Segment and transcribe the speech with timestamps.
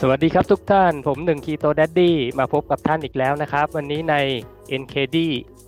[0.00, 4.16] สวัสดีครับทุกท่านผมหนึ่ง Keto Daddy มาพบกับท่านอีกแล้วนะครับ วันนี้ใน
[4.80, 5.16] NKD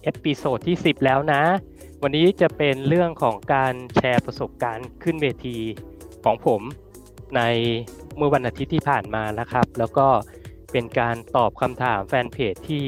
[0.02, 1.42] episode ที่ 10 แล้วนะ
[2.02, 5.58] วันนี้จะเป็นเรื่องของการแชร์ประสบการณ์ขึ้นเวที
[6.24, 6.62] ของผม
[7.36, 7.40] ใน
[8.16, 10.08] เมื่อวันอาทิตย์ที่ผ่านมานะครับ แล้วก็
[10.72, 12.84] เป็นการตอบคำถามแฟนเพจที่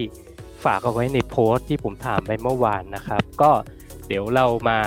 [0.65, 3.51] ฝากเอาไว้ในโพสต์ที่ผมถามไปเมื่อวานนะครับ ก็
[4.07, 4.81] เดี๋ยวเรามา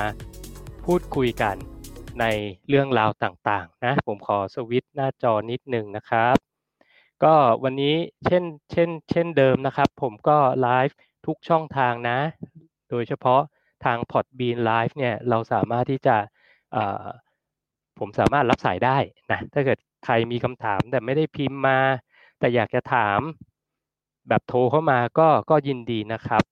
[0.86, 1.56] พูดคุยกัน
[2.20, 2.26] ใน
[2.70, 6.36] เรื่องราวต่างๆนะผมขอสวิตช์หน้าจอนิดนึงนะครับ
[7.24, 7.96] ก็วันนี้
[8.26, 12.20] เช่นเช่น เช่นเดิมนะครับ ผมก็ไลฟ์ทุกช่องทางนะ
[12.90, 13.42] โดยเฉพาะ
[13.86, 16.16] ทาง Podbean Live เนี่ยเราสามารถที่จะ
[18.00, 18.98] ผมสามารถรับสายได้
[19.32, 21.80] นะถ้าเกิดใครมีคำถามแต่ไม่ได้พิมพ์มา
[22.40, 23.20] แต่อยากจะถาม
[24.30, 26.44] แบบโทรเข้ามาก็ก็ยินดีนะครับ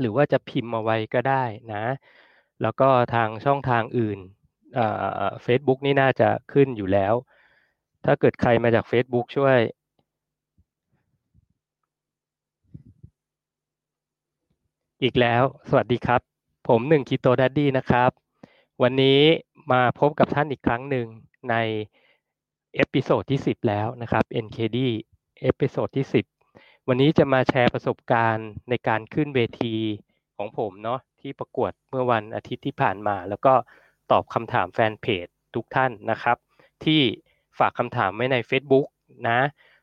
[0.00, 1.84] หรือว่าจะพิมพ์มาไว้ก็ได้นะ
[2.62, 4.18] แล้วก็ทางช่องทางอื่น
[5.42, 7.14] เฟซบุ๊กนี่น่าจะขึ้นอยู่แล้ว
[8.04, 9.58] ถ้าเกิดใครมาจาก Facebook ช่วย
[15.02, 16.20] อีกแล้ว สวัสดีครับ
[16.68, 18.10] ผมหนึ่ง Keto Daddy นะครับ
[18.82, 19.20] วันนี้
[19.72, 21.06] มาพบกับท่านอีกครั้งหนึ่ง
[21.50, 21.54] ใน
[22.74, 24.78] episode ที่ 10 แล้วนะครับ NKD
[25.40, 26.06] episode ที่
[26.46, 29.74] 10 วันนี้จะมาแชร์ประสบการณ์ในการขึ้นเวที
[30.36, 33.54] ของผมเนาะที่ประกวดเมื่อวันอาทิตย์ที่ผ่านมา แล้วก็
[34.10, 36.36] ตอบคำถามแฟนเพจทุกท่านนะครับ
[36.84, 37.00] ที่
[37.58, 38.86] ฝากคำถามไว้ใน Facebook
[39.28, 39.40] นะ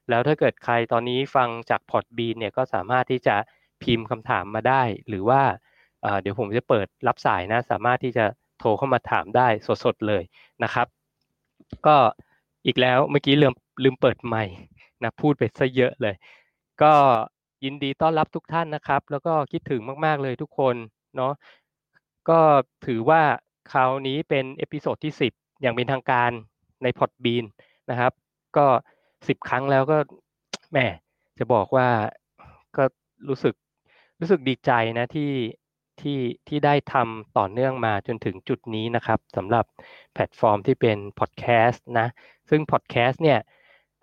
[0.10, 3.36] แล้วถ้าเกิดใครตอนนี้ฟังจาก Podbean เนี่ยก็สามารถที่จะ
[3.84, 5.42] พิมพ์คำถามมาได้ หรือว่า
[6.22, 8.26] เดี๋ยวผมจะเปิดรับสายนะ สามารถที่จะ
[8.60, 9.48] โทรเข้ามาถามได้
[9.84, 10.24] สดๆเลย
[10.64, 10.88] นะครับ
[11.88, 11.96] ก็
[12.66, 14.46] อีกแล้วเมื่อกี้ลืมลืมเปิดไมค์
[15.04, 16.16] นะพูดไปซะเยอะเลย
[16.82, 16.94] ก็
[17.64, 20.76] ยินดีต้อนรับทุกท่านนะครับ แล้วก็คิดถึงมาก ๆเลยทุกคน
[21.16, 21.34] เนาะ
[22.30, 22.40] ก็
[22.86, 23.22] ถือว่า
[23.72, 26.32] คราวนี้เป็น episode ที่ 10 อย่างเป็นทางการ
[26.84, 27.46] ใน Podbean
[27.90, 28.12] นะครับ
[28.58, 28.66] ก็
[29.08, 29.98] 10 ครั้งแล้วก็
[30.72, 30.78] แหม
[31.40, 31.88] จะบอกว่า
[32.78, 32.84] ก็
[33.28, 33.56] รู้สึก
[34.20, 35.32] รู้สึกดีใจนะที่
[36.02, 39.66] ที่ที่ได้ทำต่อเนื่องมาจนถึงจุดนี้นะครับสำหรับ
[40.14, 42.08] แพลตฟอร์มที่เป็นพอดแคสต์นะ
[42.50, 43.40] ซึ่งพอดแคสต์เนี่ย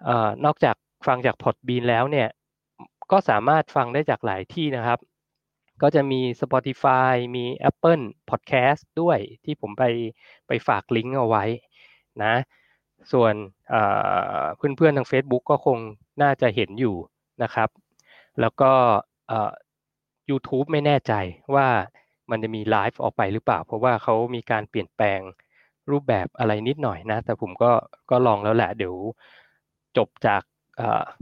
[0.08, 0.76] ออนอกจาก
[1.06, 2.28] ฟังจาก Podbean แล้วเนี่ย
[3.12, 4.98] ก็สามารถฟังได้จากหลายที่นะครับ
[5.82, 9.84] ก็จะมี Spotify มี Apple Podcast ด้วยที่ผมไป
[10.46, 11.44] ไปฝากลิงก์เอาไว้
[12.22, 12.34] นะ
[13.12, 13.34] ส่วน
[14.56, 15.78] เพื่อนๆทาง Facebook ก็คง
[16.22, 16.96] น่าจะเห็นอยู่
[17.42, 17.68] นะครับ
[18.40, 18.72] แล้วก็
[20.30, 21.12] YouTube ไม่แน่ใจ
[21.54, 21.68] ว่า
[22.30, 25.20] มันจะมีไลฟ์ออกไปหรือเปล่า เพราะว่าเขามีการเปลี่ยนแปลง
[25.90, 27.72] รูปแบบอะไรนิดหน่อยนะ แต่ผมก็
[28.10, 28.94] ก็ลองแล้วแหละ เดี๋ยว
[29.96, 30.42] จบจาก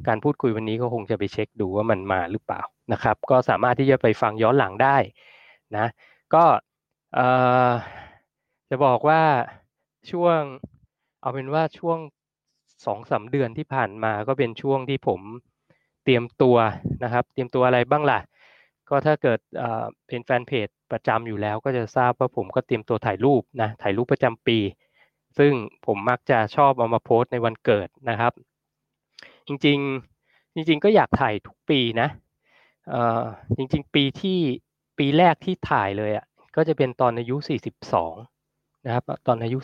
[0.07, 2.63] การพูดคุยวันนี้ก็คงจะไปเช็คดูว่ามันมาหรือเปล่า
[2.93, 4.97] นะครับ ก็สามารถที่จะไปฟังย้อนหลังได้
[5.77, 5.87] นะ
[6.35, 6.45] ก็
[8.71, 9.23] จะบอกว่า
[10.11, 10.41] ช่วง
[11.21, 11.99] เอาเป็นว่าช่วง
[12.87, 15.21] สองสาเดือนที่ผ่านมาก็เป็นช่วงที่ผม
[16.05, 16.57] เตรียมตัว
[17.05, 18.21] นะครับ เตรียมตัวอะไรบ้างล่ะ
[18.89, 19.39] ก็ถ้าเกิด
[20.07, 24.59] เป็นแฟนเพจประจำอยู่แล้วก็จะทราบว่าผมก็เตรียมตัวถ่ายรูปนะถ่ายรูปประจำปี
[25.39, 25.53] ซึ่ง
[25.87, 28.33] ผมมักจะชอบเอามาโพสในวันเกิดนะครับ
[29.47, 29.79] จริง
[30.19, 32.09] ๆ จริง ๆ ก็อยากถ่ายทุกปีนะ
[32.89, 33.23] เอ่อ
[33.57, 34.39] จริง ๆ ปีที่
[34.99, 36.27] ปีแรกที่ถ่ายเลยอะ
[36.57, 37.37] ก็จะเป็นตอนอายุ
[38.11, 39.59] 42 นะครับ ตอนอายุ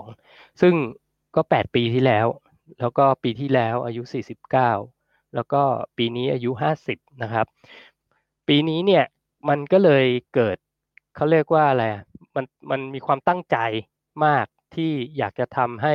[0.00, 0.74] 42 ซึ่ง
[1.36, 2.26] ก็ 8 ปีที่แล้ว
[2.80, 4.02] แล้วก็ปีที่แล้วอายุ
[4.48, 5.62] 49 แล้วก็
[5.96, 6.50] ปีนี้อายุ
[6.86, 7.46] 50 นะครับ
[8.48, 9.04] ปีนี้เนี่ย
[9.48, 10.56] มันก็เลยเกิด
[11.16, 11.84] เขาเรียกว่าอะไร
[12.34, 13.56] มันมันมีความตั้งใจ
[14.24, 15.94] มากที่อยากจะทำให้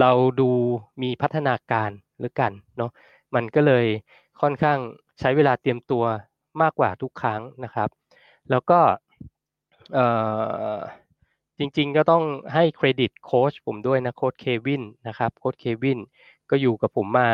[0.00, 0.10] เรา
[0.40, 0.50] ดู
[1.02, 2.90] มีพัฒนาการหรือกันเนาะ
[3.34, 3.86] มันก็เลย
[4.40, 4.78] ค่อนข้าง
[5.20, 6.04] ใช้เวลาเตรียมตัว
[6.62, 7.88] มากกว่าทุกครั้งนะครับ
[8.50, 8.80] แล้วก็
[11.58, 15.98] จริงๆก็ต้องให้เครดิตโค้ชผมด้วยนะโค้ชเควินนะครับโค้ชเควิน
[16.50, 17.30] ก็อยู่กับผมมา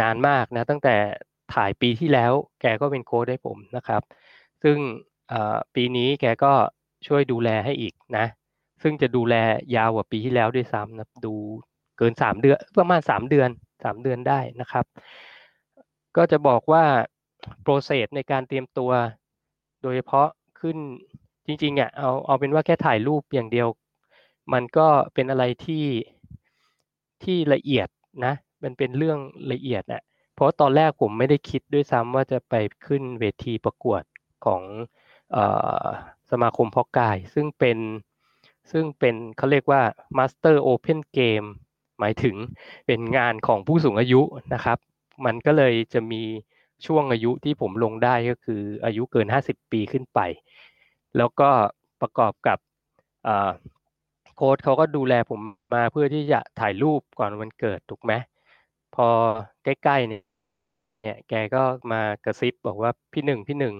[0.00, 0.96] นานมากนะตั้งแต่
[1.54, 4.02] ถ่ายปีที่แล้วแกก็เป็นโค้ชให้ผมนะครับ
[4.62, 4.76] ซึ่ง
[5.74, 6.52] ปีนี้แกก็
[7.06, 8.26] ช่วยดูแลให้อีกนะ
[8.82, 9.34] ซึ่งจะดูแล
[9.76, 11.34] ยาวกว่าปีที่แล้วด้วยซ้ำนะดู
[11.98, 13.48] เกินสามเดือนประมาณสามเดือน
[13.84, 14.84] สามเดือนได้นะครับ
[16.16, 16.84] ก็จะบอกว่า
[17.62, 18.90] โปรเซสในการเตรียมตัว
[19.82, 20.28] โดยเฉพาะ
[20.60, 20.76] ขึ้น
[21.46, 23.68] จริงๆอะเอาเอาเป็นว่าแค่ถ่ายรูปอย่างเดียว
[24.52, 25.86] มันก็เป็นอะไรที่
[27.24, 27.88] ที่ละเอียด
[28.24, 29.18] นะ มันเป็นเรื่อง
[29.52, 30.02] ละเอียดอะ
[30.34, 32.54] เพราะตอนแรกผมไม่ได้คิดด้วยซ้ำว่าจะไป
[32.86, 34.02] ขึ้นเวทีประกวด
[34.44, 34.62] ของ
[35.36, 35.38] อ
[36.30, 37.78] สมาคมพอกาย ซึ่งเป็น
[38.72, 39.82] ซึ่งเป็นเขาเรียกว่า
[40.18, 41.48] Master Open Game
[42.00, 42.36] หมายถึง
[42.86, 44.20] เป็นงานของผู้สูงอายุ
[44.54, 44.78] นะครับ
[45.26, 46.22] มันก็เลยจะมี
[46.86, 50.20] ช่วงอายุที่ผมลงได้ก็คืออายุเกิน 50 ปีขึ้นไป
[51.16, 51.50] แล้วก็
[52.00, 52.58] ประกอบกับ
[54.36, 55.40] โค้ดเขาก็ดูแลผม
[55.74, 58.12] มาเพื่อที่จะถ่ายรูปก่อนวันเกิดถูกไหม
[58.94, 59.08] พอ
[59.64, 60.22] ใกล้ๆเนี่ย
[61.02, 63.74] เนี่ยแกก็มากระซิบบอกว่าพี่หนึ่งพี่หนึ่ง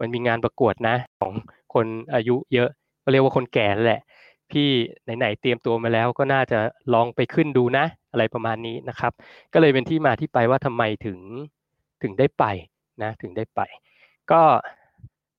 [0.00, 1.32] มันมีงานประกวดนะ ของ
[1.74, 2.68] คนอายุเยอะ
[3.04, 4.00] ก็เรียกว่าคนแก่แหละ
[4.52, 4.70] พี่
[5.18, 6.58] ไหนๆเตรียมตัวมาแล้วก็น่าจะ
[6.94, 9.12] ลองไปขึ้นดูนะ อะไรประมาณนี้นะครับ
[9.52, 11.18] ก็เลยเป็นที่มาที่ไปว่าทำไมถึง
[12.02, 12.44] ถึงได้ไป
[13.02, 13.60] นะถึงได้ไป
[14.30, 14.42] ก็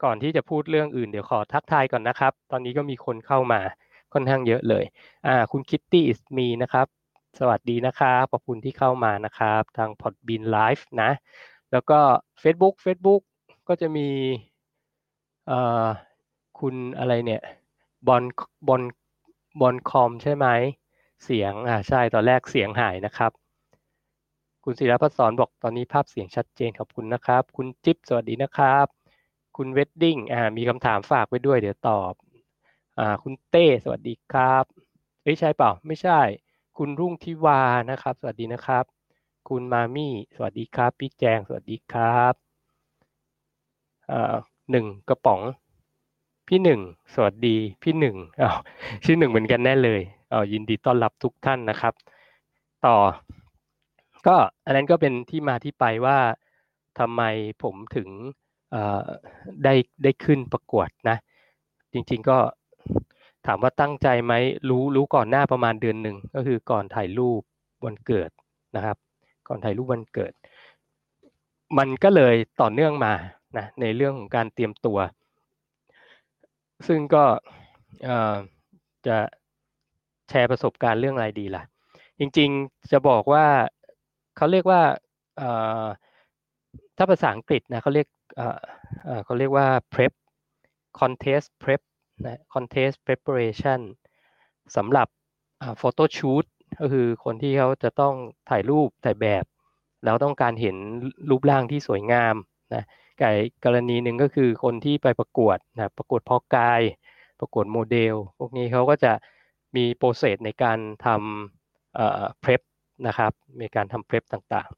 [0.04, 3.60] ก่อนที่จะพูดเรื่องอื่นเดี๋ยวขอทักทายก่อนนะครับ ตอนนี้ก็มีคนเข้ามา
[4.13, 4.83] ค่อนข้างเยอะเลย
[5.27, 6.88] อ่าคุณคิตตี้อิสมีนะครับ
[7.39, 11.10] สวัสดีนะครับขอบคุณที่เข้ามานะครับ ทาง Podbean Live นะ
[11.71, 12.00] แล้วก็
[12.44, 13.21] Facebook Facebook
[13.68, 14.07] ก็จะมี
[15.48, 15.86] เอ่อ
[16.60, 17.42] คุณอะไรเนี่ย
[18.07, 18.24] บอล
[18.68, 18.81] บอล
[19.59, 20.47] บอลคอมใช่ไหม
[21.23, 23.31] เสียงอ่าใช่ตอนแรกเสียงหายนะครับ
[24.63, 28.88] คุณศิรพัฒสอนบอกตอนนี้ภาพเสียงชัดเจนขอบคุณนะครับ คุณจิ๊บสวัสดีนะครับ
[29.57, 32.13] คุณเวดดิ้งอ่ามีคำถามฝากไว้ด้วยเดี๋ยวตอบ
[33.00, 34.63] อ่าคุณเต้สวัสดีครับ
[35.23, 36.19] เอ้ยใช่เปล่าไม่ใช่
[36.77, 37.61] คุณรุ่งทิวา
[37.91, 38.85] นะครับ สวัสดีนะครับ
[39.50, 42.33] คุณมามี่สวัสดีครับ พี่แจงสวัสดีครับ
[44.11, 44.35] อ่า
[44.71, 45.41] หนึ่งกระป๋อง
[46.47, 46.79] พี่หนึ่ง
[47.13, 48.57] สวัสดีพี่หนึ่งอ้าว
[49.05, 50.01] ชื่อหนึ่งเหมือนกันแน่เลย
[50.33, 51.93] อ๋อยินดีต้อนรับทุกท่านนะครับ
[52.85, 52.97] ต่อ
[54.27, 54.35] ก็
[54.65, 56.17] อันนั้นก็เป็นที่มาที่ไปว่า
[56.99, 57.21] ทำไม
[57.63, 58.09] ผมถึง
[59.63, 59.73] ได้
[60.03, 61.17] ได้ขึ้นประกวดนะ
[61.93, 62.37] จริงๆก็
[63.47, 64.33] ถามว่าตั้งใจไหม
[64.69, 67.41] รู้รู้ก่อนหน้าประมาณเดือนหนึ่งก็คือก่อนถ่ายรูป
[67.85, 68.29] วันเกิด
[68.75, 68.97] นะครับ
[69.47, 70.33] ก่อนถ่ายรูปวันเกิด
[71.77, 73.13] มันก็เลยต่อเนื่องมา
[73.57, 74.97] นะในเรื่องของการเตรียมตัว
[76.88, 77.25] ซึ่งก็
[79.07, 79.18] จะ
[80.30, 81.63] แชร์ประสบการณ์เรื่องอะไรดีล่ะ
[82.19, 83.45] จริงๆจะบอกว่า
[84.38, 84.81] เขาเรียกว่า
[86.97, 88.07] ถ้าภาษาอังกฤษนะเขาเรียก
[89.25, 90.13] เขาเรียกว่า prep
[91.00, 91.81] contest prep
[92.25, 93.79] นะ contest preparation
[94.75, 95.07] สำหรับ
[95.81, 96.45] photo shoot
[96.79, 98.15] ก็คือคนที่เขาจะต้อง
[98.50, 99.45] ถ่ายรูปถ่ายแบบ
[100.03, 100.75] แล้วต้องการเห็น
[101.29, 102.36] รูปร่างที่สวยงาม
[102.74, 102.83] นะ
[103.23, 103.25] ก
[103.65, 106.81] กรณีหนึ่งก็คือคนที่ไปประกวดนะประกวดเพาะกาย
[107.39, 109.13] ประกวดโมเดล พวกนี้เขาก็จะ
[109.75, 112.61] มี process ในการทำเอ่อ prep
[113.07, 113.31] นะครับ
[113.61, 114.69] มีการทำ prep ต่าง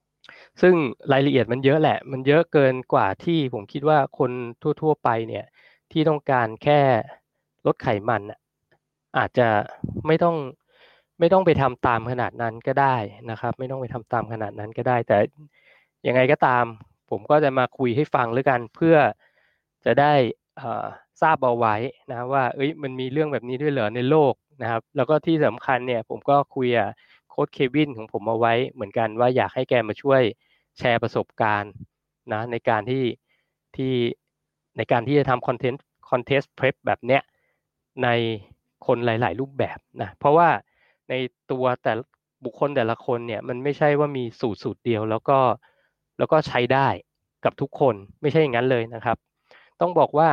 [0.00, 0.74] ๆ ซึ่ง
[1.12, 4.30] รายละเอียดมันเยอะแหละ มันเยอะเกินกว่าที่ผมคิดว่าคน
[4.82, 5.44] ทั่ว ๆ ไปเนี่ย
[5.92, 6.80] ที่ต้องการแค่
[7.66, 8.22] ลดไขมัน
[9.18, 9.48] อาจจะ
[10.06, 10.36] ไม่ต้อง
[11.20, 12.96] ไม่ต้องไปทำตามขนาดนั้นก็ได้
[13.30, 15.16] นะครับ ไม่ต้องไปทำตามขนาดนั้นก็ได้ แต่
[16.06, 16.64] ยังไงก็ตาม
[17.12, 18.96] ผมก็จะมาคุยให้ฟังแล้วกันเพื่อ
[19.84, 20.14] จะได้
[21.22, 21.74] ทราบเอาไว้
[22.10, 26.88] นะว่าเอ้ยมันมีเรื่องแบบนี้ด้วยเหรอในโลกนะครับ แล้วก็ที่สำคัญเนี่ยผมก็คุยกับ
[27.30, 30.22] โค้ชเควินของผมเอาไว้เหมือนกันว่าอยากให้แกมาช่วย
[30.78, 31.72] แชร์ประสบการณ์
[32.32, 33.04] นะในการที่
[33.76, 33.92] ที่
[34.76, 37.22] ในการที่จะทำ content contest prep แบบเนี้ย
[38.04, 38.08] ใน
[38.86, 40.48] คนหลาย ๆ รูปแบบนะเพราะว่า
[41.08, 41.14] ใน
[41.50, 41.92] ตัวแต่
[42.44, 45.38] บุคคลแต่ละคนเนี่ยมันไม่ใช่ว่ามีสูตรสูตรเดียว แล้วก็
[46.22, 46.88] แล้วก็ใช้ได้
[47.44, 49.16] กับทุกคนไม่ใช่อย่างนั้นเลยนะครับ
[49.80, 50.28] ต้องบอกว่า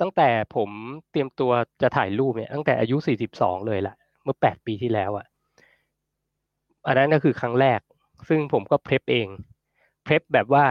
[0.00, 0.70] ตั้งแต่ผม
[1.10, 2.96] เตรียมตัวจะถ่ายรูปเนี่ยตั้งแต่อายุ
[3.32, 5.26] 42 เลยแหละเมื่อ 8 ปีที่แล้วอะ่ะ
[6.86, 7.80] อันนั้นก็คือครั้งแรก
[8.28, 9.28] ซึ่งผมก็ prep เอง
[10.04, 10.64] prep แบบว่า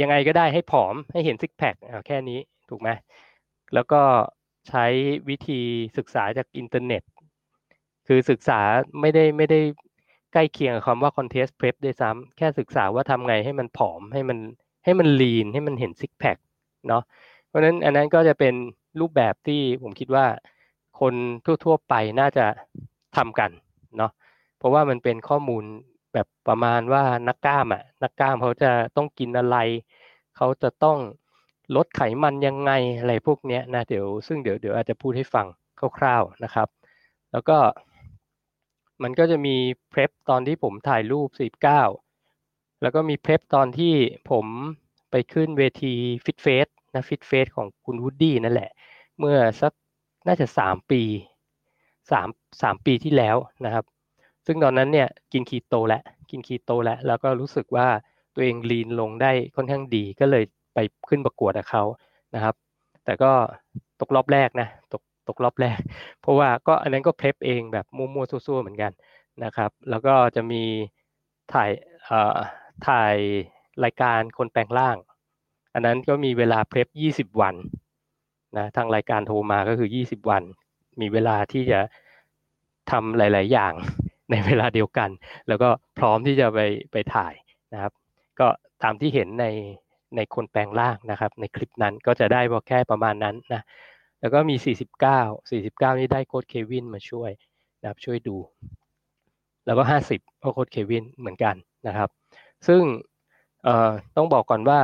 [0.00, 1.74] ยังไงก็ได้ให้ผอมให้เห็น six pack
[2.06, 2.38] แค่นี้
[2.70, 2.88] ถูกไหม
[3.74, 4.00] แล้วก็
[4.68, 4.84] ใช้
[5.28, 5.60] วิธี
[5.96, 7.02] ศึกษาจากอินเทอร์เน็ต
[8.06, 8.60] คือศึกษา
[9.00, 9.60] ไม่ได้ไม่ได้
[10.32, 14.38] ใกล้เคียงกับคำว่า contest prep ด้วยซ้ำแค่ศึกษาว่าทำไงให้มันผอมให้มัน
[14.84, 16.36] ให้มันลีนให้มันเห็นซิกแพค
[16.88, 17.02] เนาะ
[17.46, 18.54] เพราะนั้นอันนั้นก็จะเป็น
[19.00, 20.26] รูปแบบที่ผมคิดว่า
[21.00, 21.14] คน
[21.64, 22.46] ทั่ว ๆ ไปน่าจะ
[23.16, 23.50] ทำกัน
[23.98, 24.12] เนาะ
[24.58, 25.64] เพราะว่ามันเป็นข้อมูล
[26.12, 29.56] แบบประมาณว่านักกล้ามอะนักกล้ามเขาจะต้องกินอะไร
[30.36, 30.98] เขาจะต้อง
[31.76, 35.46] ลดไขมันยังไงอะไรพวกนี้นะเดี๋ยวซึ่งเดี๋ยวเดี๋ยวอาจจะพูดให้ฟัง
[35.98, 36.68] คร่าวๆนะครับ
[37.32, 37.58] แล้วก็
[39.02, 39.56] มันก็จะมี
[39.90, 41.28] prep ตอนที่ผมถ่ายรูป
[42.06, 43.94] 49แล้วก็มี prep ตอนที่
[44.30, 44.46] ผม
[45.10, 48.70] ไปขึ้นเวที Fit Fest นะ Fit Fest ของคุณวูดดี้นั่นแหละ
[49.18, 49.72] เมื่อสัก
[50.26, 51.02] น่าจะสามปี
[52.10, 52.28] สาม
[52.62, 53.84] สามปีที่แล้วนะครับ
[54.46, 57.88] ซึ่งตอนนั้นเนี่ยกินคีโตแล้วกินคีโตแล้ว แล้วก็รู้สึกว่า
[58.34, 60.78] ตัวเอง lean ลงได้ค่อนข้างดีก็เลยไป
[61.08, 61.84] ขึ้นประกวดกับเขา
[62.34, 62.54] นะครับ
[63.04, 63.32] แต่ก็
[64.00, 65.80] ตกรอบแรกนะ ตก ตกรอบแรก
[66.20, 68.92] เพราะว่าก็อันนั้นก็เพลฟเองแบบมั่วๆซั่วๆเหมือนกัน
[69.44, 70.62] นะครับ แล้วก็จะมี
[71.52, 71.70] ถ่าย
[72.04, 72.38] เอ่อ
[72.88, 73.16] ถ่าย
[73.84, 74.96] รายการคนแปลงร่าง
[75.74, 77.54] อันนั้นก็มีเวลาเพลฟยี่สิบวัน
[78.56, 80.42] นะทางรายการโทรมาก็คือยี่สิบวัน
[81.00, 81.80] มีเวลาที่จะ
[82.90, 83.72] ทำหลาย ๆ อย่าง
[84.30, 85.10] ในเวลาเดียวกัน
[85.48, 85.68] แล้วก็
[85.98, 86.60] พร้อมที่จะไป
[86.92, 87.34] ไปถ่าย
[87.72, 87.92] นะครับ
[88.40, 88.48] ก็
[88.82, 89.46] ตามที่เห็นใน
[90.16, 93.62] ในคนแปลงร่างนะครับ ในคลิปนั้นก็จะได้ว่าแค่ประมาณนั้นนะ
[94.20, 97.30] แล้วก็มี 49 49 นี่ได้โค้ชเควินมาช่วย
[97.80, 98.36] นะครับช่วยดู
[99.66, 101.54] แล้วก็ 50ก็โค้ชเควินเหมือนกัน
[101.86, 102.08] นะครับ
[102.68, 102.82] ซึ่ง
[104.16, 104.80] ต้องบอกก่อนว่า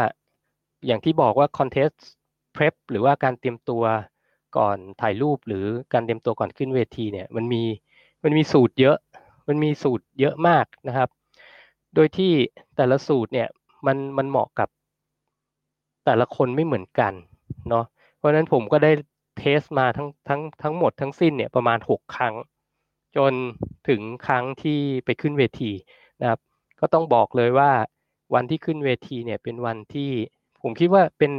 [0.87, 3.83] อย่างที่บอกว่า contest prep หรือว่าการเตรียมตัว
[4.57, 7.62] ก่อนถ่ายรูปหรือการเตรียมตัวก่อนขึ้นเวทีเนี่ยมันมี
[8.25, 8.97] มันมีสูตรเยอะ
[9.49, 11.09] มันมีสูตรเยอะมากนะครับ
[11.95, 12.33] โดยที่
[12.76, 13.49] แต่ละสูตรเนี่ย
[13.87, 14.69] มันมันเหมาะกับ
[16.05, 17.12] แต่ละคนไม่เหมือนกัน
[17.69, 17.85] เนาะ
[18.16, 18.93] เพราะฉะนั้นผมก็ได้
[19.38, 22.35] เทสมาทั้งทั้งทั้งหมดทั้งสิ้นเนี่ยประมาณ 6 ครั้ง
[23.16, 23.33] จน
[23.88, 25.73] ถึงครั้งที่ไปขึ้นเวที
[26.21, 26.40] นะครับ
[26.81, 27.71] ก็ต้องบอกเลยว่า
[28.35, 30.11] วันที่ขึ้นเวทีเนี่ยเป็นวันที่
[30.62, 31.33] ผมคิดว่าเป็น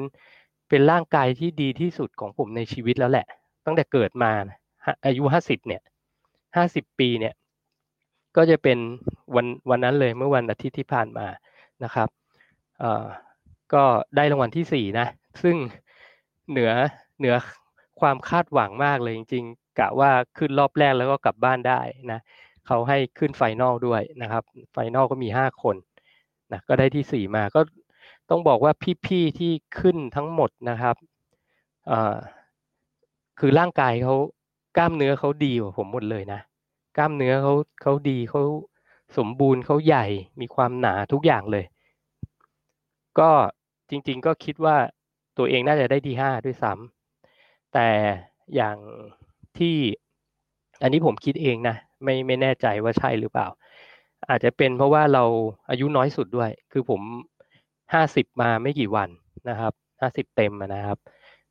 [0.69, 3.25] เป็นร่างกายที่ดีที่สุดของผมในชีวิตแล้วแหละ
[3.65, 4.31] ตั้งแต่เกิดมา
[5.05, 5.81] อายุห้าสิบเนี่ย
[6.55, 7.33] ห้าสิบปีเนี่ย
[8.35, 8.77] ก็จะเป็น
[9.35, 11.27] วันวันนั้นเลยเมื่อวันอาทิตย์ที่ผ่านมา
[11.83, 12.09] นะครับ
[12.79, 13.05] เอ่อ
[13.73, 13.83] ก็
[14.15, 15.07] ได้รางวัลที่สี่นะ
[15.41, 15.55] ซึ่ง
[16.49, 16.71] เหนือ
[17.19, 17.35] เหนือ
[17.99, 21.79] ความคาดหวังมากเลยจริงๆกะว่าขึ้นรอบแรกแล้วก็กลับบ้านได้
[22.11, 22.19] นะ
[22.67, 25.75] เขาให้ขึ้น final ด้วยนะครับ final ก็มีห้าคน
[26.51, 27.61] นะก็ได้ที่สี่มาก็
[28.29, 28.73] ต้องบอกว่า
[29.05, 30.95] พี่ๆที่ขึ้นทั้งหมดนะครับ
[33.39, 34.15] คือร่างกายเขา
[34.77, 36.39] กล้ามเนื้อเขาดีกว่าผมหมดเลยนะ
[36.97, 38.41] กล้ามเนื้อเขาเขาดีเขา
[39.17, 40.05] สมบูรณ์เขาใหญ่
[40.41, 41.65] มีความหนาทุกอย่างเลย
[43.19, 43.29] ก็
[43.89, 44.75] จริง ๆ ก็คิดว่า
[45.37, 46.96] ตัวเองน่าจะได้ที่ห้าด้วยซ้ำ
[47.73, 47.89] แต่
[48.55, 48.77] อย่าง
[49.57, 49.75] ที่
[50.81, 53.47] อันนี้ผมคิดเองนะไม่ไม่แน่ใจว่าใช่หรือเปล่า
[54.29, 55.23] อาจจะเป็นเพราะว่าเรา
[55.69, 57.01] อายุน้อยสุดด้วย คือผม
[57.93, 59.09] ห้าสิบมาไม่กี่วัน
[59.49, 60.97] นะครับห้าสิบเต็มนะครับ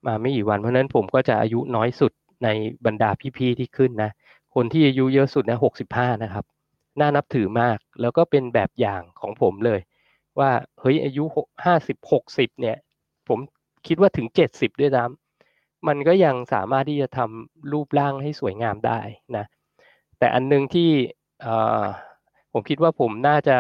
[0.07, 2.13] มาไม่กี่วันเพราะนั้นผมก็จะอายุน้อยสุด
[2.45, 2.49] ใน
[2.87, 4.11] บรรดาพี่ๆที่ขึ้นนะ
[4.55, 6.45] คนที่อายุเยอะสุดนะหกสิบห้านะครับ
[7.01, 9.81] น่านับถือมากแล้วก็เป็นแบบอย่างของผมเลย
[10.39, 11.25] ว่าเฮ้ยอายุ
[11.65, 12.77] ห้าสิบหกสิบเนี่ย
[13.29, 13.39] ผม
[13.87, 15.26] คิดว่าถึงเจ็ดสิบด้วยซ้ำ
[15.89, 19.01] มันก็ยังสามารถที่จะทำรูปร่างให้สวยงามได้
[19.37, 19.45] นะ
[20.19, 20.91] แต่อันนึงที่
[22.53, 23.57] ผมคิดว่าผมน่าจะ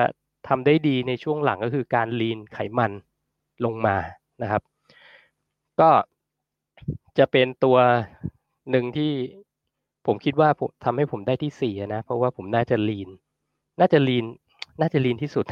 [0.48, 2.92] ทำได้ดีในช่วงหลังก็คือการลีนไขมัน
[3.64, 3.96] ลงมา
[4.42, 4.62] นะครับ
[5.80, 5.90] ก็
[7.18, 7.76] จะเป็นตัว
[8.70, 9.12] หนึ่งที่
[10.06, 10.48] ผมคิดว่า
[10.84, 13.08] ทำให้ผมได้ที่สี่นะ เพราะว่าผมน่าจะลีน
[13.80, 14.24] น่าจะลีน
[14.80, 15.44] น่าจะลีนที่สุด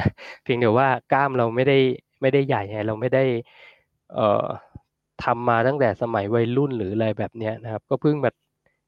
[0.42, 1.78] เพียงแต่ว่ากล้ามเราไม่ได้
[2.21, 3.25] ไม่ได้ใหญ่ไงเราไม่ได้
[4.14, 4.47] เอ่อ
[5.24, 8.34] ทำมาตั้งแต่สมัยวัยรุ่นหรืออะไรแบบเนี้ยนะครับ ก็เพิ่งแบบ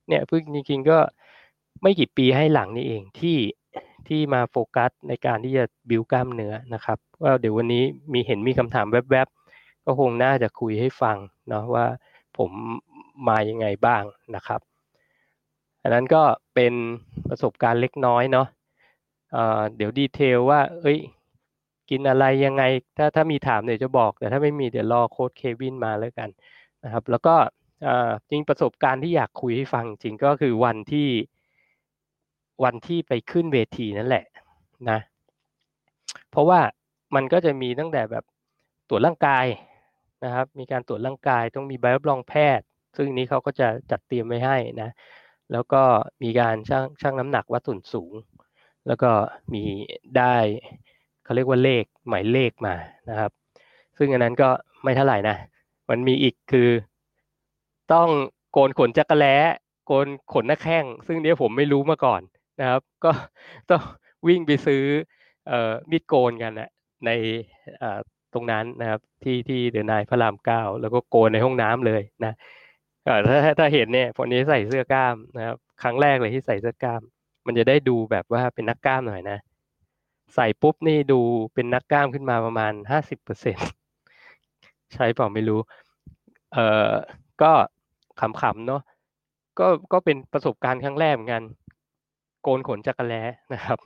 [0.08, 0.98] เนี่ยเพิ่งจริงๆก็
[1.82, 3.38] ไม่กี่ปีให้หลังนี่เองที่
[4.08, 11.16] ที่มาโฟกัสในการที่จะบิวกล้ามเนื้อนะครับว่าเดี๋ยววันนี้มีเห็นมีคำถามแวบๆ ก็คงน่าจะคุยให้ฟัง
[11.48, 11.86] เนาะว่า
[12.38, 12.50] ผม
[13.28, 14.02] มายังไงบ้าง
[14.34, 14.60] นะครับ
[15.82, 16.22] อันนั้นก็
[16.54, 16.72] เป็น
[17.28, 18.46] ประสบการณ์เล็กน้อยเนาะ
[19.76, 20.98] เดี๋ยวดีเทลว่า เอ้ย
[21.90, 22.62] กินอะไรยังไง
[22.96, 26.28] ถ้าถ้ามีถามเดี๋ยวจะบอก แต่ถ้าไม่มีเดี๋ยวรอโค้ดเควินมาแล้วกัน
[26.84, 27.34] นะครับ แล้วก็
[28.30, 31.08] จริงประสบการณ์ที่อยากคุยให้ฟังจริงก็คือวันที่
[32.64, 34.24] วันที่ไปขึ้นเวทีนั่นแหละ
[34.90, 34.98] นะ
[36.30, 36.60] เพราะว่า
[37.14, 38.24] มันก็จะมีตั้งแต่แบบ
[38.88, 39.46] ตรวจร่างกาย
[40.24, 42.66] นะครับ มีการตรวจร่างกายต้องมีใบรับรองแพทย์
[42.96, 44.90] ซึ่งนี้เขาก็จะจัดเตรียมไว้ให้นะ
[45.52, 45.82] แล้วก็
[46.22, 48.12] มีการชั่งชั่งน้ำหนักวัดส่วนสูง
[48.86, 49.10] แล้วก็
[49.54, 49.64] มี
[50.18, 50.36] ได้
[51.26, 52.74] เขาเรียกว่าเลขหมายเลขมา
[53.08, 53.30] นะครับ
[53.98, 54.48] ซึ่งอันนั้นก็
[54.84, 55.36] ไม่เท่าไหร่นะ
[55.90, 56.68] มันมีอีกคือ
[57.92, 58.08] ต้อง
[58.52, 59.36] โกนขนจักรแล้
[59.86, 62.20] โกนขนหน้าแข้ง ซึ่งเนี้ยผมไม่รู้มาก่อน
[62.60, 63.10] นะครับ ก็
[63.70, 63.82] ต้อง
[64.26, 64.82] วิ่งไปซื้อ
[65.90, 66.70] มีดโกนกันนะ
[67.06, 67.10] ใน
[68.34, 72.32] ตรงนั้นนะครับ ที่ที่เดนายพระรามเก้าแล้วก็โกนในห้องน้ำเลยนะ
[73.26, 77.02] ถ้าถ้าเห็นเนี่ยคนนี้ใส่เสื้อกล้ามนะครับ ครั้งแรกเลยที่ใส่เสื้อกล้าม
[77.46, 79.38] มันจะได้ดูแบบว่าเป็นนักกล้ามหน่อยนะ
[80.34, 81.20] ใส่ปุ๊บนี่ดู
[81.54, 83.56] เป็นนักกล้ามขึ้นมาประมาณห้าสิบเปอร์เซ็น
[84.94, 85.60] ใช่เปล่าไม่รู้
[86.52, 86.92] เอ่อ
[87.42, 87.52] ก็
[88.20, 88.82] ขำๆเนาะ
[89.58, 91.42] ก็ก็เป็นประสบการณ์ครั้งแรกเหมือนกัน
[92.42, 93.22] โกนขนจักรแล้
[93.54, 93.78] นะครับ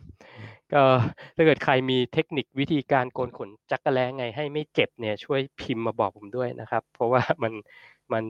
[0.72, 0.82] ก็
[1.36, 7.52] ถ้าเกิดใครมีเทคนิควิธีการโกนขนจักรแล้ไงให้ไม่เจ็บเนี่ยช่วยพิมพ์มาบอกผมด้วยนะครับ เพราะว่ามัน
[8.12, 8.22] มัน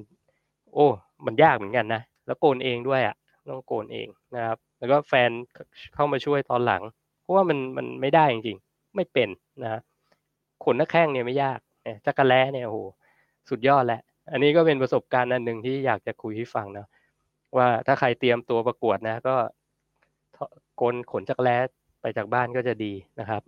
[0.75, 0.87] โอ้
[1.27, 3.17] มันยากเหมือนกันนะ แล้วโกนเองด้วยอะ
[3.51, 5.31] ต้องโกนเองนะครับ แล้วก็แฟน
[5.95, 6.83] เข้ามาช่วยตอนหลัง
[7.31, 9.29] ราะว่ามันมันไม่ได้จริงๆ ไม่เป็น
[9.63, 9.81] นะ
[10.65, 11.59] ขนหน้าแข้งเนี่ยไม่ยาก
[12.07, 12.79] จักรแล้เนี่ยโอ้โห
[13.49, 14.01] สุดยอดแหละ
[14.33, 16.87] อันนี้ก็เป็นประสบการณ์อันหนึ่งที่อยากจะคุยให้ฟังนะ
[17.57, 19.37] ว่าถ้าใครเตรียมตัวประกวดนะ ก็
[20.81, 21.59] กนขนจักรแล้
[22.01, 23.43] ไปจากบ้านก็จะดีนะครับ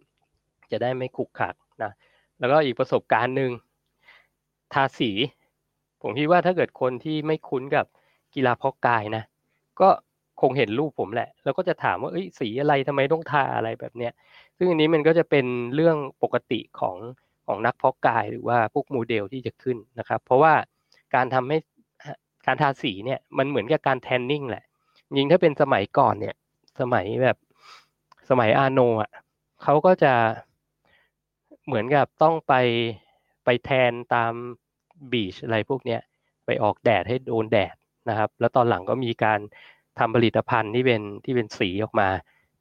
[0.72, 1.92] จะได้ไม่ขุกขักนะ
[2.38, 3.50] แล้วก็อีกประสบการณ์หนึ่ง
[4.72, 5.10] ทาสี
[6.02, 7.86] ผมคิดว่าถ้าเกิดคนที่ไม่คุ้นกับ
[8.34, 9.24] กีฬาเพาะกายนะ
[9.80, 9.88] ก็
[10.42, 14.12] คงเห็นรูปผมแหละ แล้วก็จะถามว่าเอ้ยสีอะไรทำไมต้องทาอะไรแบบเนี้ย
[14.56, 16.96] ซึ่งอันนี้มันก็จะเป็นเรื่องปกติของ
[17.46, 20.54] ของนักเพาะกายหรือว่าพวกโมเดลที่จะขึ้นนะครับ เพราะว่า
[21.14, 21.58] การทำให้
[22.46, 24.64] การทาสีเนี่ยมันเหมือนกับการแทนนิ่งแหละ
[25.16, 26.34] ยิงถ้าเป็นสมัยก่อนเนี่ย
[26.80, 27.36] สมัยแบบ
[28.30, 29.10] สมัยอาโนอะ
[29.62, 30.14] เขาก็จะ
[31.66, 32.54] เหมือนกับต้องไป
[33.44, 34.32] ไปแทนตาม
[35.12, 36.00] บีชอะไรพวกเนี้ย
[36.46, 37.74] ไปออกแดดให้โดนแดด
[38.08, 39.40] นะครับ แล้วตอนหลังก็มีการ
[39.98, 42.08] ทำผลิตภัณฑ์ที่เป็นที่เป็นสีออกมา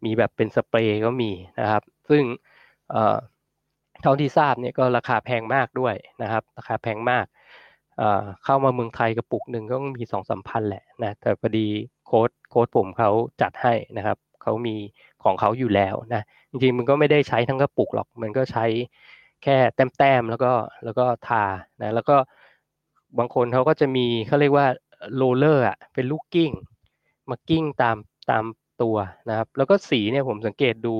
[0.05, 2.23] มีแบบเป็นสเปรย์ก็มีนะครับ ซึ่ง
[4.01, 7.25] เท่าที่ทราบเนี่ยก็ราคาแพงมากด้วยนะครับ ราคาแพงมาก
[8.45, 11.67] เข้ามาเมืองไทยกระปุกหนึ่งก็มีสองสามพันแหละนะแต่พอดี
[12.05, 13.09] โค้ดโค้ดผมเขา
[13.41, 14.75] จัดให้นะครับเขามี
[15.23, 18.65] ของเขาอยู่แล้วนะจริงๆมันก็ไม่ได้ใช้ทั้งกระปุกหรอก มันก็ใช้
[19.43, 20.51] แค่แต้มๆแล้วก็
[20.83, 21.43] แล้วก็ทา
[21.81, 22.17] นะแล้วก็
[23.17, 24.67] บางคนเขาก็จะมีเขาเรียกว่า
[25.15, 26.51] roller อะเป็นลูกกลิ้ง
[27.31, 27.97] มากลิ้งตาม
[28.29, 28.43] ตาม
[28.81, 28.95] ตัว
[29.29, 30.95] นะครับ แล้วก็สีเนี่ยผมสังเกตดู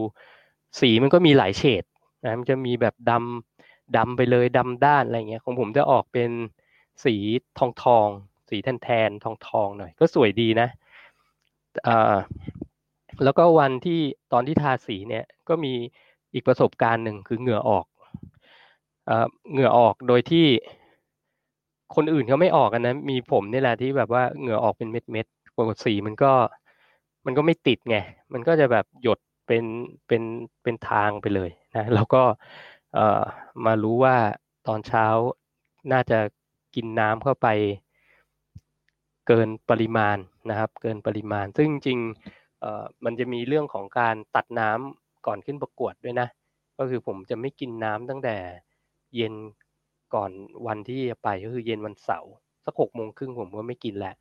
[0.79, 1.83] สีมันก็มีหลายเฉด
[2.23, 6.31] นะมันจะมีแบบดำดำไปเลยดำด้านอะไรเงี้ยของผมจะออกเป็น
[7.05, 7.15] สี
[7.59, 8.07] ทองทอง
[8.50, 10.67] สีแทนแทนทองทองหน่อย ก็สวยดีนะ
[11.88, 12.15] อ่า
[13.23, 14.00] แล้วก็วันที่
[14.33, 15.73] ตอนที่ทาสีเนี่ยก็มี
[16.33, 17.85] อีกประสบการณ์หนึ่งคือเหงื่อออก
[19.51, 20.45] เหงื่อออกโดยที่
[21.95, 25.27] คนอื่นเขาไม่ออกกันนะ มีผมนี่แหละที่แบบว่าเหงื่อออกเป็นเม็ด
[25.65, 26.33] เม็ดปกติสีมันก็
[27.25, 27.97] มันก็ไม่ติดไง
[28.33, 29.63] มันก็จะแบบหยดเป็น
[30.07, 30.23] เป็น
[30.63, 32.23] เป็นทางไปเลยนะแล้วก็
[32.93, 33.21] เอ่อ
[33.65, 34.15] มารู้ว่า
[34.67, 35.05] ตอนเช้า
[35.91, 36.19] น่าจะ
[36.75, 37.47] กินน้ำเข้าไป
[39.27, 40.17] เกินปริมาณ
[40.49, 41.99] นะครับ เกินปริมาณ ซึ่งจริง
[42.59, 46.27] เอ่อมันจะมีเรื่องของการตัดน้ำก่อนขึ้นประกวดด้วยนะ
[46.77, 48.35] ก็คือผมจะไม่กินน้ำตั้งแต่
[49.15, 49.33] เย็น
[50.15, 50.31] ก่อน
[50.67, 52.31] วันที่จะไปก็คือเย็นวันเสาร์
[52.65, 54.15] สักหกโมงครึ่งผมก็ไม่กินแล้ว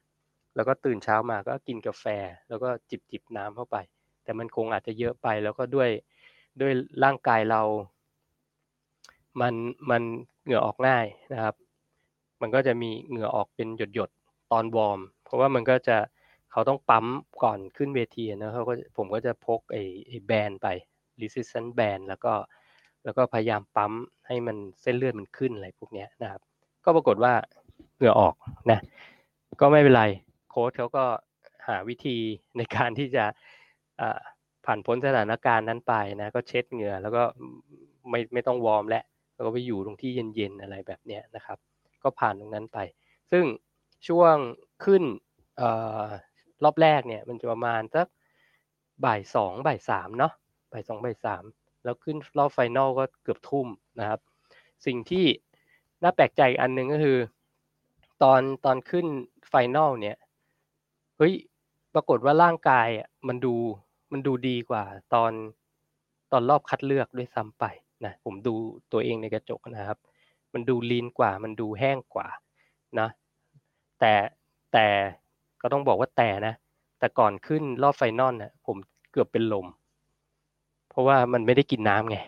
[0.61, 2.05] แล้วก็ตื่นเช้ามาก็กินกาแฟ
[2.49, 3.77] แล้วก็จิบจิบน้ำเข้าไป
[4.25, 5.91] แต่มันคงอาจจะเยอะไปแล้วก็ด้วย
[6.61, 6.73] ด้วย
[7.05, 7.63] ร่างกายเรา
[9.41, 9.55] มัน
[9.91, 10.03] มัน
[10.45, 11.55] เหงื่อออกง่ายนะครับ
[12.41, 14.11] มันก็จะมีเหงื่อออกเป็นหยดหยด
[14.53, 15.97] ตอนวอร์ม เพราะว่ามันก็จะ
[16.53, 17.07] เขาต้องปั๊ม
[17.43, 20.67] ก่อนขึ้นเวทีนะเขาก็ผมก็จะพกไอ้ไอ้แบนไป
[21.21, 22.33] resistance band แล้วก็
[23.05, 23.93] แล้วก็พยายามปั๊ม
[24.27, 26.41] ให้มันเส้นเลือดมันขึ้นอะไรพวกนี้นะครับ
[26.85, 27.33] ก็ปรากฏว่า
[27.97, 28.35] เหงื่อออก
[28.71, 28.81] นะ
[29.61, 30.05] ก็ไม่เป็นไร
[30.51, 31.05] โค้ชเขาก็
[31.69, 32.19] หาวิธี
[32.57, 33.25] ในการที่จะ
[34.65, 37.23] ผ่านพ้นสถานการณ์นั้นไปนะ ก็เช็ดเหงื่อแล้วก็
[38.11, 41.59] ไม่ไม่ต้องวอร์มแล้วแล้วก็ไปอยู่ตรงที่เย็นๆอะไรแบบเนี้ยนะครับ
[42.03, 42.79] ก็ผ่านตรงนั้นไป
[43.33, 43.45] ซึ่ง
[44.09, 44.37] ช่วง
[44.85, 45.63] ขึ้น
[46.65, 48.07] รอบแรกเนี่ยมันจะประมาณสัก
[49.05, 50.33] บ่ายสองบ่ายสามเนาะ
[50.73, 51.45] บ่ายสองบ่ายสาม
[51.85, 53.67] แล้วขึ้นรอบ final ก็เกือบทุ่ม
[54.01, 54.21] นะครับ
[54.87, 55.27] สิ่งที่
[56.03, 57.19] น่าแปลกใจอันหนึ่งก็คือ
[58.23, 59.07] ตอนตอนขึ้น
[59.49, 60.17] final เนี่ย
[61.23, 61.35] เฮ้ย
[61.95, 63.55] ปรากฏว่าร่างกายอะมันดู
[64.13, 64.83] มันดูดีกว่า
[65.15, 65.33] ตอน
[66.33, 67.65] ตอนรอบคัดเลือกด้วยซ้ำไป
[68.05, 68.55] นะผมดู
[68.93, 69.99] ตัวเองในกระจกนะครับ
[70.53, 72.29] มันดูลีนกว่า มันดูแห้งกว่า
[73.01, 73.09] นะ
[74.01, 74.13] แต่
[74.73, 74.87] แต่
[75.61, 76.55] ก็ต้องบอกว่าแต่นะ
[76.99, 78.77] แต่ก่อนขึ้นรอบไฟนอลน่ะผม
[79.13, 79.67] เกือบเป็นลม
[80.89, 82.19] เพราะว่ามันไม่ได้กินน้ำไง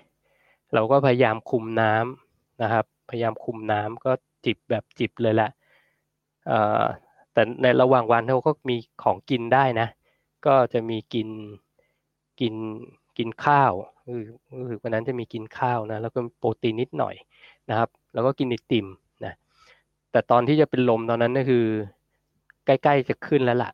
[0.75, 4.13] เราก็พยายามคุมน้ำนะครับ พยายามคุมน้ำก็
[4.45, 5.51] จิบแบบจิบเลยแหละ
[7.33, 9.89] แต่ในระหว่างวันเขาก็มีของกินได้นะ
[10.47, 11.29] ก็จะมีกิน
[12.41, 12.55] กิน
[13.19, 13.73] กินข้าว
[14.07, 14.23] คือ
[14.69, 17.15] คือวันนั้นจะมีกินข้าวนะแล้วก็โปรตีนนิดหน่อย
[17.71, 18.87] นะครับ แล้วก็กินไอติม
[19.25, 19.35] นะ
[20.13, 21.65] แต่ตอนที่จะเป็นลมตอนนั้นก็คือ
[22.67, 23.73] ใกล้ๆจะขึ้นแล้วล่ะ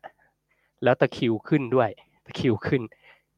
[0.83, 1.89] แล้วตะคิวขึ้นด้วย
[2.25, 2.81] ตะคิวขึ้น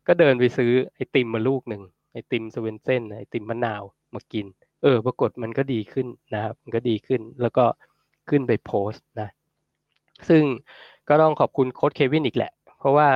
[0.08, 4.46] ก็เดินไปซื้อไอติมมาลูกหนึ่งไอติมสเวนเซนไอติมมะนาวมากิน
[4.84, 7.66] เออ ปรากฏมันก็ดีขึ้นนะครับ มันก็ดีขึ้น แล้วก็
[8.30, 9.30] ขึ้นไปโพสต์นะ
[10.30, 10.44] ซึ่ง
[11.10, 13.10] ก็ต้องขอบคุณโค้ชเควินอีกแหละ เพราะว่า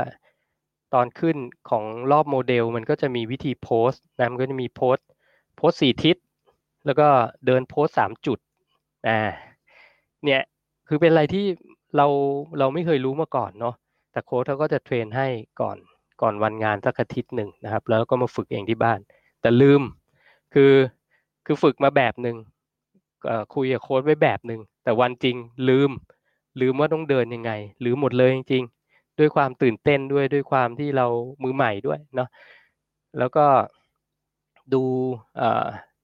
[0.94, 1.38] ตอนขึ้น
[1.70, 6.18] ของรอบโมเดลมันก็จะมีวิธี pose นะมันก็จะมี pose pose สี่ทิศ
[6.86, 7.08] แล้วก็
[7.46, 8.40] เดิน pose สามจุด
[9.08, 9.20] อ่า
[10.26, 10.42] เนี่ย
[10.88, 11.46] คือเป็นอะไรที่
[11.98, 12.08] เรา
[12.60, 13.76] เราไม่เคยรู้มาก่อนเนาะ
[14.12, 15.28] แต่โค้ชเขาก็จะ train ให้
[15.62, 15.78] ก่อน
[16.22, 19.00] ก่อนวันงานสักอาทิตย์หนึ่งนะครับ แล้วก็มาฝึกเองที่บ้าน
[19.42, 19.82] แต่ลืม
[20.54, 20.74] คือ
[21.46, 22.38] คือฝึกมาแบบหนึ่ง
[23.54, 25.36] คุยกับโค้ดไว้แบบหนึ่งแต่วันจริง
[25.70, 25.92] ลืม
[26.62, 27.52] ลืมว่าต้องเดินยังไง
[27.86, 31.08] ลืมหมดเลยจริงๆ ด้วยความตื่นเต้นด้วยด้วยความที่เรา
[31.44, 32.30] มือใหม่ด้วยเนาะ
[33.20, 33.46] แล้วก็
[34.74, 34.84] ดู
[35.40, 35.42] อ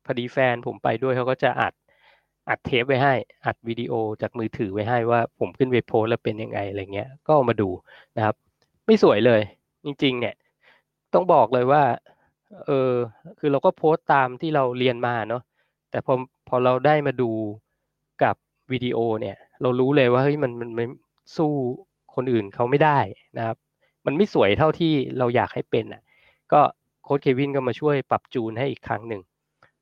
[0.05, 1.73] พอดีแฟนผมไปด้วยเขาก็จะอัด
[2.49, 3.13] อัดเทปไว้ให้
[3.45, 7.69] อัดวิดีโอจากมือถือไว้ให้ว่าผมขึ้นไปโพสแล้วเป็นยังไงอะไรเงี้ย ก็มาดู
[8.17, 8.35] นะครับ
[8.85, 9.41] ไม่สวยเลย
[9.85, 10.35] จริง ๆ เนี่ย
[11.13, 11.83] ต้องบอกเลยว่า
[12.65, 12.91] เออ
[13.39, 15.43] คือเราก็ pose ตามที่เราเรียนมาเนาะ
[15.91, 16.13] แต่พอ
[16.47, 17.31] พอเราได้มาดู
[18.23, 18.35] กับ
[18.71, 20.85] วิดีโอเนี่ย เรารู้เลยว่าเฮ้ยมันมันไม่
[21.37, 21.51] สู้
[22.15, 22.99] คนอื่นเขาไม่ได้
[23.37, 23.57] นะครับ
[24.05, 26.01] มันไม่สวยเท่าที่เราอยากให้เป็นอะ
[26.51, 26.61] ก็
[27.03, 29.21] โค้ชเควินก็มาช่วยปรับจูนให้อีกครั้งหนึ่ง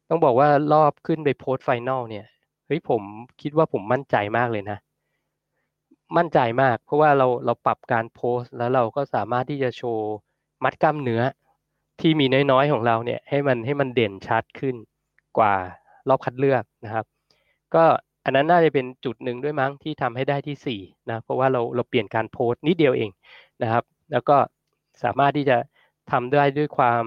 [0.10, 2.26] ต้องบอกว่ารอบขึ้นไป pose final เนี่ย
[2.68, 3.02] เฮ้ยผม
[3.42, 4.78] คิดว่าผมมั่นใจมากเลยนะ
[6.18, 10.10] มั่นใจมาก เพราะว่าเราเราปรับการ pose แล้วเราก็สามารถที่จะโชว์
[10.64, 11.22] มัดกล้ามเนื้อ
[12.02, 14.76] ที่มีน้อยๆของเราเนี่ยให้มันให้มันเด่นชัดขึ้น
[15.38, 15.54] กว่า
[16.10, 17.06] รอบคัดเลือกนะครับ
[17.76, 17.84] ก็
[18.30, 23.10] อันนั้นน่าจะเป็นจุดหนึ่งด้วยมั้งที่ทำให้ได้ที่สี่นะเพราะว่าเราเราเปลี่ยนการโพสต์นิดเดียวเอง
[23.64, 24.38] นะครับ แล้วก็
[25.04, 25.58] สามารถที่จะ
[26.12, 27.04] ทำได้ด้วยความ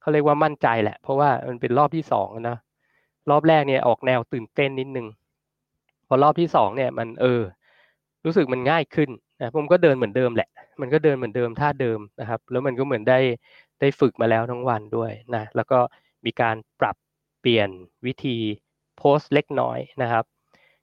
[0.00, 2.56] เขาเรียกว่ามั่นใจแหละ เพราะว่ามันเป็นรอบที่สองนะ
[3.30, 5.06] รอบแรกเนี่ยออกแนวตื่นเต้นนิดนึง
[6.08, 7.40] พอรอบที่สองเนี่ยมันเออ
[8.24, 10.48] รู้สึกมันง่ายขึ้นนะผมก็เดินเหมือนเดิมแหละ
[10.80, 13.18] มันก็เดินเหมือนเดิมท่าเดิมนะครับ แล้วมันก็เหมือนได้
[13.80, 15.78] ได้ฝึกมาแล้วทั้งวันด้วยนะแล้วก็
[16.24, 16.96] มีการปรับ
[17.40, 17.68] เปลี่ยน
[18.06, 18.36] วิธี
[18.98, 20.24] โพสต์เล็กน้อยนะครับ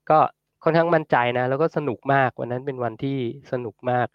[0.10, 0.19] ก็
[0.63, 3.17] ค่อนข้างมั่นใจนะ แล้วก็สนุกมากวันนั้นเป็นวันที่
[3.51, 4.08] สนุกมาก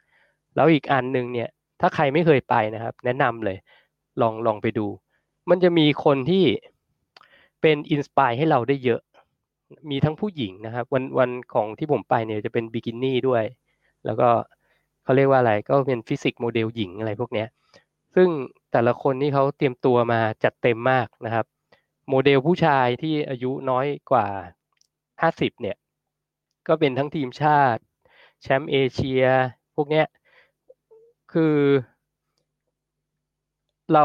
[0.57, 1.49] แล้วอีกอันหนึ่งเนี่ย
[1.81, 3.57] ถ้าใครไม่เคยไปนะครับ แนะนำเลย
[4.21, 4.87] ลองลองไปดู
[5.51, 6.45] มันจะมีคนที่
[7.63, 9.01] เป็นอินสปายให้เราได้เยอะ
[9.91, 13.45] มีทั้งผู้หญิงนะครับ วันวันของที่ผมไปเนี่ยจะเป็นบิกินี่ด้วย
[14.05, 14.29] แล้วก็
[15.05, 17.49] เขาเรียกว่าอะไรก็เป็น physique model หญิงอะไรพวกเนี้ย
[18.15, 18.29] ซึ่ง
[18.73, 21.47] แต่ละคนนี่เขาเตรียมตัวมาจัดเต็มมากนะครับ
[22.11, 24.27] โมเดลผู้ชายที่อายุน้อยกว่า
[25.23, 25.77] ห้าสิบเนี่ย
[26.69, 27.83] ก็เป็นทั้งทีมชาติ
[28.43, 29.25] แชมป์เอเชีย
[29.75, 30.07] พวกเนี้ย
[31.33, 31.57] คือ
[33.93, 34.05] เรา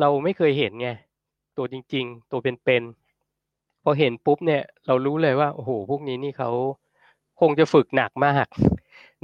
[0.00, 0.88] เราไม่เคยเห็นไง
[1.56, 6.50] ตัวจริง ๆ ตัวเป็นๆพอเห็นปุ๊บเนี่ย เรารู้เลยว่า โอ้โห พวกนี้นี่เขา
[7.40, 8.46] คงจะฝึกหนักมาก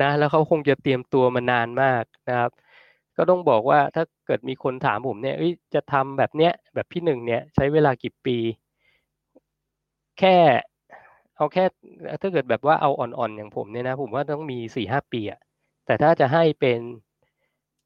[0.02, 2.50] นะ แล้วเขาคงจะเตรียมตัวมานานมากนะครับ
[3.16, 5.36] ก็ต้องบอกว่าถ้าเกิดมีคนถามผมเนี่ย
[5.74, 8.38] จะทำแบบเนี้ยแบบพี่หนึ่งเนี่ยใช้เวลากี่ปี
[10.18, 10.36] แค่
[11.36, 11.64] เอาแค่
[12.22, 15.40] ถ้าเกิดแบบว่าเอาอ่อนๆอย่างผมเนี่ยนะ ผมว่าต้องมีสี่ห้าปีอะ
[15.86, 16.80] แต่ถ้าจะให้เป็น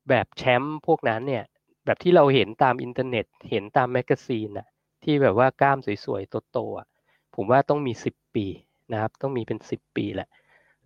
[0.08, 1.44] แบบแชมป์พวกนั้นเนี่ย
[1.84, 4.66] แบบที่เราเห็นตามอินเทอร์เน็ต เห็นตาม magazine อะ
[5.04, 6.86] ที่แบบว่ากล้ามสวยๆโตๆอะ
[7.34, 8.46] ผมว่าต้องมีสิบปี
[8.92, 10.28] นะครับ ต้องมีเป็นสิบปีแหละ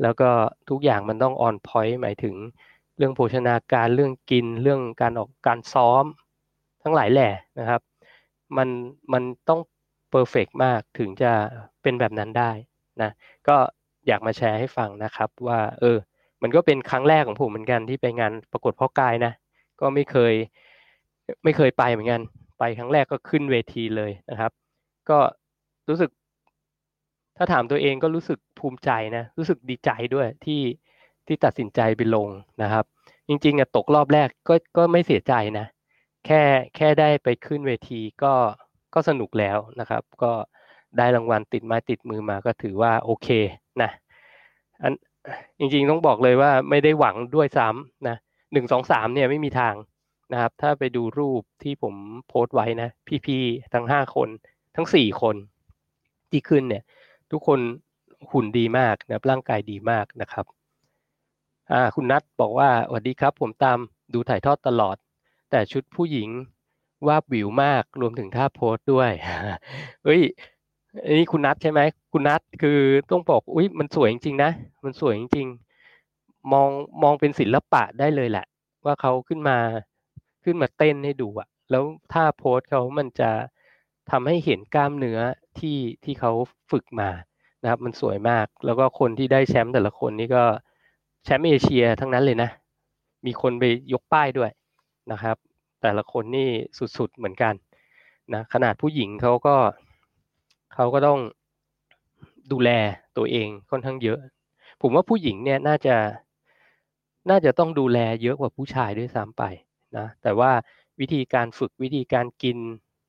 [0.02, 0.30] แล้วก็
[0.70, 2.34] ทุกอย่างมันต้อง on point หมายถึง
[2.98, 6.04] เรื่องโภชนาการเรื่องกินเรื่องการออกการซ้อม
[6.82, 7.80] ทั้งหลายแหล่นะครับ
[8.56, 8.68] มัน
[9.12, 9.60] มันต้อง
[10.10, 11.32] perfect มากถึงจะ
[11.82, 12.50] เป็นแบบนั้นได้
[13.02, 13.10] นะ
[13.48, 13.56] ก็
[14.06, 15.98] อยากมาแชร์ให้ฟังนะครับว่า เออ
[16.42, 19.32] มันก็เป็นครั้งแรกของผมเหมือนกันที่ไปงานประกวดพ่อกายนะ
[19.80, 20.34] ก็ไม่เคย
[21.44, 22.20] ไม่เคยไปเหมือนกัน
[22.58, 24.52] ไปครั้งแรกก็ขึ้นเวทีเลยนะครับ
[25.10, 25.18] ก็
[25.88, 26.10] รู้สึก
[27.36, 30.60] ถ้าถามตัวเองก็รู้สึกภูมิใจนะ รู้สึกดีใจด้วยที่
[31.26, 32.28] ที่ตัดสินใจไปลง
[32.62, 32.84] นะครับ
[33.28, 35.66] จริงๆอะตกรอบแรกก็ก็ไม่เสียใจนะ
[36.26, 36.42] แค่
[36.76, 38.32] แค่ได้ไปขึ้นเวทีก็
[38.94, 40.32] ก็สนุกแล้วนะครับ ก็
[40.98, 43.28] ได้รางวัลติดไม้ติดมือมาก็ถือว่าโอเค
[43.82, 43.90] นะ
[44.82, 44.94] อัน
[45.58, 48.16] จริงๆต้องบอกเลยว่าไม่ได้หวังด้วยซ้ำนะ
[48.52, 49.74] หนึ่งสองสามเนี่ยไม่มีทาง
[50.32, 51.94] นะครับ ถ้าไปดูรูปที่ผม
[52.28, 52.88] โพสต์ไว้นะ
[53.26, 54.28] พี่ๆทั้งห้าคน
[54.76, 55.36] ทั้งสี่คน
[56.30, 56.82] ที่ขึ้นเนี่ย
[57.30, 57.58] ทุกคน
[58.32, 60.44] หุ่นดีมากนะร่างกายดีมากนะครับ
[61.94, 63.78] คุณนัทบอกว่าสวัสดีครับ ผมตาม
[64.14, 64.96] ดูถ่ายทอดตลอด
[65.50, 66.28] แต่ชุดผู้หญิง
[67.08, 69.10] วาบวิวมากรวมถึงท่าโพสด้วย
[70.04, 70.22] เฮ้ย
[71.12, 71.80] นนี้คุณนัทใช่ไหม
[72.12, 72.78] คุณนัทคือ
[73.10, 74.50] ต้องบอกอุ้ยมันสวยจริงๆนะ
[74.84, 76.70] มันสวยจริงๆมอง
[77.02, 78.46] มองเป็นศิลปะได้เลยแหละ
[78.84, 79.58] ว่าเขาขึ้นมา
[80.44, 83.30] ขึ้นมาเต้นให้ดูอะแล้วท่าโพสเขามันจะ
[84.10, 85.18] ทำให้เห็นกล้ามเนื้อ
[85.58, 86.32] ที่ที่เขา
[86.70, 87.10] ฝึกมา
[87.62, 90.44] นะครับ มันสวยมาก แล้วก็คนที่ได้แชมป์แต่ละคนนี่ก็
[91.24, 92.50] แชมป์เอเชียทั้งนั้นเลยนะ
[93.26, 94.50] มีคนไปยกป้ายด้วย
[95.12, 95.36] นะครับ
[95.82, 96.48] แต่ละคนนี่
[96.98, 97.54] สุดๆเหมือนกัน
[98.34, 99.56] นะขนาดผู้หญิงเขาก็
[100.74, 101.20] เขาก็ต้อง
[102.52, 102.70] ดูแล
[103.16, 104.18] ตัวเองค่อนข้างเยอะ
[104.82, 105.96] ผมว่าผู้หญิงเนี่ยน่าจะ
[107.30, 109.42] น่าจะต้องดูแลเยอะกว่าผู้ชายด้วยซ้ำไป
[109.96, 110.50] นะแต่ว่า
[111.00, 112.58] วิธีการฝึกวิธีการกิน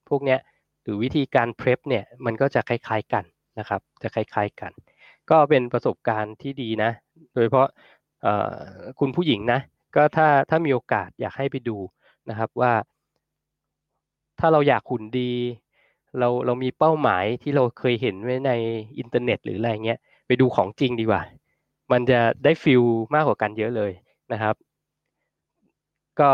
[0.10, 0.40] พวกเนี้ย
[0.84, 3.24] หรือวิธีการเพรพเนี่ยมันก็จะคล้ายๆกัน
[3.60, 4.72] นะครับ จะคล้ายๆกัน
[5.30, 6.92] ก็เป็นประสบการณ์ที่ดีนะ
[7.34, 7.68] โดยเฉพาะ
[9.00, 9.60] คุณผู้หญิงนะ
[9.96, 11.78] ก็ถ้าถ้ามีโอกาสอยากให้ไปดู
[12.30, 12.74] นะครับว่า
[14.40, 15.32] ถ้าเราอยากหุ่นดี
[16.20, 18.52] เราเรามีเป้าหมายที่เราเคยเห็นไว้ใน
[19.00, 21.22] อินเทอร์เน็ต หรืออะไรเงี้ยไปดูของจริงดีกว่า
[21.92, 22.84] มันจะได้ฟิล
[23.14, 23.92] มากกว่ากันเยอะเลย
[24.34, 24.56] นะครับ
[26.20, 26.32] ก็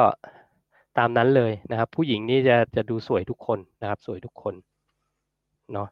[0.97, 4.54] ตามนั้นเลยนะครับ ผู้หญิงนี่จะจะดูสวยทุกคนนะครับ สวยทุกคน
[5.73, 5.88] เนาะ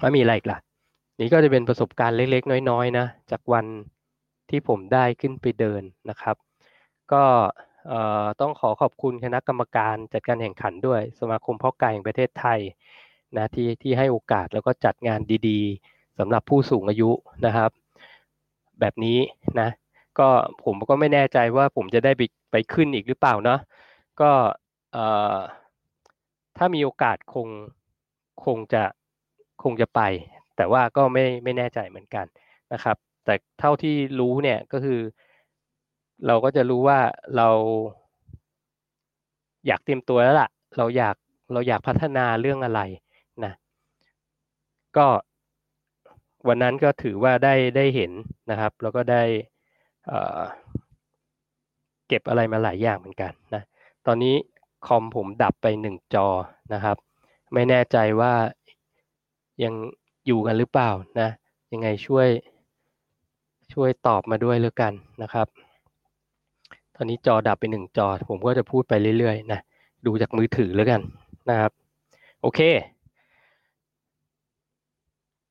[0.00, 0.58] แล้วมีอะไรอีกล่ะ
[1.20, 3.66] นี่ก็จะเป็นประสบการณ์เล็กๆ น้อยๆนะจากวัน
[4.50, 6.36] ที่ผมได้ขึ้นไปเดินนะครับ
[7.12, 7.24] ก็
[8.40, 12.60] ต้องขอขอบคุณคณะกรรมการจัดการแข่งขันด้วย สมาคมพ่อกายแห่งประเทศไทย
[13.36, 17.10] นะที่ที่ให้โอกาสแล้วก็จัดงานดีๆสำหรับผู้สูงอายุ
[17.46, 17.70] นะครับ
[18.80, 19.18] แบบนี้
[19.60, 19.68] นะ
[20.18, 20.28] ก็
[20.64, 23.60] ผมก็ไม่แน่ใจว่าผมจะได้ไปไปขึ้นอีกหรือเปล่าเนาะ
[24.20, 24.30] ก็
[26.56, 27.48] ถ้ามีโอกาสคง
[28.44, 28.84] คงจะ
[29.62, 30.00] คงจะไป
[30.56, 32.26] แต่ว่าก็ไม่ไม่แน่ใจเหมือนกัน
[32.72, 35.00] นะครับ แต่เท่าที่รู้เนี่ยก็คือ
[36.26, 36.98] เราก็จะรู้ว่า
[37.36, 37.48] เรา
[39.66, 41.16] อยากเตรียมตัวแล้วล่ะ เราอยาก
[41.52, 42.80] เราอยากพัฒนาเรื่องอะไร
[43.44, 43.52] นะ
[44.96, 45.06] ก็
[46.48, 48.12] วันนั้นก็ถือว่าได้ได้เห็น
[48.50, 49.22] นะครับ แล้วก็ได้
[52.08, 53.62] เก็บอะไรมาหลายอย่างเหมือนกันนะ
[54.06, 54.34] ตอนนี้
[54.86, 56.28] คอมผมดับไปหนึ่งจอ
[56.74, 56.96] นะครับ
[57.54, 58.32] ไม่แน่ใจว่า
[59.64, 59.74] ยัง
[60.26, 61.28] อยู่กันหรือเปล่านะ
[61.72, 62.28] ยังไงช่วย
[63.78, 65.46] ช่วยตอบมาด้วยแล้วกันนะครับ
[66.94, 69.60] ตอนนี้จอดับไปหนึ่งจอ ผมก็จะพูดไปเรื่อยๆนะ
[70.06, 71.00] ดูจากมือถือแล้วกัน
[71.50, 71.72] นะครับ
[72.42, 72.60] โอเค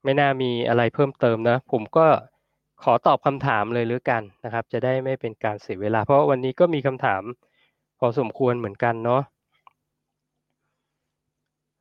[0.04, 2.06] ไม่น่ามีอะไรเพิ่มเติมนะ ผมก็
[2.84, 7.22] ขอตอบคำถามเลยหรือกันนะครับ จะได้ไม่เป็นการเสียเวลา เพราะวันนี้ก็มีคำถาม
[8.00, 9.22] พอสมควรเหมือนกันเนาะ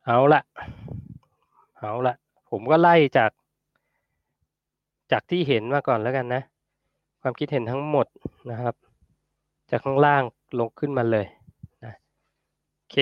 [0.06, 0.42] เอาละ
[1.78, 2.14] เอาละ
[2.50, 3.30] ผมก็ไล่จาก
[5.16, 6.42] จากที่เห็นมาก่อนแล้วกันนะ
[7.20, 8.06] ความคิดเห็นทั้งหมด
[8.50, 8.74] นะครับ
[9.70, 10.22] จากข้างล่าง
[10.58, 11.26] ลงขึ้นมาเลย
[11.84, 11.94] นะ
[12.74, 12.96] โอเค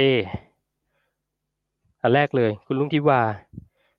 [2.01, 3.23] อันแรกเลย คุณลุงทิวา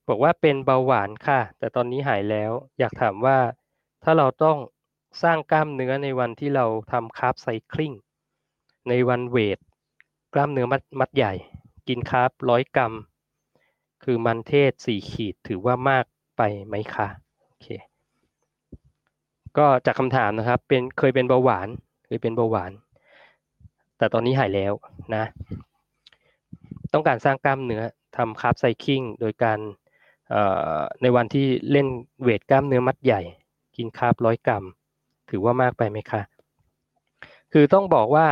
[0.08, 3.38] บอกว่าเป็นเบาหวานค่ะ แต่ตอนนี้หายแล้ว อยากถามว่า
[4.04, 4.58] ถ้าเราต้อง
[5.22, 7.92] สร้างกล้ามเนื้อในวันที่เราทำคาร์บไซคลิง
[8.88, 9.58] ในวันเวท
[10.34, 11.32] กล้ามเนื้อมัดมัดใหญ่
[11.88, 12.92] กินคาร์บร้อยกรัม
[14.02, 16.04] คือมันเทศสี่ขีดถือว่ามาก
[16.36, 17.08] ไปไหมคะ
[17.46, 17.68] โอเค
[19.58, 21.68] ก็จากคำถามนะครับ เป็นเคยเป็นเบาหวาน
[22.06, 22.72] เคยเป็นเบาหวาน
[23.98, 24.72] แต่ตอนนี้หายแล้ว
[25.14, 25.24] นะ
[26.92, 27.82] ต้องการสร้างกล้ามเนื้อ
[28.16, 29.58] ทำคาร์บไซคลิงโดยการ
[31.02, 31.86] ในวันที่เล่น
[32.22, 33.22] เวทกล้ามเนื้อมัดใหญ่
[33.76, 34.64] กินคาร์บร้อยกรัม
[35.30, 36.22] ถือว่ามากไปไหมคะ
[37.52, 38.26] คือต้องบอกว่า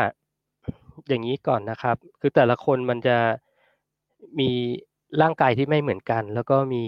[1.09, 3.17] อย่างนี้ก่อนนะครับ คือแต่ละคนมันจะ
[4.39, 4.51] มี
[5.23, 6.85] ร่างกายที่ไม่เหมือนกัน แล้วก็มี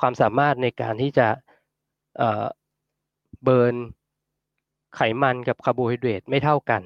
[0.00, 1.28] ความสามารถในการที่จะ
[3.44, 3.74] เบิร์น
[4.96, 6.82] ไขมันกับคาร์โบไฮเดรตไม่เท่ากัน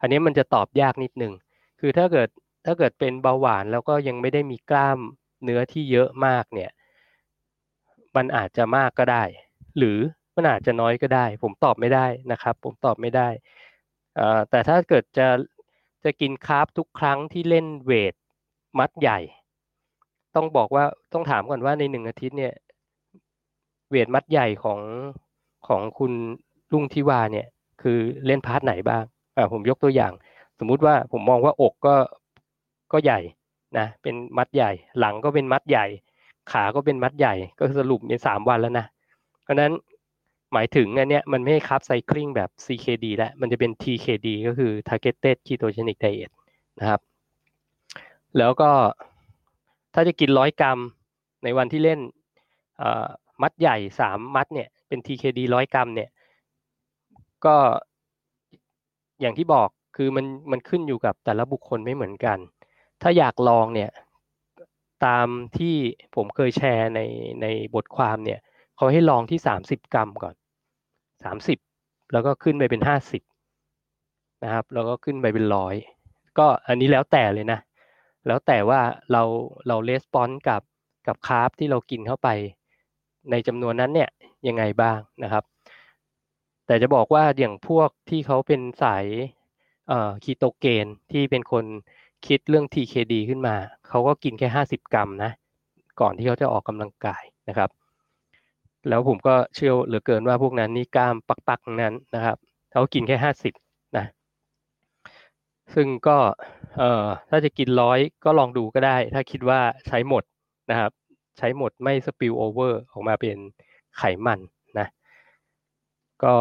[0.00, 1.32] อันนี้มันจะตอบยากนิดหนึ่ง
[1.80, 2.28] คือถ้าเกิด
[2.66, 4.98] ถ้าเกิดเป็นเบาหวานแล้วก็ยังไม่ได้มีกล้าม
[5.44, 6.70] เนื้อที่เยอะมากเนี่ย
[8.16, 9.24] มันอาจจะมากก็ได้
[9.78, 9.98] หรือ
[10.36, 13.28] มันอาจจะน้อยก็ได้ ผมตอบไม่ได้นะครับ ผมตอบไม่ได้
[14.50, 15.26] แต่ถ้าเกิดจะ
[16.04, 18.14] จะกินคาร์บทุกครั้งที่เล่นเวท
[18.78, 19.18] มัดใหญ่
[20.34, 22.54] ต้องบอกว่าต้องถามก่อนว่าในหนึ่งอาทิตย์เนี่ย
[23.90, 24.80] เวทมัดใหญ่ของ
[25.68, 26.12] ของคุณ
[26.72, 27.46] ลุงทิวาเนี่ย
[27.82, 29.04] คือเล่นพาร์ทไหนบ้าง
[29.36, 30.12] อ่าผมยกตัวอย่าง
[30.58, 31.94] สมมุติว่าผมมองว่าอกก็
[32.92, 33.20] ก็ใหญ่
[33.78, 35.86] นะเป็นมัดใหญ่ หลังก็เป็นมัดใหญ่
[36.52, 38.86] ขาก็เป็นมัดใหญ่ ก็สรุปในสามวันแล้วนะ
[39.42, 39.72] เพราะนั้น
[40.52, 46.30] หมายถึงอันเนี้ยมันไม่คับไซคลิงแบบ CKD แล้วมันจะเป็น TKD ก็คือ Targeted Ketogenic Diet
[46.78, 47.00] นะครับ
[48.38, 48.70] แล้วก็
[49.94, 50.78] ถ้าจะกินร้อยกรัม
[51.44, 52.00] ในวันที่เล่น
[53.42, 56.10] มัดใหญ่สามมัดเนี่ย เป็น TKD ร้อยกรัมเนี่ย
[57.44, 57.56] ก็
[59.20, 62.38] อย่างที่บอกคือมันมันขึ้นอยู่กับแต่ละบุคคลไม่เหมือนกัน
[63.02, 63.90] ถ้าอยากลองเนี่ย
[65.06, 65.26] ตาม
[65.58, 65.76] ที่
[66.16, 67.00] ผมเคยแชร์ใน
[67.42, 68.40] ในบทความเนี่ย
[68.76, 70.34] เขาให้ลองที่สามสิบกรัมก่อน
[71.24, 71.58] สามสิบ
[72.12, 73.22] แล้วก็ขึ้นไปเป็นห้าสิบ
[74.44, 75.74] นะครับ แล้วก็ขึ้นไปเป็นร้อย
[76.38, 77.60] ก็อันนี้แล้วแต่เลยนะ
[78.26, 78.80] แล้วแต่ว่า
[79.12, 79.22] เรา
[79.68, 80.62] เราレスปอนส์กับ
[81.06, 82.28] กับคาร์บที่เรากินเข้าไป
[83.30, 84.10] ในจำนวนนั้นเนี่ย
[84.48, 85.44] ยังไงบ้างนะครับ
[86.66, 89.04] แต่จะบอกว่าอย่างพวกที่เขาเป็นสาย
[89.88, 91.64] เอ่อคีโตเกนที่เป็นคน
[92.26, 93.56] คิดเรื่อง TKD ขึ้นมา
[93.88, 95.30] เขาก็กินแค่ห้าสิบกรัมนะ
[96.00, 97.70] ก่อนที่เขาจะออกกำลังกายนะครับ
[98.88, 101.14] แล้วผมก็เชื่อเหลือเกินว่าพวกนั้นนี่กล้าม
[101.48, 102.36] ปักๆนั้นนะครับ
[102.72, 103.54] เขากินแค่ห้าสิบ
[103.96, 104.04] นะ
[105.74, 106.18] ซึ่งก็
[106.78, 110.24] เอ่อถ้าจะกินร้อยก็ลองดูก็ได้ ถ้าคิดว่าใช้หมด
[110.70, 110.90] นะครับ
[111.38, 113.38] ใช้หมดไม่ spill over ออกมาเป็น
[113.98, 114.40] ไขมัน
[114.78, 114.86] นะ
[116.22, 116.34] ก็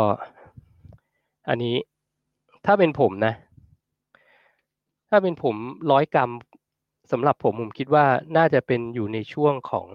[1.50, 1.76] อันนี้
[2.66, 3.34] ถ้าเป็นผมนะ
[5.10, 5.56] ถ้าเป็นผม
[5.92, 6.32] ร้อยกรัม
[7.12, 8.06] สำหรับผมผมคิดว่า
[8.38, 9.88] น่าจะเป็นอยู่ในช่วงของ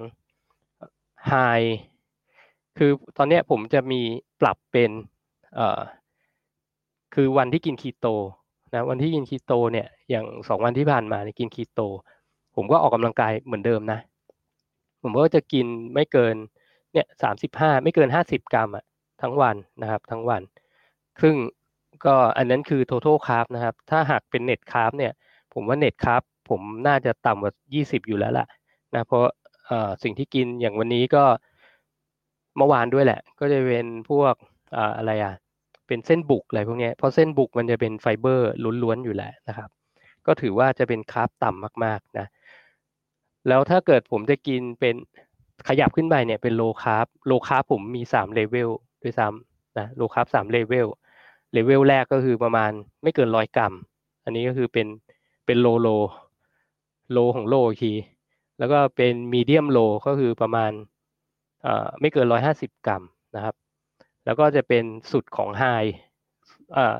[1.28, 1.32] ไฮ
[2.78, 4.00] คือตอนนี้ผมจะมี
[4.40, 4.90] ปรับเป็น
[5.54, 5.80] เอ่อ
[7.14, 8.06] คือวันที่กินคีโต
[8.74, 11.80] นะวันที่กินคีโตเนี่ยอย่างสองวันที่ผ่านมาเนี่ยกินคีโต
[12.56, 13.98] ผมก็ออกกำลังกายเหมือนเดิมนะ
[15.04, 16.36] ผมก็จะกินไม่เกิน
[16.92, 18.84] เนี่ยสามสิบห้าไม่เกินห้าสิบกรัมอะ
[19.22, 20.42] ทั้งวันนะครับ ทั้งวัน
[21.22, 21.34] ซึ่ง
[22.06, 25.12] ก็อันนั้นคือ total carb นะครับ ถ้าหากเป็น net carb เนี่ย
[25.54, 28.46] ผมว่า net carb ผมน่าจะต่ำกว่ายี่สิบอยู่แล้วล่ะ
[28.94, 29.24] นะ เพราะ
[30.02, 31.24] สิ่งที่กินอย่างวันนี้ก็
[32.56, 34.34] เมื่อวานด้วยแหละ ก็จะเป็นพวก
[34.98, 35.34] อะไรอะ
[35.86, 38.50] เป็นเส้นบุกอะไรพวกนี้เพราะเส้นบุกมันจะเป็นไฟเบอร์
[38.82, 39.68] ล้วนๆอยู่แล้วนะครับ
[40.26, 42.26] ก็ถือว่าจะเป็น carb ต่ำมากๆนะ
[43.48, 44.94] แล้วถ้าเกิดผมจะกินเป็น
[45.68, 48.70] ขยับขึ้นไปเนี่ยเป็น low carb low carb ผมมี3 level
[49.02, 50.86] ด้วยซ้ำนะ low carb สาม level
[51.52, 52.70] เลเวลแรกก็คือประมาณ
[53.02, 53.72] ไม่เกินร้อยกรัม
[54.24, 54.86] อันนี้ก็คือเป็น
[55.46, 55.88] เป็น low low
[57.12, 57.94] low ของ low อีกที
[58.58, 60.72] แล้วก็เป็น medium low ก็คือประมาณ
[61.66, 63.02] อ่อไม่เกินร้อยห้าสิบกรัม
[63.36, 63.54] นะครับ
[64.24, 65.64] แล้วก็จะเป็นสุดของ high
[66.72, 66.96] เอ่อ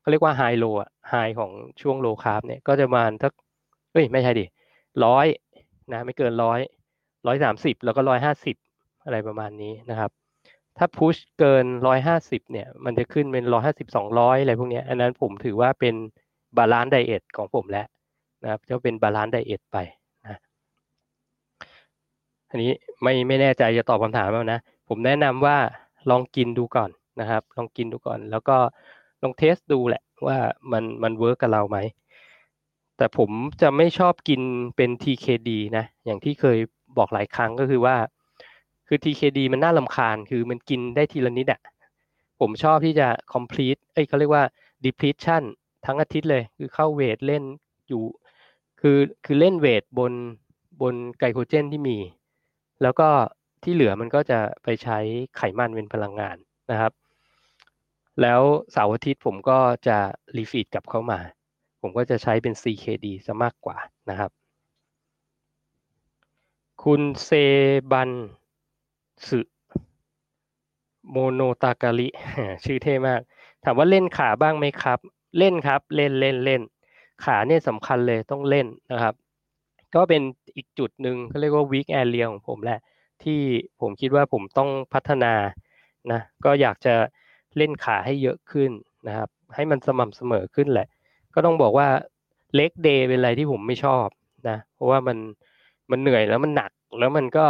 [0.00, 1.50] เขาเรียกว่า high low อะ high ของ
[1.80, 3.32] ช่วง low carb เนี่ยก็จะประมาณสัก
[3.92, 4.44] เอ้ยไม่ใช่ดิ
[5.04, 5.26] ร้อย
[5.94, 6.60] นะไม่เกินร้อย
[7.26, 8.56] ร้อยสามสิบแล้วก็ร้อยห้าสิบ
[9.04, 10.10] อะไรประมาณนี้นะครับ
[10.78, 15.94] ถ้า push เกินร้อยห้าสิบเนี่ย มันจะขึ้นเป็นร้อยห้าสิบสองร้อยอะไรพวกนี้อันนั้นผมถือว่าเป็น
[16.58, 17.86] balance diet ของผมแล้ว
[18.42, 19.78] นะครับจะเป็น balance diet ไป
[20.26, 20.38] นะ
[22.50, 22.72] อันนี้
[23.02, 25.56] ไม่ไม่แน่ใจจะตอบคำถามแล้วนะ ผมแนะนำว่า
[26.10, 28.56] ลองกินดูก่อนนะครับ ลองกินดูก่อน แล้วก็
[29.22, 30.36] ลอง test ดูแหละว่า
[30.72, 31.78] มันมัน work กับเราไหม
[33.00, 33.30] แต่ผม
[33.62, 34.40] จะไม่ชอบกิน
[34.76, 36.58] เป็น TKD นะอย่างที่เคย
[36.98, 37.96] บอกหลายครั้งก็คือว่า
[38.86, 41.60] คือ TKD มันน่าลำคาญคือมันกินได้ทีละนิดอะ
[42.40, 44.44] ผมชอบที่จะ complete เอ้ยเขาเรียกว่า
[44.84, 45.42] depletion
[45.86, 47.44] ทั้งอาทิตย์เลย คือเข้าเวทเล่น
[47.88, 48.02] อยู่
[48.80, 50.12] คือคือเล่นเวทบน
[50.80, 51.98] บนไกลโคเจนที่มี
[52.82, 53.08] แล้วก็
[53.62, 54.98] ที่เหลือมันก็จะไปใช้
[55.36, 56.36] ไขมันเป็นพลังงาน
[56.70, 56.92] นะครับ
[58.22, 58.40] แล้ว
[58.72, 59.98] เสาร์อาทิตย์ผมก็จะ
[60.36, 61.20] รีฟีดกลับเข้ามา
[61.80, 63.76] ผมก็จะใช้เป็น CKD ซะมากกว่า
[64.10, 64.30] นะครับ
[66.82, 67.30] คุณเซ
[67.92, 68.10] บัน
[69.28, 69.40] สึ
[71.10, 72.08] โมโนตากาลิ
[72.64, 73.20] ชื่อเท่มาก
[73.64, 74.98] ถามว่าเล่นขาบ้างไหมครับ
[75.38, 76.62] เล่นครับ เล่นเล่นเล่น
[77.24, 79.14] ขาเนี่ยสำคัญเลยต้องเล่นนะครับ
[79.94, 80.22] ก็เป็น
[80.56, 82.80] อีกจุดหนึ่งเขาเรียกว่า weak area ของผมแหละ
[83.22, 83.40] ที่
[83.80, 85.34] ผมคิดว่าผมต้องพัฒนา
[86.12, 86.94] นะ ก็อยากจะ
[87.56, 88.70] เล่นขาให้เยอะขึ้น
[89.08, 90.88] นะครับ ให้มันสม่ำเสมอขึ้นแหละ
[91.34, 91.88] ก็ต้องบอกว่า
[92.54, 94.06] เล็กเดย์เป็นอะไรที่ผมไม่ชอบ
[94.48, 95.18] นะ เพราะว่ามัน
[95.90, 97.46] มันเหนื่อยแล้วมันหนักแล้วมันก็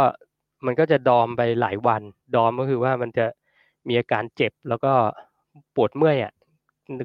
[0.65, 2.01] มันก็จะดอมไปหลายวัน
[2.35, 3.25] ดอมก็คือว่ามันจะ
[3.87, 4.93] มีอาการเจ็บแล้วก็
[5.75, 6.33] ปวดเมื่อยอะ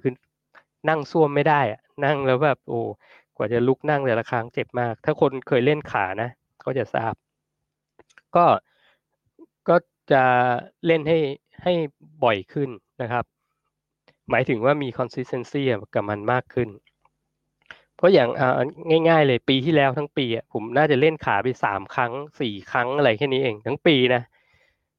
[0.04, 0.14] คือ
[0.88, 2.80] นั่งซ่วมไม่ได้อะนั่งแล้วแบบโอ้
[3.36, 6.30] กว่าจะลุกนั่งแต่ละครั้งเจ็บมาก ถ้าคนเคยเล่นขานะ
[6.64, 7.14] ก็จะทราบ
[8.36, 8.44] ก็
[9.68, 9.76] ก็
[10.12, 10.22] จะ
[10.86, 11.18] เล่นให้
[11.62, 11.72] ให้
[12.24, 12.70] บ่อยขึ้น
[13.02, 13.24] นะครับ
[14.30, 15.62] หมายถึงว่ามี consistency
[15.94, 16.68] กับมันมากขึ้น
[17.96, 18.28] เพราะอย่าง
[19.08, 24.22] ง่าย ๆ เลยปีที่แล้วทั้งปีผมน่าจะเล่นขาไปสามครั้งสี่ครั้งอะไรแค่นี้เองทั้งปีนะ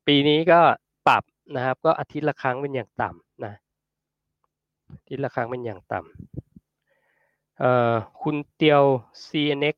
[0.07, 0.59] ปีนี้ก็
[1.07, 1.23] ปรับ
[1.55, 3.53] นะครับ ก็อาทิตย์ละครั้งเป็นอย่างต่ำนะ
[4.93, 8.83] อาทิตย์ละครั้งเป็นอย่างต่ำเอ่อคุณเตียว
[9.25, 9.75] CNX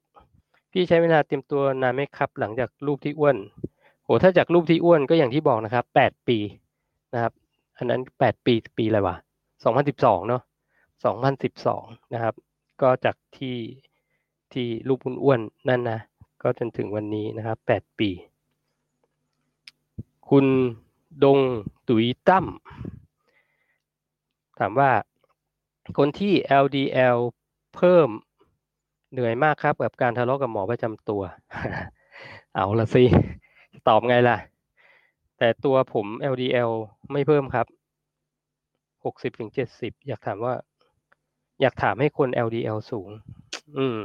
[0.72, 3.38] พี่ใช้เวลาเตรียมตัวนานไหมครับ หลังจากรูปที่อ้วน
[4.04, 6.38] โหถ้าจากรูปที่อ้วนก็อย่างที่บอกนะครับแปดปี
[7.14, 7.34] นะครับ
[7.78, 9.16] อันนั้นแปดปีปีอะไรวะ
[9.64, 10.42] สองพันองเนาะ
[11.04, 11.30] สองพั
[12.14, 12.34] นะครับ
[12.82, 13.58] ก็จากที่
[14.54, 16.00] ที่รูปอ้วนๆนั่นนะ
[16.44, 18.10] ก็จนถึงวันนี้นะครับแปดปี
[20.30, 20.46] คุณ
[21.24, 21.40] ดง
[21.88, 22.46] ตุยตั้ม
[24.60, 24.92] ถามว่า
[25.98, 27.18] คนที่ LDL
[27.76, 28.10] เพิ่ม
[29.12, 31.22] เหนื่อยมากครับ กับการทะเลาะกับหมอประจำตัว
[32.56, 33.04] เอาละสิ
[33.88, 34.38] ตอบไงล่ะ
[35.38, 36.72] แต่ตัวผม LDL
[37.12, 37.66] ไม่เพิ่มครับ
[39.06, 40.54] หกสิบถึงเจ็ดสิบอยากถามว่า
[41.62, 43.10] อยากถามให้คน LDL สูง
[43.78, 43.98] อืม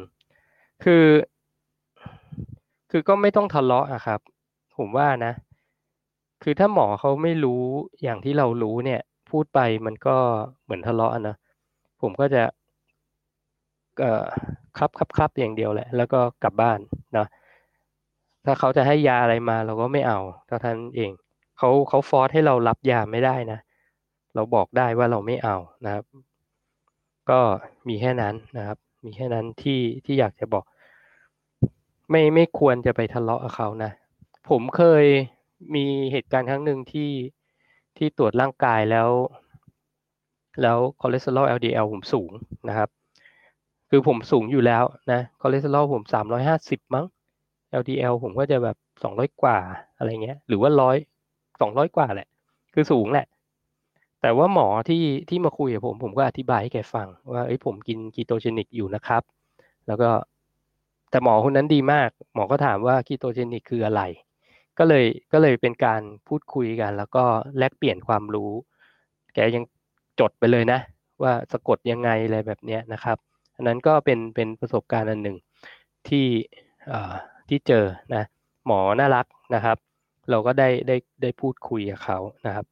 [0.85, 1.07] คือ
[2.90, 4.20] คือก็ไม่ต้องทะเลาะอะครับ
[4.76, 5.33] ผมว่านะ
[6.42, 7.62] คือถ้าหมอเขาไม่รู้
[8.02, 10.16] อย่างที่เรารู้เนี่ย พูดไปมันก็
[10.64, 11.37] เหมือนทะเลาะนะ
[12.00, 12.42] ผมก็จะ
[14.00, 14.24] เอ่อ
[14.78, 16.78] ครับครับครับอย่างเดียวแหละ แล้วก็กลับบ้าน
[17.16, 17.26] นะ
[18.44, 21.11] ถ้าเขาจะให้ยาอะไรมาเราก็ไม่เอาเท่านั้นเอง
[21.59, 23.59] เขาเขาฟอร์สให้เรารับยาไม่ได้นะ
[24.35, 26.05] เราบอกได้ว่าเราไม่เอานะครับ
[27.31, 27.40] ก็
[27.88, 30.64] มีแค่นั้นนะครับ มีแค่นั้นที่ที่อยากจะบอก
[32.11, 33.90] ไม่ไม่ควรจะไปทะเลาะกับเขานะ
[34.51, 35.05] ผมเคย
[35.75, 37.11] มีเหตุการณ์ครั้งหนึ่งที่
[37.97, 39.09] ที่ตรวจร่างกายแล้ว
[40.62, 42.31] แล้วคอเลสเตอรอล LDL ผมสูง
[42.68, 42.88] นะครับ
[43.90, 47.07] คือผมสูงอยู่แล้วนะคอเลสเตอรอลผมสามร้อยห้าสิบมั้ง
[47.80, 49.59] LDL ผมก็จะแบบสองร้อยกว่า
[49.97, 50.97] อะไรเงี้ย หรือว่าร้อย
[51.61, 52.28] สองร้อยกว่าแหละ
[52.74, 53.26] คือสูงแหละ
[54.25, 59.22] แต่ว่าหมอที่ที่มาคุยกับผม ผมก็อธิบายให้แกฟัง ว่าเอ้ยผมกิน ketogenic อยู่นะครับ
[59.87, 60.11] แล้วก็
[61.11, 64.03] แต่หมอคนนั้นดีมาก หมอก็ถามว่าคีโตเจนิกคืออะไร
[64.79, 67.25] ก็เลยก็เลยเป็นการพูดคุยกัน แล้วก็
[67.59, 68.51] แลกเปลี่ยนความรู้
[69.35, 69.64] แกยัง
[70.20, 70.81] จดไปเลยนะ
[71.22, 73.18] ว่าสะกดยังไงอะไรแบบเนี้ยนะครับ
[73.57, 75.37] อันนั้นก็เป็นเป็นประสบการณ์อันหนึ่ง
[76.09, 76.27] ที่
[77.49, 78.25] ที่เจอนะ
[78.66, 79.79] หมอน่ารักนะครับ
[80.31, 82.66] เราก็ได้ได้ได้พูดคุยกับเขานะครับ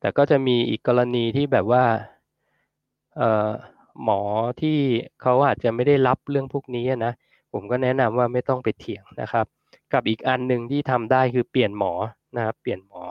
[0.00, 1.84] แต่ก็จะมีอีกกรณีที่แบบว่า
[4.04, 4.20] หมอ
[4.60, 4.78] ที่
[5.22, 7.12] เขาอาจจะไม่ได้รับเรื่องพวกนี้นะ
[7.52, 9.46] ผมก็แนะนำว่าไม่ต้องไปเถียงนะครับ
[9.92, 11.92] กับอีกอันหนึ่งที่ทำได้คือเปลี่ยนหมอ
[12.36, 13.02] นะครับเปลี่ยนหมอ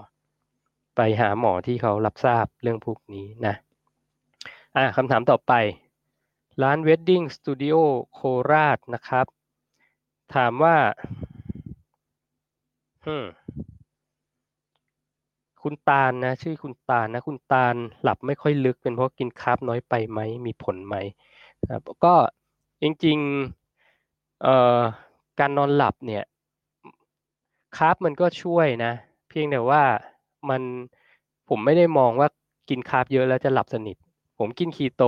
[0.95, 3.55] ไปหาหมอที่เขารับทราบเรื่องพวกนี้นะ
[4.75, 5.53] อ่าคำถามต่อไป
[6.63, 7.77] ร้าน Wedding Studio
[8.13, 8.19] โค
[8.51, 9.25] ราชนะครับ
[10.35, 10.75] ถามว่า
[13.05, 13.25] ฮึม
[15.69, 20.95] คุณตาลนะ ชื่อคุณตาลนะ คุณตาลหลับไม่ค่อยลึกเป็นเพราะกินคาร์บน้อยไปไหมมีผลไหม
[21.71, 22.13] ครับก็
[22.81, 24.79] จริงๆเอ่อ
[25.39, 26.23] การนอนหลับเนี่ย
[27.77, 28.91] คาร์บมันก็ช่วยนะ
[29.29, 29.83] เพียงแต่ว่า
[30.49, 30.61] มัน
[31.49, 32.27] ผมไม่ได้มองว่า
[32.69, 33.97] กินคาร์บเยอะแล้วจะหลับสนิท
[34.39, 35.03] ผมกินคีโต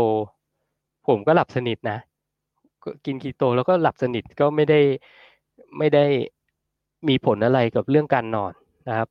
[1.08, 1.98] ผมก็หลับสนิทนะ
[3.06, 4.80] กินคีโตแล้วก็หลับสนิทก็ไม่ได้
[5.78, 6.06] ไม่ได้
[7.08, 8.54] มีผลอะไรกับเรื่องการนอน
[8.90, 9.10] นะครับ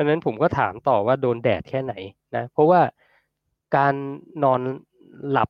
[0.00, 1.94] เพราะนั้นผมก็ถามต่อว่าโดนแดดแค่ไหน
[2.36, 2.80] นะเพราะว่า
[3.76, 3.94] การ
[4.44, 4.60] นอน
[5.30, 5.48] หลับ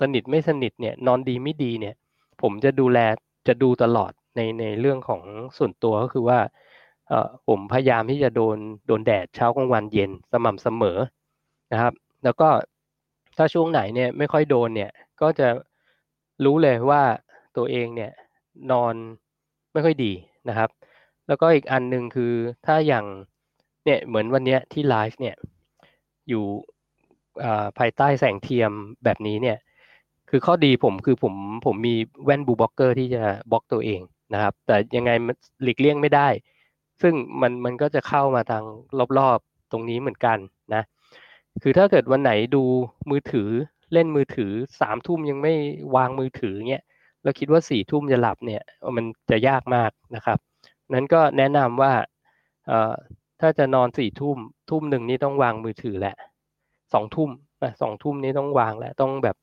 [0.00, 1.94] สนิทไม่สนิทเนี่ยนอนดีไม่ดีเนี่ย
[2.42, 2.98] ผมจะดูแล
[3.48, 5.22] จะดูตลอดในในเรื่องของ
[5.58, 6.38] ส่วนตัวก็คือว่า
[7.08, 10.98] เออผมพยายามที่จะโดนโดนแดดเช้ากลางวันเย็นสม่ำเสมอ
[11.72, 11.92] นะครับ
[12.24, 12.48] แล้วก็
[13.36, 14.90] ถ้าช่วงไหนเนี่ยไม่ค่อยโดนเนี่ย
[15.20, 15.48] ก็จะ
[16.44, 17.02] รู้เลยว่า
[17.56, 18.12] ตัวเองเนี่ย
[18.72, 18.94] นอน
[19.72, 20.12] ไม่ค่อยดี
[20.48, 20.70] นะครับ
[21.28, 22.32] แล้วก็อีกอันหนึ่งคือ
[22.66, 23.06] ถ้าอย่าง
[23.90, 25.36] เนี่ยเหมือนวันเนี้ยที่ไลฟ์เนี่ย
[26.28, 26.44] อยู่
[27.78, 28.72] ภายใต้แสงเทียม
[29.04, 29.58] แบบนี้เนี่ย
[30.30, 31.34] คือข้อดีผมคือผม
[31.66, 34.00] ผมมีแว่น blue blocker ที่จะบล็อกตัวเอง
[34.34, 36.28] นะครับ แต่ยังไงมันหลีกเลี่ยงไม่ได้
[37.02, 38.64] ซึ่งมันมันก็จะเข้ามาทาง
[39.18, 40.38] รอบๆตรงนี้เหมือนกัน
[40.74, 40.82] นะ
[41.62, 42.62] คือถ้าเกิดวันไหนดู
[43.10, 43.48] มือถือ
[43.92, 45.54] เล่นมือถือสามทุ่มยังไม่
[45.96, 46.84] วางมือถือเงี้ย
[47.22, 48.62] แล้วคิดว่าสี่ทุ่มจะหลับเนี่ย
[48.96, 50.38] มันจะยากมากนะครับ
[50.94, 51.92] นั้นก็แนะนำว่า
[53.40, 54.38] ถ้าจะนอนสี่ทุ่ม
[54.70, 56.16] ทุ่มหนึ่งนี่ต้องวางมือถือแหละ
[56.92, 57.30] สองทุ่ม
[57.62, 59.36] นะสองทุ่มนี้ต้องวางแล้วต้องแบบ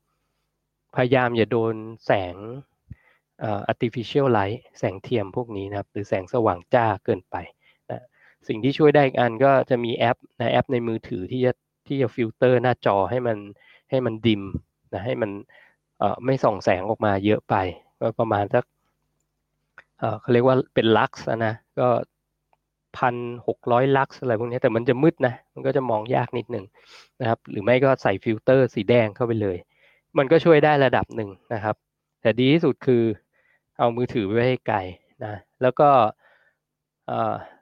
[0.96, 1.74] พยายามอย่าโดน
[2.06, 2.36] แสง
[3.40, 7.36] เอ่อ artificial light แสงเทียมพวกนี้นะครับ หรือแสงสว่างจ้าเกินไป
[7.90, 8.00] นะ
[8.48, 11.52] สิ่งที่ช่วยได้อีกอันก็จะมีแอปนะแอปในมือถือที่จะ
[11.86, 13.38] ที่จะฟิลเตอร์หน้าจอให้มัน
[13.90, 14.42] ให้มัน dim
[14.92, 15.30] นะให้มัน
[15.98, 17.54] เอ่อไม่ส่องแสงออกมาเยอะไป
[18.00, 18.64] ก็ประมาณสัก
[19.98, 21.88] เอ่อเขาเรียกว่าเป็น lux นะก็
[22.96, 23.14] พัน
[23.46, 26.64] หกร้อย lux อะไรพวกนี้แต่มันจะมืดนะ มันก็จะมองยากนิดหนึ่ง
[27.20, 29.56] นะครับ หรือไม่ก็ใส่ฟิลเตอร์สีแดงเข้าไปเลย
[30.18, 31.76] มันก็ช่วยได้ระดับหนึ่งนะครับ
[32.22, 33.02] แต่ดีที่สุดคือ
[33.78, 34.78] เอามือถือไว้ให้ไกล
[35.24, 35.88] นะแล้วก็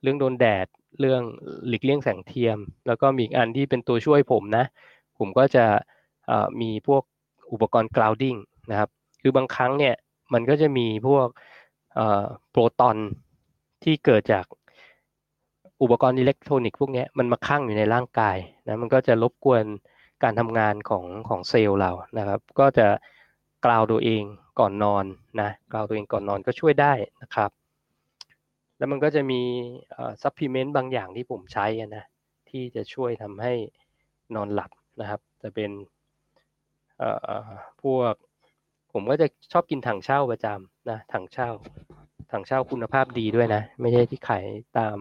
[0.02, 0.66] เรื่องโดนแดด
[1.00, 1.22] เรื่อง
[1.68, 4.64] หลีกเลี่ยงแสงเทียม แล้วก็มีอีกอันที่เป็นตัวช่วยผมนะ
[5.18, 5.64] ผมก็จะ
[6.60, 7.02] มีพวก
[7.52, 8.38] อุปกรณ์ grounding
[8.70, 8.90] นะครับ
[9.22, 9.94] คือบางครั้งเนี่ย
[10.32, 11.26] มันก็จะมีพวก
[12.50, 12.96] โปรตอน
[13.84, 14.44] ที่เกิดจาก
[15.82, 19.64] อุปกรณ์อิเล็กทรอนิกส์พวกนี้มันมาคั่งอยู่ในร่างกายนะมันก็จะรบกวน
[20.22, 22.86] การทำงานของของเซลล์เรานะครับ ก็จะ
[23.66, 24.22] กล่าวตัวเอง
[24.60, 25.04] ก่อนนอน
[25.40, 27.50] นะกล่าวตัวเองก่อนนอนก็ช่วยได้นะครับ
[28.78, 29.40] แล้วมันก็จะมี
[30.22, 31.66] supplement บางอย่างที่ผมใช้
[31.96, 32.04] นะ
[32.50, 33.52] ที่จะช่วยทำให้
[34.34, 34.70] นอนหลับ
[35.00, 35.70] นะครับ จะเป็น
[37.82, 38.12] พวก
[38.92, 41.48] ผมก็จะชอบกินถังเช่าประจำนะถังเช่า
[42.32, 44.44] ถังเช่าคุณภาพดีด้วยนะ ไม่ใช่ที่ขาย
[44.78, 44.96] ตาม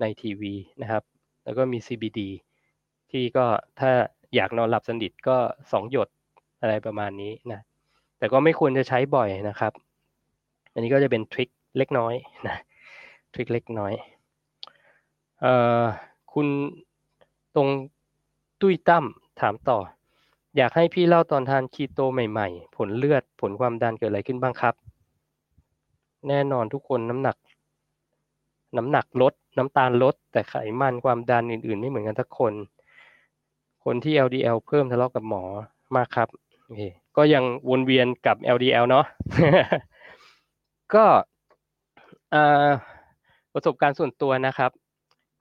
[0.00, 1.02] ในทีวีนะครับ
[1.44, 2.20] แล้วก็มี CBD
[3.10, 3.44] ที่ก็
[3.80, 3.90] ถ้า
[4.34, 5.36] อยากนอนหลับสนิทก็
[5.72, 6.08] สองหยด
[6.60, 7.60] อะไรประมาณนี้นะ
[8.18, 9.72] แต่ก็ไม่ควรจะใช้บ่อยนะครับ
[10.72, 12.14] อันนี้ก็จะเป็นทริคเล็กน้อย
[12.46, 12.56] นะ
[13.34, 13.92] ทริคเล็กน้อย
[15.40, 15.82] เอ่อ
[16.32, 16.46] คุณ
[17.56, 17.68] ตรง
[18.60, 19.04] ตุ้ยตั้ม
[19.40, 19.78] ถามต่อ
[20.56, 24.74] อยากให้พี่เล่าตอนทานคีโตใหม่ๆ ผลเลือดผลความดันเกิดอะไรขึ้นบ้างครับ
[26.28, 27.36] แน่นอนทุกคนน้ำหนัก
[28.76, 32.52] น้ำหนักลด น้ำตาลลด แต่ไขมันความดันอื่น ๆ ไม่เหมือนกันทุกคน
[33.84, 35.44] คนที่ LDL เพิ่มทะเลาะกับหมอ
[35.96, 36.28] มากครับ
[36.64, 36.82] โอเค
[37.16, 39.04] ก็ยังวนเวียนกับ LDL เนาะ
[40.94, 41.04] ก็
[43.52, 44.70] ประสบการณ์ส่วนตัวนะครับ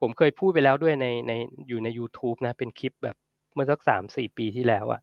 [0.01, 1.32] ผมเคยพูดไปแล้วด้วยในใน
[1.68, 3.16] อยู่ใน YouTube นะ เป็นคลิปแบบ
[3.53, 5.01] เมื่อสักสามสี่ปีที่แล้วอะ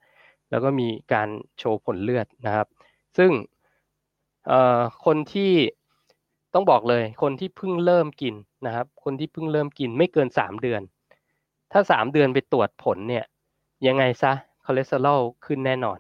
[0.51, 2.67] แล้วก็มีการโชว์ผลเลือดนะครับ
[3.19, 3.31] ซึ่ง
[5.05, 5.53] คนที่
[6.55, 8.35] ต้องบอกเลย คนที่เพิ่งเริ่มกิน
[8.67, 10.83] นะครับ คนที่เพิ่งเริ่มกินไม่เกินสามเดือน
[11.73, 13.25] ถ้าสามเดือนไปตรวจผลเนี่ย
[13.87, 14.33] ยังไงซะ
[14.65, 15.99] คอเลสเตอรอลขึ้นแน่นอน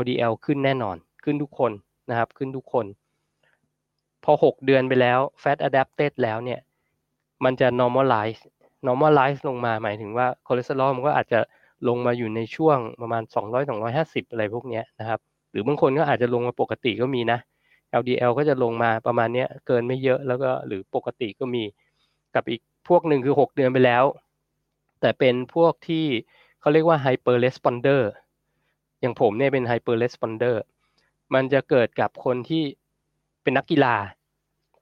[0.00, 1.72] LDL ขึ้นแน่นอน ขึ้นทุกคน
[2.10, 2.86] นะครับ ขึ้นทุกคน
[4.24, 6.60] พอหกเดือนไปแล้ว fat adapted แล้วเนี่ย
[7.44, 8.40] มันจะ normalize
[8.86, 11.40] normalize ลงมาหมายถึงว่าคอเลสเตอรอลมันก็อาจจะ
[11.88, 15.20] ลงมาอยู่ในช่วงประมาณ 200 250 อะไรพวกนี้นะครับ
[15.50, 17.38] หรือบางคนก็อาจจะลงมาปกติก็มีนะ
[18.00, 21.62] LDL ก็จะลงมาประมาณนี้เกินไม่เยอะแล้วก็หรือปกติก็มี
[22.34, 24.04] กับอีกพวกหนึ่งคือ 6 เดือนไปแล้ว
[25.00, 26.06] แต่เป็นพวกที่
[26.60, 28.00] เขาเรียกว่า hyper responder
[29.00, 30.54] อย่างผมเนี่ยเป็น hyper responder
[31.34, 32.62] มันจะเกิดกับคนที่
[33.42, 33.96] เป็นนักกีฬา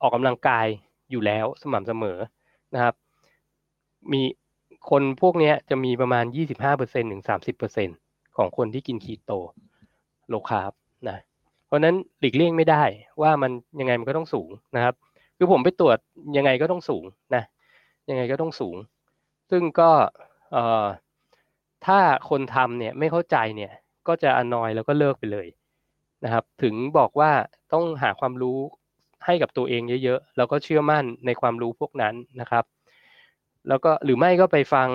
[0.00, 0.66] ออกกำลังกาย
[1.10, 2.18] อยู่แล้วสม่ำเสมอ
[2.74, 2.94] นะครับ
[4.12, 4.22] มี
[4.90, 6.24] คนพวกนี้จะมีประมาณ
[6.68, 7.24] 25%ถึง
[7.64, 7.96] 30%
[8.36, 9.32] ของคนที่กินคีโต
[10.28, 10.72] โลคาร์บ
[11.08, 11.18] นะ
[11.66, 12.82] เพราะนั้นหลีกเลี่ยงไม่ได้
[13.22, 13.50] ว่ามัน
[13.80, 14.94] ยังไงมันก็ต้องสูงนะครับ
[15.36, 15.98] คือผมไปตรวจ
[16.36, 17.04] ยังไงก็ต้องสูง
[17.34, 17.42] นะ
[18.10, 18.76] ยังไงก็ต้องสูง
[19.50, 19.90] ซึ่งก็
[20.52, 20.86] เอ่อ
[21.86, 21.98] ถ้า
[22.28, 23.72] คนทำเนี่ยไม่เข้าใจเนี่ย
[24.08, 25.46] ก็จะอนอยแล้วก็เลิกไปเลย
[26.24, 27.30] นะครับ ถึงบอกว่า
[27.72, 28.58] ต้องหาความรู้
[29.26, 32.64] ให้กับตัวเองเยอะๆแล้วก็เชื่อมั่นในความรู้พวกนั้นนะครับ
[33.68, 34.88] แล้วก็หรือไม่ก็ไปฟัง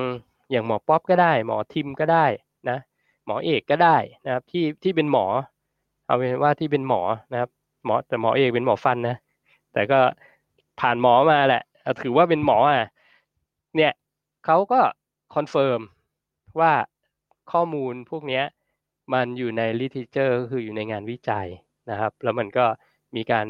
[0.51, 2.25] อย่างหมอป๊อปก็ได้ หมอทิมก็ได้
[2.69, 2.77] นะ
[3.25, 5.25] หมอเอกก็ได้นะครับที่ที่เป็นหมอ
[6.11, 7.01] เอาเป็นว่าที่เป็นหมอ
[7.31, 7.49] นะครับ
[7.85, 9.17] หมอแต่หมอเอกเป็นหมอฟันนะ
[9.73, 9.99] แต่ก็
[10.79, 11.63] ผ่านหมอมาแหละ
[12.03, 12.87] ถือว่าเป็นหมออะ
[13.77, 13.91] เนี่ย
[14.45, 14.79] เขาก็
[15.35, 15.81] confirm
[16.59, 16.73] ว่า
[17.51, 18.41] ข้อมูลพวกนี้
[19.13, 21.47] มันอยู่ใน literature ก็คืออยู่ในงานวิจัย
[21.89, 22.65] นะครับ แล้วมันก็
[23.15, 23.45] มีการ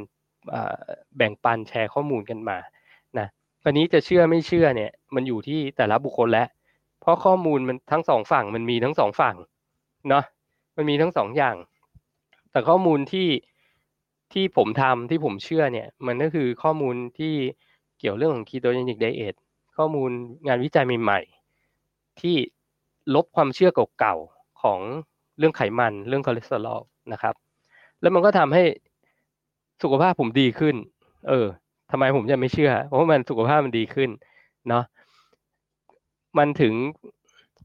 [1.18, 2.58] แบ่งปันแชร์ข้อมูลกันมา
[3.18, 3.28] นะ
[3.64, 6.48] คราวนี้จะเชื่อไม่เชื่อเนี่ยมันอยู่ที่แต่ละบุคคลแล้ว
[7.02, 9.36] เพราะข้อมูลมันทั้งสองฝั่งมันมีทั้งสองฝั่ง
[10.10, 10.24] เนาะ
[10.78, 11.56] มันมีทั้งสองอย่าง
[12.52, 13.28] แต่ข้อมูลที่
[14.34, 17.34] ที่ผมทำที่ผมเชื่อเนี่ย มันก็คือข้อมูลที่
[18.00, 19.36] เกี่ยวเรื่องของ ketogenic diet
[19.78, 20.12] ข้อมูล
[20.48, 21.20] งานวิจัยใหม่
[21.70, 22.36] ๆ ที่
[23.16, 24.80] ลบความเชื่อเก่าๆของ
[25.38, 26.82] เรื่องไขมันเรื่องคอเลสเตอรอล
[27.14, 27.36] นะครับ
[28.02, 28.64] แล้วมันก็ทำให้
[29.84, 30.76] สุขภาพผมดีขึ้น
[31.30, 31.48] เออ
[31.92, 34.10] ทำไมผมจะไม่เชื่อ เพราะมันสุขภาพมันดีขึ้น
[34.70, 34.84] เนาะ
[36.38, 36.74] มันถึง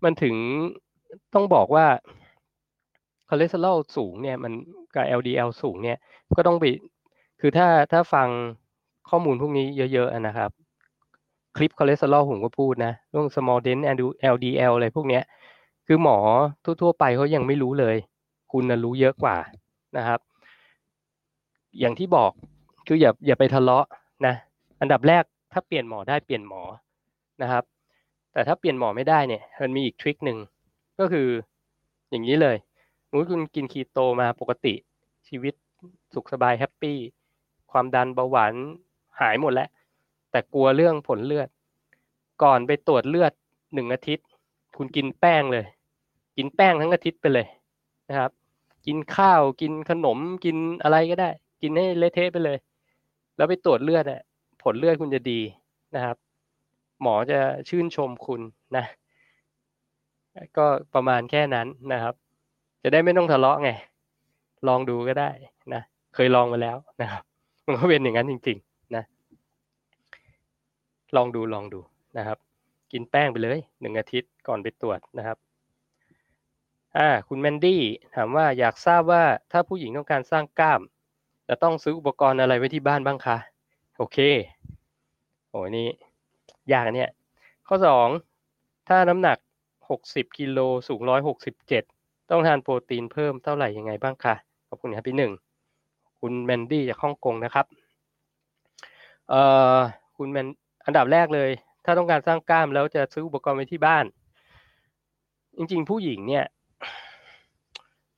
[0.05, 0.35] มันถึง
[1.35, 1.87] ต้องบอกว่า
[3.29, 4.53] คอเลสเตอรอลสูงเนี่ยมัน
[4.95, 5.99] กับ LDL สูงเนี่ย
[6.37, 6.65] ก็ต้องไป
[7.41, 8.29] คือถ้าถ้าฟัง
[9.11, 10.51] ข้อมูลพวกนี้เยอะๆนะครับ
[11.57, 13.85] คลิปคอเลสเตอรอลผมก็พูดนะเรื่อง small dense
[14.35, 15.23] LDL อะไรพวกเนี้ย
[15.87, 16.19] คือหมอ
[16.65, 17.97] ทั่วๆไปเขายังไม่รู้เลย
[18.53, 19.37] คุณนะรู้เยอะกว่า
[19.97, 20.21] นะครับ
[21.81, 22.31] อย่างที่บอก
[22.87, 23.87] คืออย่าอย่าไปทะเลาะ
[24.27, 24.35] นะ
[24.81, 26.63] อันดับแรกถ้าเปลี่ยนหมอได้เปลี่ยนหมอ
[27.43, 27.65] นะครับ
[28.33, 30.39] แต่ถ้าเปลี่ยนหมอไม่ได้เนี่ย มันมีอีก trick หนึ่ง
[30.99, 31.29] ก็คือ
[32.11, 32.57] อย่างนี้เลย
[33.17, 34.75] สมมติคุณกินคีโตมาปกติ
[35.29, 35.55] ชีวิต
[36.15, 36.99] สุขสบาย happy
[37.71, 38.55] ความดันเบาหวาน
[39.21, 39.69] หายหมดแล้ว
[40.31, 41.49] แต่กลัวเรื่องผลเลือด
[42.43, 43.33] ก่อนไปตรวจเลือด
[43.75, 44.27] หนึ่งอาทิตย์
[44.77, 45.65] คุณกินแป้งเลย
[46.37, 47.47] กินแป้งทั้งอาทิตย์ไปเลย
[48.09, 48.31] นะครับ
[48.87, 51.31] กินข้าวกินขนมกินอะไรก็ได้
[51.63, 52.59] กินให้เละเทะไปเลย
[53.37, 54.21] แล้วไปตรวจเลือดอะ
[54.63, 55.41] ผลเลือดคุณจะดี
[55.95, 56.17] นะครับ
[57.01, 57.39] หมอจะ
[57.69, 58.41] ชื่นชมคุณ
[58.77, 58.85] นะ
[60.57, 62.15] ก็ประมาณแค่นั้นนะครับ
[62.89, 63.71] จะได้ไม่ต้องทะเลาะไง
[64.69, 65.31] ลองดูก็ได้
[65.75, 65.83] นะ
[66.15, 67.23] เคยลองมาแล้วนะครับ
[67.67, 69.05] มันก็เป็นอย่างนั้นจริง ๆ นะ
[71.17, 71.81] ลองดูลองดู
[72.19, 72.39] นะครับ
[72.93, 75.37] กินแป้งไปเลยหนึ่งอาทิตย์ก่อนไปตรวจนะครับ
[76.97, 77.83] อ่าคุณแมนดี้
[78.15, 80.81] ถามว่าอยากทราบว่าถ้าผู้หญิงต้องการสร้างกล้าม
[81.49, 83.37] จะต้องซื้ออุปกรณ์อะไรไว้ที่บ้านบ้างคะ
[83.99, 84.19] โอเค
[85.49, 85.89] โอ้นี่
[86.73, 87.11] ยากเนี่ย
[87.67, 88.09] ข้อสอง
[88.89, 89.39] ถ้าน้ำหนัก
[89.91, 90.59] หกสิบกิโล
[90.89, 91.85] สูงร้อยหกสิบเจ็ด
[92.31, 94.35] ต้องทานโปรตีนเพิ่มเท่าไหร่ยังไงบ้างคะ
[94.69, 95.33] ขอบคุณครับพี่หนึ่ง
[96.21, 97.67] คุณแมนดี้จากฮ่องกงนะครับ
[99.29, 99.41] เอ่
[99.77, 99.79] อ
[100.17, 100.47] คุณแมน
[100.87, 101.51] อันดับแรกเลย
[101.85, 104.05] ถ้าต้องการสร้างกล้ามแล้วจะซื้ออุปกรณ์ไว้ที่บ้าน
[105.57, 106.45] จริงๆ ผู้หญิงเนี่ย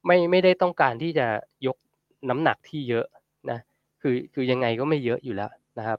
[0.06, 1.26] ไม่ไม่ได้ต้องการที่จะ
[1.66, 1.76] ยก
[2.30, 3.06] น้ำหนักที่เยอะ
[3.50, 3.58] นะ
[4.02, 5.98] คือคือยังไงก็ไม่เยอะอยู่แล้วนะครับ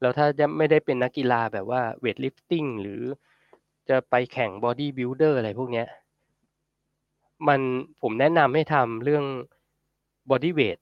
[0.00, 3.02] แล้วถ้าจะไม่ได้เป็นนักกีฬาแบบว่าเวทลิฟติ้งหรือ
[3.88, 5.86] จะไปแข่ง bodybuilder อะไรพวกเนี้ย
[7.48, 7.60] มัน
[8.02, 9.24] ผมแนะนำให้ทำเรื่อง
[10.30, 10.78] bodyweight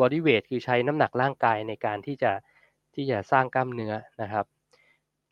[0.00, 2.32] bodyweight คือใช้น้ำหนักร่างกายในการที่จะ
[2.94, 4.44] ที่จะสร้างกล้ามเนื้อนะครับ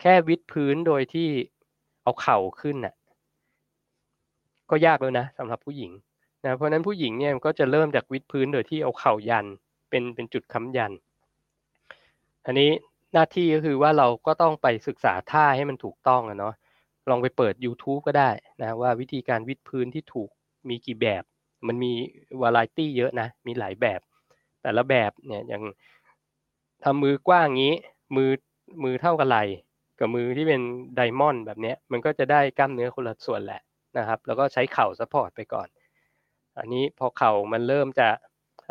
[0.01, 1.29] แค่วิดพื้นโดยที่
[2.03, 2.95] เอาเข่าขึ้นน่ะ
[4.71, 5.93] ก็ยากแล้วนะสำหรับผู้หญิง
[6.45, 9.47] นะเพราะนั้นผู้หญิงเนี่ยก็จะเริ่มจากวิดพื้นโดยที่เอาเข่ายัน
[9.91, 10.93] เป็นเป็นจุดค้ำยัน
[12.47, 12.71] อันนี้
[13.13, 16.55] หน้าที่ก็คือว่าเราก็ต้องไปศึกษาท่าให้มันถูกต้องอะเนาะ
[17.11, 18.31] ลองไปเปิด YouTube ก็ได้
[18.63, 20.31] นะว่าวิธีการวิดพื้นที่ถูก
[20.69, 21.23] มีกี่แบบ
[21.67, 21.93] มันมี
[22.41, 24.01] วาไรตี้เยอะนะ มีหลายแบบ
[24.63, 25.63] แต่ละแบบเนี่ยอย่าง
[26.85, 27.75] ทำมือกว้างงี้
[28.17, 28.31] มือ
[28.85, 29.39] มือเท่ากับไหล่
[29.99, 30.61] กับมือที่เป็น
[30.97, 33.61] diamond แบบนี้มันก็จะได้กล้ามเนื้อคนละส่วนแหละ
[33.99, 35.69] นะครับ แล้วก็ใช้เข่า support ไปก่อน
[36.59, 38.09] อันนี้พอเข่ามันเริ่มจะ
[38.69, 38.71] เ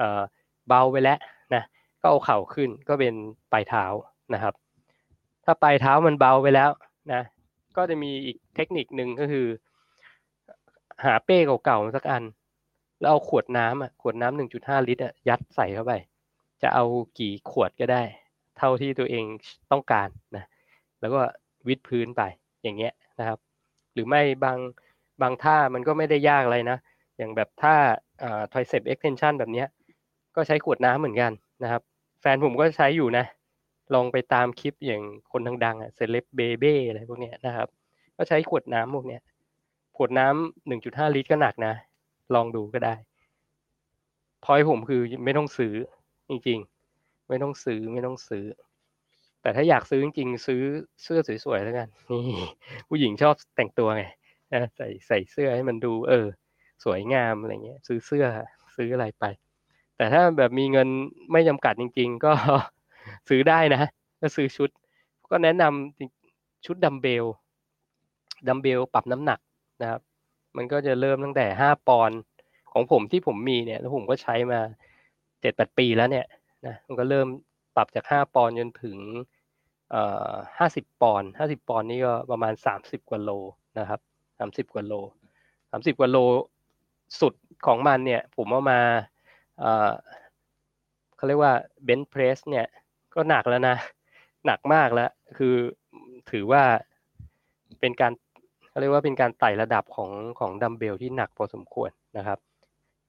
[0.67, 1.19] เบาไปแล้ว
[1.53, 1.63] นะ
[2.01, 3.13] ก็เอาเข่าขึ้นก็เป็น
[3.51, 3.85] ปลายเท้า
[4.33, 4.53] นะครับ
[5.45, 6.69] ถ้าปลายเท้ามันเบาไปแล้ว
[7.13, 7.21] นะ
[7.77, 9.47] ก็จะมีอีกเทคนิคหนึ่งก็คือ
[11.05, 12.23] หาเป้เก่าๆสักอัน
[12.99, 15.93] แล้วเอาขวดน้ำอะขวดน้ำหนึ่งจุดห้าลิตรอะยัดใส่เข้าไป
[16.61, 16.83] จะเอา
[17.19, 18.01] กี่ขวดก็ได้
[18.57, 19.25] เท่าที่ตัวเอง
[19.71, 20.45] ต้องการนะ
[21.01, 21.19] แล้วก็
[21.67, 22.21] วิดพื้นไป
[22.63, 23.39] อย่างเงี้ยนะครับ
[23.93, 24.57] หรือไม่บาง
[25.21, 26.77] บางท่ามันก็ไม่ได้ยากอะไรนะ
[27.17, 27.75] อย่างแบบท่า
[28.23, 29.67] อ่า tricep extension แบบเนี้ย
[30.35, 31.31] ก็ใช้ขวดน้ำเหมือนกัน
[31.63, 31.81] นะครับ
[32.21, 33.25] แฟนผมก็ใช้อยู่นะ
[33.93, 37.67] ลองไปตามคลิปอย่างคนดังๆอะเซเลบเบเบ้อะไรพวกเนี้ยนะครับ
[38.17, 39.21] ก็ใช้ขวดน้ำพวกเนี้ย
[40.01, 41.73] ขวดน้ำหนึ่งจุดห้าลิตรก็หนักนะ
[42.35, 42.93] ลองดูก็ได้
[44.43, 45.73] พอยผมคือไม่ต้องซื้อ
[46.29, 46.59] จริง
[46.93, 48.45] ๆ ไม่ต้องซื้อไม่ต้องซื้อ
[49.41, 50.61] แต่ถ้าอยากซื้อจริงๆซื้อ
[51.03, 52.23] เสื้อสวยๆแล้วกันนี่
[52.87, 54.03] ผู้หญิงชอบแต่งตัวไง
[54.75, 56.27] ใส่ใส่เสื้อให้มันดู เออ
[56.83, 58.25] สวยงามอะไรเงี้ย ซื้อเสื้อ
[58.75, 59.25] ซื้ออะไรไป
[59.97, 60.87] แต่ถ้าแบบมีเงิน
[61.31, 62.31] ไม่จำกัดจริง ๆ ก็
[63.29, 63.81] ซื้อได้นะ
[64.21, 64.69] ก็ซื้อชุด
[65.31, 67.25] ก็แนะนำชุดดัมเบล
[68.47, 69.39] ดัมเบลปรับน้ำหนัก
[69.81, 70.01] นะครับ
[70.57, 72.17] มันก็จะเริ่มตั้งแต่ห้าปอนด์
[72.71, 74.59] ของผมที่ผมมีเนี่ย แล้วผมก็ใช้มา
[75.41, 76.25] เจ็ดแปดปีแล้วเนี่ย
[76.65, 77.27] นะมันก็เริ่ม
[77.75, 78.97] ปรับจากห้าปอนด์จนถึง
[79.91, 83.31] เอ่อห้าสิบปอนด์ห้าสิบปอนด์นี่ก็ประมาณสามสิบกว่าโล
[83.79, 83.99] นะครับ
[84.39, 84.93] สามสิบกว่าโล
[85.71, 86.17] สามสิบกว่าโล
[87.21, 87.33] สุด
[87.67, 88.81] ของมันเนี่ย ผมเอามา
[89.59, 89.91] เอ่อ
[91.15, 91.53] เขาเรียกว่า
[91.83, 92.65] เบนเพรสเนี่ย
[93.13, 93.77] ก็หนักแล้วนะ
[94.45, 95.55] หนักมากแล้ว คือ
[96.31, 96.63] ถือว่า
[97.79, 98.13] เป็นการ
[98.79, 102.39] เขาเรียกว่าเป็นการไต่ระดับของของดัมเบลที่หนักพอสมควรนะครับ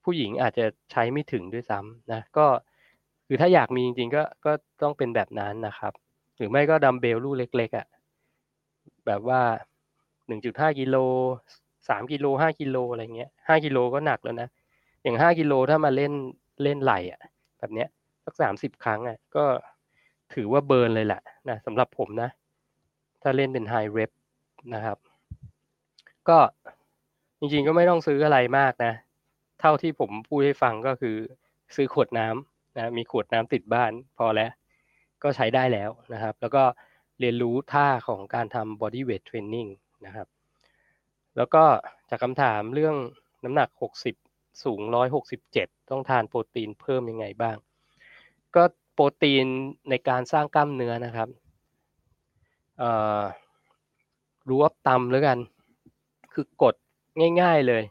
[0.03, 2.45] ผู้หญิงอาจจะใช้ไม่ถึงด้วยซ้ำนะก็
[3.27, 4.51] คือถ้าอยากมีจริงๆก็ก็
[4.83, 5.93] ต้องเป็นแบบนั้นนะครับ
[6.37, 7.87] หรือไม่ก็ดัมเบลลูกเล็กๆอะ่ะ
[9.05, 9.41] แบบว่า
[10.27, 10.95] หนึ่งจุดห้ากิโล
[11.89, 14.49] สามกิโลห้ากิโลอะไรเงี้ยห้ากิโลก็หนักแล้วนะ
[15.03, 16.13] อย่างห้ากิโลถ้ามาเล่น
[16.63, 17.21] เล่นไหลอะ
[17.59, 17.87] แบบเนี้ย
[18.25, 19.45] สักสามสิบครั้งอะก็
[20.33, 22.29] ถือว่าเบิร์นเลยแหละนะสำหรับผมนะ
[23.21, 24.11] ถ้าเล่นเป็นไฮเรป
[24.75, 24.97] นะครับ
[26.29, 26.39] ก็
[27.39, 28.93] จริงๆก็ไม่ต้องซื้ออะไรมากนะ
[29.59, 31.15] เท่าที่ผมพูดให้ฟังก็คือ
[31.75, 34.51] ซื้อขวดน้ำนะมีขวดน้ำติดบ้านพอแล้ว
[35.23, 36.63] ก็ใช้ได้แล้วนะครับ แล้วก็
[37.19, 39.69] เรียนรู้ท่าของการทำ body weight training
[40.05, 40.27] นะครับ
[41.37, 41.63] แล้วก็
[42.09, 42.95] จากคำถามเรื่อง
[43.43, 43.69] น้ำหนัก
[44.17, 44.79] 60 สูง
[45.35, 47.57] 167 ต้องทานโปรตีนเพิ่มยังไงบ้าง
[48.55, 48.63] ก็
[48.93, 49.45] โปรตีน
[49.89, 51.29] ในการสร้างกล้ามเนื้อนะครับ
[54.47, 55.37] รู้ว่าตำแล้วกัน
[56.33, 56.75] คือกด
[57.41, 57.83] ง่าย ๆเลย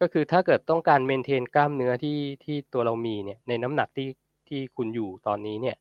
[0.00, 4.08] ก็คือถ้าเกิดต้องการเมนเทนกล้ามเนื้อที่ที่ตัวเรามีเนี่ยในน้ำหนักที่
[4.48, 5.76] ที่คุณอยู่ตอนนี้เนี่ย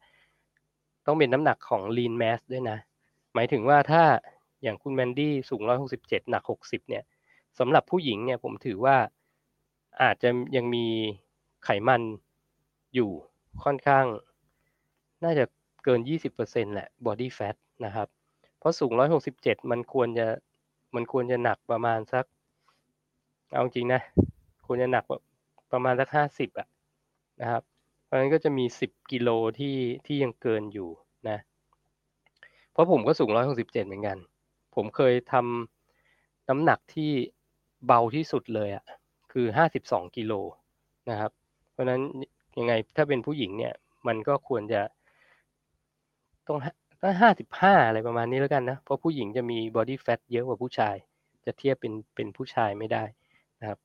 [1.05, 2.77] ต้องเป็นน้ำหนักของ lean mass ด้วยนะ
[3.33, 4.03] หมายถึงว่าถ้า
[4.63, 5.61] อย่างคุณแมนดี้สูง
[5.97, 7.03] 167 หนัก 60 เนี่ย
[7.59, 8.97] สำหรับผู้หญิงเนี่ยผมถือว่า
[10.01, 10.85] อาจจะยังมี
[11.65, 12.01] ไขมัน
[12.95, 13.11] อยู่
[13.63, 14.05] ค่อนข้าง
[15.23, 15.45] น่าจะ
[15.83, 15.99] เกิน
[16.37, 18.07] 20%แหละ body fat นะครับ
[18.59, 18.91] เพราะสูง
[19.31, 20.27] 167 มันควรจะ
[20.95, 22.25] มันควรจะหนักประมาณสัก
[23.51, 24.01] เอาจริงนะ
[24.65, 25.03] ควรจะหนัก
[25.71, 26.67] ประมาณสัก50อะ
[27.41, 27.61] นะครับ
[28.03, 29.29] เพราะฉะนั้นก็จะมี10กิโล
[29.59, 30.89] ที่ที่ยังเกินอยู่
[31.29, 31.37] นะ
[32.71, 34.17] เพราะผมก็สูง167เจ็ดเหมือนกัน
[34.75, 37.11] ผมเคยทำน้ำหนักที่
[37.85, 38.85] เบาที่สุดเลยอะ
[39.31, 39.45] คือ
[39.77, 40.33] 52กิโล
[41.09, 41.31] นะครับ
[41.71, 42.01] เพราะฉะนั้น
[42.59, 43.73] ยังไงถ้าเป็นผู้หญิงเนี่ย
[44.07, 44.81] มันก็ควรจะ
[46.47, 46.59] ต้อง
[47.01, 50.95] ก็ห้าสิบห้าอะไรประมาณนี้แล้วกันนะ เพราะผู้หญิงจะมีบอดี้แฟทเยอะกว่าผู้ชาย
[51.45, 53.03] จะเทียบเป็นเป็นผู้ชายไม่ได้
[53.59, 53.79] นะครับ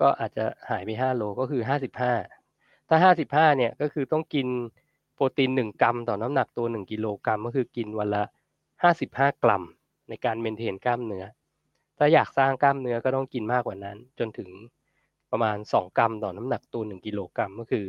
[0.00, 2.12] ก็อาจจะหายไปห้าโลก็คือห้าสิบห้า
[2.88, 4.46] ถ้าห้าสิบห้าเนี่ยก็คือต้องกิน
[5.14, 8.24] โปรตีนหนึ่งกรัมต่อน้ำหนักตัวหนึ่งกิโลกรัมก็คือกินวันละ
[8.82, 9.62] ห้าสิบห้ากรัม
[10.08, 11.24] ในการเมนเทนกล้ามเนื้อ
[11.98, 14.50] ถ้าอยากสร้างกล้ามเนื้อก็ต้องกินมากกว่านั้น จนถึง
[15.30, 17.86] ประมาณสองกรัมต่อน้ำหนักตัวหนึ่งกิโลกรัมก็คือ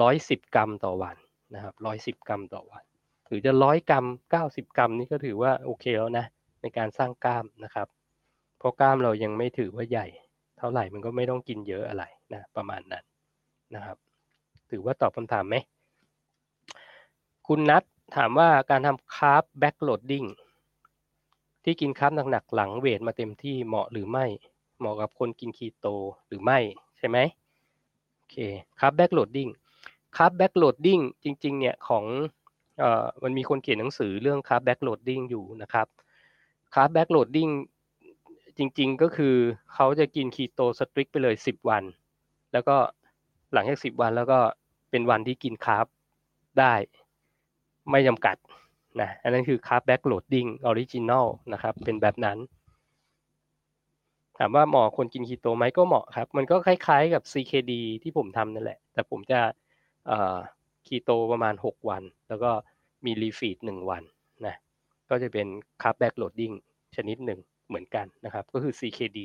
[0.00, 1.16] ร้อยสิบกรัมต่อวัน
[1.54, 2.84] นะครับร้อยสิบกรัมต่อวัน
[3.32, 6.26] รือจะร้อยกรัมเก้าสิบกรัมนี่ก็ถือว่าโอเคแล้วนะ
[6.62, 7.88] ในการสร้างกล้ามนะครับ
[8.58, 10.06] เพราะกล้ามเรายังไม่ถือว่าใหญ่
[10.58, 13.04] เท่าไหร่มันก็ไม่ต้องกินเยอะอะไรนะประมาณนั้น
[13.74, 13.96] นะครับ
[14.70, 15.56] ถือว่าตอบคำถามไหม
[17.46, 17.82] คุณนัท
[18.16, 20.24] ถามว่าการทำ carb backloading
[21.64, 24.26] ที่กิน carb หนักๆหลัง weight มาเต็มที่เหมาะหรือไม่
[24.78, 25.86] เหมาะกับคนกินคีโต
[26.28, 26.58] หรือไม่
[26.98, 27.18] ใช่ไหม
[28.16, 28.36] โอเค
[28.80, 29.48] carb backloading
[30.16, 32.04] carb backloading จริง ๆ เนี่ยของ
[32.78, 35.86] เอ่อมันมีคนเขียนหนังสือเรื่อง carb backloading อยู่นะครับ
[36.74, 37.48] carb backloading
[38.58, 39.34] จริง ๆ ก็คือ
[39.74, 41.84] เขาจะกินคีโต strict ไปเลย10วัน
[42.52, 42.76] แล้วก็
[43.52, 44.38] หลังจาก10วันแล้วก็
[44.90, 45.86] เป็นวันที่กิน carb
[46.58, 46.74] ได้
[47.90, 48.36] ไม่จำกัด
[49.00, 52.38] นะอันนั้นคือ carb backloading original นะครับเป็นแบบนั้น
[54.38, 59.40] ถามว่าเหมาะคนกินคีโตไหมก็เหมาะครับ มันก็คล้ายๆกับ CKD ที่ผมทำนั่นแหละ แต่ผมจะ
[60.86, 62.50] คีโตประมาณ 6 วัน แล้วก็
[63.04, 64.02] มี refeed หนึ่งวัน
[64.46, 64.56] นะ
[65.10, 65.46] ก็จะเป็น
[65.82, 66.52] carb backloading
[66.96, 69.18] ชนิดหนึ่งเหมือนกันนะครับ ก็คือ CKD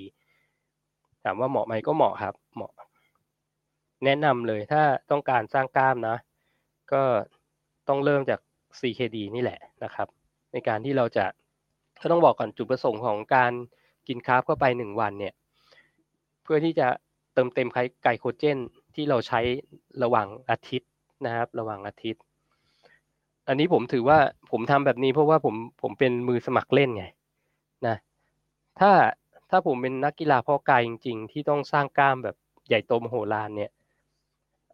[1.24, 2.72] ถามว่าเหมาะไหมก็เหมาะครับเหมาะ
[4.06, 4.82] แนะนำเลยถ้า
[5.12, 6.18] ต้องการสร้างกล้ามนะ
[6.94, 7.04] ก็
[7.88, 8.40] ต้องเริ่มจาก
[8.80, 10.08] CKD นี่แหละนะครับ
[10.54, 11.26] ในการที่เราจะ
[12.02, 13.52] ก็ต้องบอกก่อนจุดประสงค์ของการ
[14.08, 15.34] กินคาร์บเข้าไปหนึ่งวันเนี่ย
[16.44, 16.88] เพื่อที่จะ
[17.34, 17.68] เติมเต็ม
[18.04, 18.58] ไกลโคเจน
[18.96, 19.40] ที่เราใช้
[20.04, 20.90] ระหว่างอาทิตย์
[21.26, 22.24] นะครับ ระหว่างอาทิตย์
[23.48, 24.20] อันนี้ผมถือว่า
[24.52, 27.06] ผมทำแบบนี้เพราะว่าผมผมเป็นมือสมัครเล่นไง
[27.88, 27.96] นะ
[28.80, 28.92] ถ้า
[29.50, 32.36] ถ้าผมเป็นนักกีฬาพาะกายจริง ๆ ที่ต้องสร้างกล้ามแบบ
[32.68, 33.72] ใหญ่โตมโหฬารเนี่ย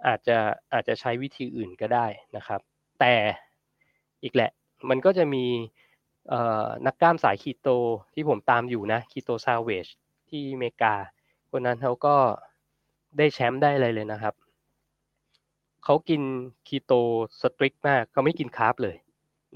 [0.08, 0.38] อาจจะ
[0.74, 2.62] อาจจะใช้วิธีอื่นก็ได้นะครับ
[3.00, 3.14] แต่
[4.24, 4.52] อีกแหละ
[4.90, 5.46] มันก็จะมี
[6.86, 7.70] นักกล้ามสายคีโต
[8.14, 9.88] ที่ผมตามอยู่นะคีโตซาเวช
[10.30, 10.96] ที่อเมริกา
[11.52, 12.16] คนนั้นเขาก็
[13.18, 14.34] ได้แชมป์ได้อะไรเลยนะครับ
[15.84, 16.22] เขากิน
[16.68, 16.94] คีโต
[17.42, 18.96] strict มากเขาไม่กิน carb เลย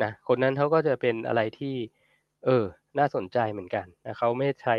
[0.03, 1.75] นะคนนั้นเขาก็จะเป็นอะไรที่
[2.45, 2.63] เออ
[2.97, 4.75] น่าสนใจเหมือนกันนะเขาไม่ใช้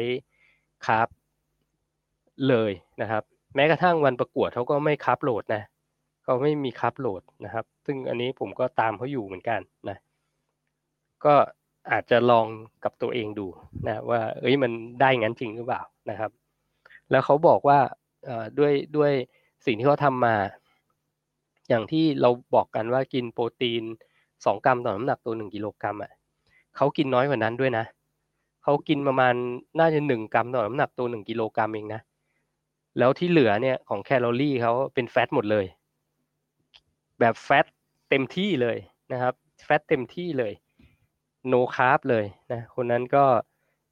[0.86, 1.08] carb
[2.48, 2.72] เลย
[3.02, 3.22] นะครับ
[3.54, 5.62] แม้กระทั่งวันประกวดเขาก็ไม่ carb load นะ
[6.24, 9.98] เขาไม่มี carb load นะครับ ซึ่งอันนี้ผมก็ตามเขาอยู่เหมือนกันนะ
[11.24, 11.34] ก็
[11.90, 12.46] อาจจะลอง
[12.84, 13.46] กับตัวเองดู
[13.86, 16.30] นะว่า เอ้ยมันได้งั้นจริงหรือเปล่านะครับ
[17.10, 17.78] แล้วเขาบอกว่า
[18.58, 19.12] ด้วยด้วย
[19.66, 20.34] สิ่งที่เขาทำมา
[21.68, 23.82] อย่างที่เราบอกกันว่ากินโปรตีน
[24.44, 26.12] สองกรัมต่อน้ำหนักตัวหนึ่งกิโลกรัมอะ
[26.76, 27.84] เขากินน้อยกว่านั้นด้วยนะ
[28.62, 29.34] เขากินประมาณ
[29.78, 32.00] น่าจะหนึ่งกรัมต่อน้ำหนักตัวหนึ่งกิโลกรัมเองนะ
[32.98, 35.66] แล้วที่เหลือเนี่ยของแคลอรี่เขาเป็นแฟตหมดเลย
[37.20, 37.66] แบบแฟต
[38.10, 38.78] เต็มที่เลย
[39.12, 40.52] นะครับ แฟตเต็มที่เลย
[41.48, 43.24] โนคาร์บเลยนะคนนั้นก็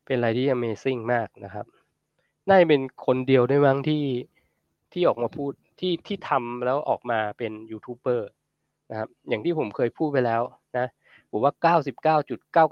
[0.07, 1.67] เป็นอะไรที่ Amazing มากนะครับ
[2.49, 4.05] น่าจะเป็นคนเดียวด้วยมั้งที่
[4.93, 8.29] ที่ออกมาพูด ที่ที่ทำแล้วออกมาเป็นยูทูบเบอร์
[8.91, 10.43] นะครับอย่างที่ผมเคยพูดไปแล้ว
[10.77, 10.87] นะ
[11.31, 11.53] ผมว่า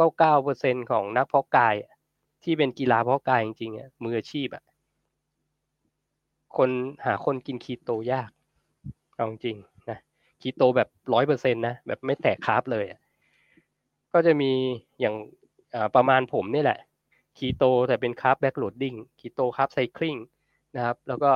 [0.02, 1.74] 99.999%ของนักเพาะกาย
[2.44, 4.64] ที่เป็นกีฬาเพาะกายจริงๆมืออาชีพอะ
[6.56, 6.70] คน
[7.04, 8.30] หาคนกินคีโตยาก
[9.16, 9.56] เอาจริง
[9.90, 9.98] นะ
[10.40, 12.86] คีโตแบบร้อยเปอร์เซ็นต์นะแบบไม่แตกคาร์บเลย
[14.12, 14.52] ก็จะมี
[15.00, 15.14] อย่าง
[15.96, 16.78] ประมาณผมนี่แหละ
[17.38, 20.16] คีโตแต่เป็น carb backloading คีโต carb cycling
[20.76, 21.30] นะครับ แล้วก็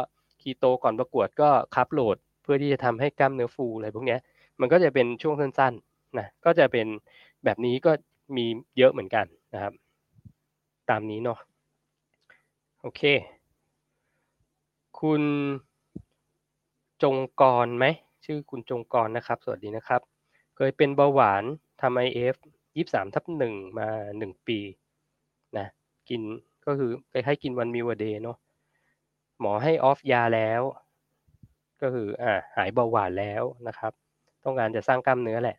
[0.49, 4.17] คีโตก่อนประกวดก็ carb load เพื่อที่จะทำให้กล้ามเนื้อฟูอะไรพวกนี้
[4.61, 6.87] มันก็จะเป็นช่วงสั้นๆนะก็จะเป็น
[7.45, 7.93] แบบนี้ก็
[8.37, 8.45] มี
[8.79, 9.73] เยอะเหมือนกันนะครับ
[10.91, 11.39] ตามนี้เนาะ
[12.83, 13.03] โอเค
[15.01, 15.23] คุณ
[17.03, 17.87] จงกรไหม
[18.25, 20.01] ชื่อคุณจงกรนะครับ สวัสดีนะครับ
[20.57, 21.45] เคยเป็นเบาหวาน
[21.81, 22.37] ทำ IF
[22.77, 23.89] ยี่สามทับหนึ่งมา
[24.19, 24.59] หนึ่งปี
[25.59, 25.67] นะ
[26.09, 26.23] กิน
[26.67, 28.37] ก็คือไปให้กิน one meal day เนาะ
[29.41, 30.63] หมอให้ off ยาแล้ว
[31.83, 33.93] ก็คืออ่าหายเบาหวานแล้วนะครับ
[34.45, 35.59] ต้องการจะสร้างกล้ามเนื้อแหละ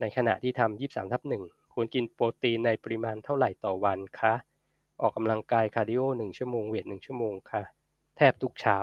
[0.00, 1.42] ในขณะที่ทำยี่สามทับหนึ่ง
[1.74, 4.34] ควรกินโปรตีนในปริมาณเท่าไหร่ต่อวันคะ
[5.00, 7.62] ออกกำลังกาย cardio หนึ่งชั่วโมง weight หนึ่งชั่วโมงค่ะ
[8.16, 8.78] แทบทุกเช้า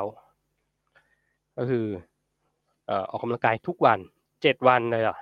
[1.57, 1.85] ก็คือ
[3.09, 3.99] ออกกำลังกายทุกวัน
[4.41, 5.17] เจ็ดวันเลยอะ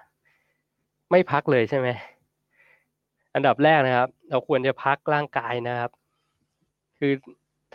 [1.11, 1.87] ไม่พักเลยใช่ไหม
[3.33, 5.91] อันดับแรกนะครับ เราควรจะพักร่างกายนะครับ
[6.99, 7.13] คือ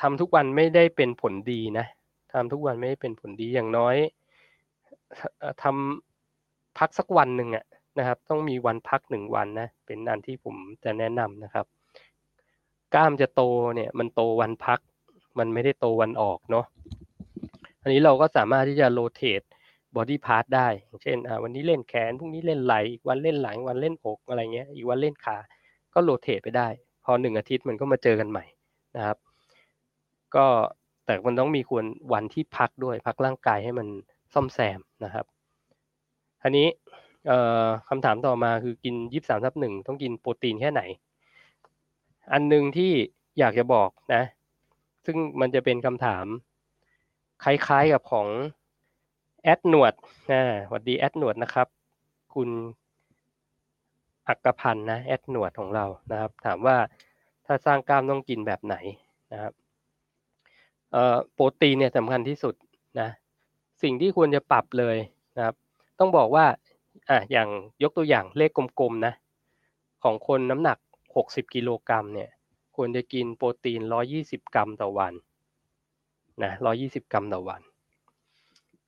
[0.00, 1.86] ทำทุกวันไม่ได้เป็นผลดีนะ
[2.32, 3.96] ทำทุกวันไม่ได้เป็นผลดีอย่างน้อย
[5.62, 7.64] ทำพักสักวันหนึ่งอะ
[7.98, 11.66] นะครับ ต้องมีวันพักหนึ่งวันนะเป็นอันที่ผมจะแนะนำนะครับ
[12.94, 13.42] กล้ามจะโต
[13.74, 14.80] เนี่ย มันโตวันพัก
[15.38, 16.66] มันไม่ได้โตวันออกเนาะ
[17.82, 19.42] อันนี้เราก็สามารถที่จะ rotate
[19.96, 20.68] body part ได้
[21.02, 25.36] เช่นวันนี้เล่นแขน พรุ่งนี้เล่นไหล่ อีกวันเล่นหลัง วันเล่นอก อะไรเงี้ย อีกวันเล่นขา
[25.94, 26.68] ก็ rotate ไปได้
[27.04, 28.44] พอหนึ่งอาทิตย์มันก็มาเจอกันใหม่
[28.96, 29.16] นะครับ
[30.36, 30.46] ก็
[31.06, 33.88] แต่มันต้องมีควรวันที่พักด้วยพักร่างกายให้มัน
[34.34, 35.26] ซ่อมแซมนะครับ
[36.42, 36.66] อันนี้
[37.88, 40.82] คำถามต่อมาคือกินยี่สิบสามทับหนึ่งต้องกินโปรตีนแค่ไหน
[42.32, 42.92] อันหนึ่งที่
[43.38, 44.22] อยากจะบอกนะ
[45.06, 46.24] ซึ่งมันจะเป็นคำถาม
[47.44, 48.28] คล้ายๆกับของ
[49.42, 49.94] แอดหนวด
[50.32, 51.66] นะสวัสดีแอดหนวดนะครับ
[52.34, 52.48] คุณ
[54.28, 56.76] อักพันธ์นะแอดหนวดของเรานะครับ ถามว่า
[57.46, 58.76] ถ้าสร้างกล้ามต้องกินแบบไหน
[59.32, 59.52] นะครับ
[61.34, 62.54] โปรตีนเนี่ยสำคัญที่สุด
[63.00, 63.08] นะ
[63.82, 64.96] สิ่งที่ควรจะปรับเลย
[65.36, 65.54] นะครับ
[65.98, 66.46] ต้องบอกว่า
[67.10, 67.48] อะอย่าง
[67.82, 69.14] ยกตัวอย่างเลขกลมๆนะ
[70.04, 70.78] ของคนน้ำหนัก
[71.16, 72.30] 60 กิโลกรัมเนี่ย
[72.76, 73.80] ควรจะกินโปรตีน
[74.18, 75.12] 120 กรัมต่อวัน
[76.42, 77.60] นะ120 กรัมต่อวัน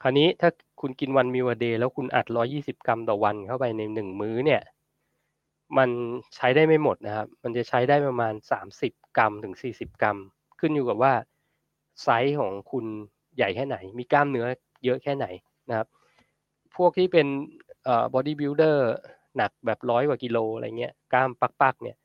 [0.02, 0.50] คราวนี้ถ้า
[0.80, 2.26] คุณกิน one meal day แล้วคุณอัด
[2.56, 4.62] 120 กรัมต่อวันเข้าไปในหนึ่งมื้อเนี่ย
[5.78, 5.90] มัน
[6.36, 8.34] ใช้ได้ไม่หมดนะครับ มันจะใช้ได้ประมาณ
[8.74, 10.16] 30 กรัมถึง 40 กรัม
[10.60, 11.14] ขึ้นอยู่กับว่า
[12.02, 12.84] ไซส์ของคุณ
[13.36, 14.46] ใหญ่แค่ไหน มีกล้ามเนื้อ
[14.84, 15.26] เยอะแค่ไหน
[15.68, 15.88] นะครับ
[16.76, 17.26] พวกที่เป็น
[18.14, 18.92] bodybuilder
[19.36, 21.30] หนักแบบร้อยกว่ากิโลอะไรเงี้ยกล้าม
[21.62, 21.96] ปักๆเนี่ย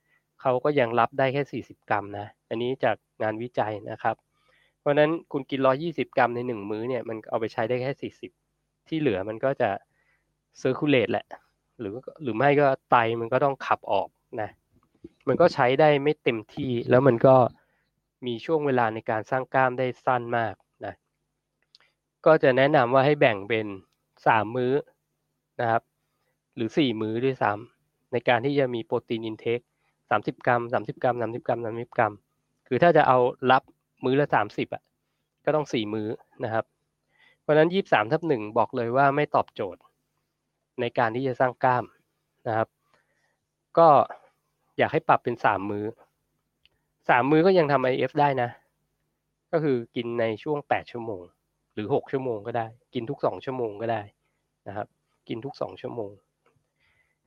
[0.41, 4.15] เขาก็ยังรับได้แค่สี่สิบกรัมนะ อันนี้จากงานวิจัยนะครับ
[4.79, 8.31] เพราะนั้นคุณกินร้อยยี่สิบกรัมในหนึ่งมื้อเนี่ยมันเอาไปใช้ได้แค่สี่สิบ
[8.87, 9.69] ที่เหลือมันก็จะ
[10.59, 11.25] circulate แหละ
[11.79, 14.09] หรือหรือไม่ก็ไตมันก็ต้องขับออก
[14.41, 14.49] นะ
[15.27, 17.35] มันก็ใช้ได้ไม่เต็มที่แล้วมันก็
[18.25, 20.55] มีช่วงเวลาในการสร้างกล้ามได้สั้นมาก
[20.85, 20.93] นะ
[22.25, 23.67] ก็จะแนะนำว่าให้แบ่งเป็น
[24.27, 24.73] สามมื้อ
[25.61, 25.83] นะครับ
[26.55, 29.59] หรือสี่มื้อด้วยซ้ำในการที่จะมีโปรตีนอินเทค
[30.09, 32.13] สามสิบกรัมสามสิบกรัมสามสิบกรัมสามสิบกรัม
[32.67, 33.17] คือถ้าจะเอา
[33.51, 33.63] รับ
[34.03, 34.83] มื้อละสามสิบอะ
[35.45, 36.07] ก็ต้องสี่มื้อ
[36.43, 36.65] นะครับ
[37.41, 39.81] เพราะฉะนั้นยี่สามทับหนึ่งบอกเลยว่าไม่ตอบโจทย์
[40.79, 41.85] ในการที่จะสร้างกล้าม
[42.47, 42.67] นะครับ
[43.77, 43.87] ก็
[44.77, 45.85] อยากให้ปรับเป็นสามมื้อ
[47.09, 48.49] สามมื้อก็ยังทำไอเอฟได้นะ
[49.51, 51.21] ก็คือกินในช่วงแปดชั่วโมง
[51.73, 54.01] หรือหกชั่วโมงก็ได้ กินทุกสองชั่วโมงก็ได้
[54.67, 54.87] นะครับ
[55.27, 56.11] กินทุกสองชั่วโมง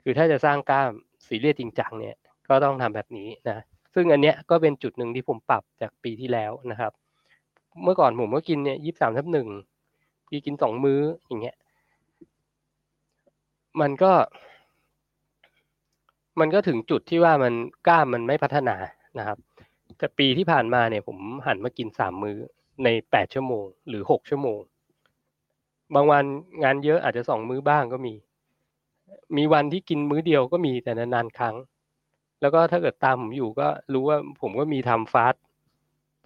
[0.03, 0.91] คือถ้าจะสร้างกล้าม
[1.27, 2.15] สีเรียสจริงจังเนี่ย
[2.49, 3.63] ก็ต้องทำแบบนี้นะ
[3.93, 6.91] ซึ่งอันเนี้ยก็เป็นจุดหนึ่งที่ผมปรับจากปีที่แล้วนะครับ
[7.83, 9.47] เมื่อก่อนผมก็กินเนี่ยยี่สามทับหนึ่ง
[10.29, 11.55] พี่กินสองมื้ออย่างเงี้ย
[13.81, 14.11] มันก็
[16.39, 17.53] มันก็ถึงจุดที่ว่ามัน
[17.87, 18.75] กล้ามมันไม่พัฒนา
[19.19, 19.37] นะครับ
[20.03, 22.37] แต่ปีที่ผ่านมาเนี่ย ผมหันมากินสามมื้อ
[22.83, 24.59] ในแปดชั่วโมง หรือหกชั่วโมง
[25.93, 26.23] บางวัน
[26.63, 28.13] งานเยอะอาจจะสองมื้อบ้างก็มี
[29.37, 31.55] มีวันที่กินมื้อเดียวก็มีแต่นานๆครั้ง
[32.41, 35.35] แล้วก็ถ้าเกิดตามผมอยู่ก็รู้ว่าผมก็มีทำฟาส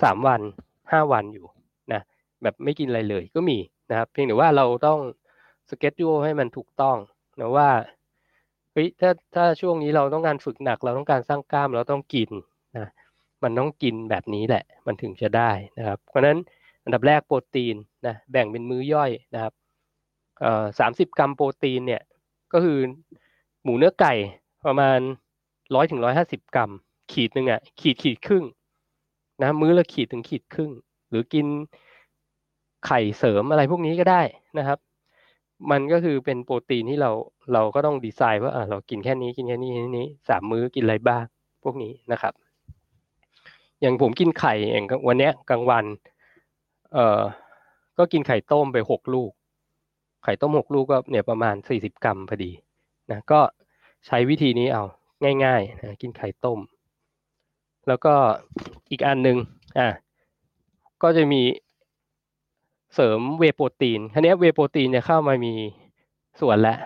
[0.03, 0.41] สามวัน
[0.91, 1.45] ห้าวันอยู่
[1.93, 2.01] นะ
[2.41, 3.57] แบบไม่กินอะไรเลยก็มี
[3.89, 4.99] นะครับเพียงแต่ว่าเราต้อง
[5.69, 6.97] สเก็ตดูให้มันถูกต้อง
[7.39, 7.69] นะว่า
[8.73, 12.29] เฮ้ยถ้าถ้าช่วงนี้เราต้องการฝึกหนัก เราต้องการสร้างกล้ามเราต้องกิน
[12.77, 12.87] นะ
[13.43, 16.37] มันต้องกินแบบนี้แหละ มันถึงจะได้นะครับ เพราะฉะนั้น
[16.83, 17.75] อันดับแรกโปรตีน
[18.07, 19.53] นะแบ่งเป็นมื้อย่อยนะครับ
[20.79, 22.01] สามสิบกรัมโปรตีนเนี่ย
[22.53, 22.79] ก็คือ
[23.63, 24.13] หมูเนื้อไก่
[24.67, 24.99] ประมาณ
[25.75, 26.71] ร้อยถึงร้อยห้าสิบกรัม
[27.11, 28.43] ขีดหนึ่งอะขีดขีดครึ่ง
[29.41, 30.71] นะมื้อละขีดถึงขีดครึ่ง
[31.09, 31.47] หรือกิน
[32.85, 34.21] ไข่เสริมอะไรพวกนี้ก็ได้
[34.57, 34.79] นะครับ
[35.71, 37.11] มันก็คือเป็นโปรตีนที่เรา
[37.53, 41.25] เราก็ต้องดีไซน์ว่าเรากินแค่นี้กินแค่นี้นี้สามมื้อกินอะไรบ้าง
[41.63, 42.33] พวกนี้นะครับ
[43.81, 45.85] อย่างผมกินไข่อย่างวันเนี้ยกลางวัน
[46.93, 47.21] เอ่อ
[47.97, 49.31] ก็กินไข่ต้มไปหกลูก
[50.23, 52.51] ไข่ต้มหกลูกก็เนี่ยประมาณสี่สิบกรัมพอดี
[53.11, 53.39] นะก็
[54.07, 54.83] ใช้วิธีนี้เอา
[55.43, 56.59] ง่ายๆนะกินไข่ต้ม
[57.87, 58.13] แล้วก็
[58.89, 59.37] อีกอันหนึ่ง
[59.79, 59.89] อะ
[61.03, 61.41] ก็จะมี
[62.93, 65.53] เสริมเวโปรตีนทีนี้เวโปรตีนเนี่ยเข้ามามี
[66.41, 66.77] ส่วนแล้ว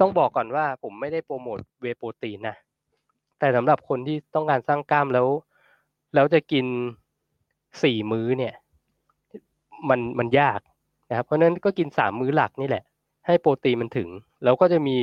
[0.00, 2.56] ต้องบอกก่อนว่าผมไม่ได้โปรโมทเวโปรตีนนะ
[3.38, 5.26] แต่สำหรับคนที่ต้องการสร้างกล้ามแล้ว
[6.14, 6.66] แล้วจะกิน
[7.82, 8.54] สี่มื้อเนี่ย
[9.88, 10.60] มันมันยาก
[11.10, 12.84] นะครับ เพราะนั้นก็กินสามมื้อหลักนี่แหละ
[13.26, 14.08] ให้โปรตีนมันถึง
[14.44, 14.98] แล้วก็จะมี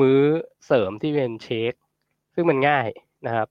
[0.00, 0.18] มื้อ
[0.66, 1.72] เสริมที่เป็น shake
[2.34, 2.88] ซึ่งมันง่าย
[3.26, 3.48] นะครับ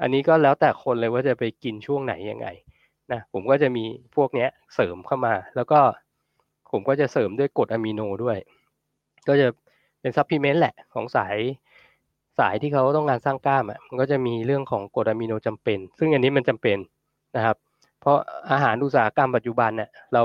[0.00, 2.48] อันนี้ก็แล้วแต่คนเลยว่าจะไปกินช่วงไหนยังไง
[3.12, 3.84] นะผมก็จะมี
[4.16, 5.80] พวกเนี้ยเสริมเข้ามา แล้วก็
[6.72, 8.38] ผมก็จะเสริมด้วยกรดอะมิโนด้วย
[9.28, 9.46] ก็จะ
[10.00, 11.36] เป็น supplement แหละของสาย
[12.38, 16.78] สายที่เขาต้องการสร้างกล้ามอะมันก็จะมีเรื่องของกรดอะมิโนจำเป็น ซึ่งอันนี้มันจำเป็น
[17.36, 17.56] นะครับ
[18.00, 18.16] เพราะ
[18.52, 20.22] อาหารอุตสาหกรรมปัจจุบันเนี่ยเรา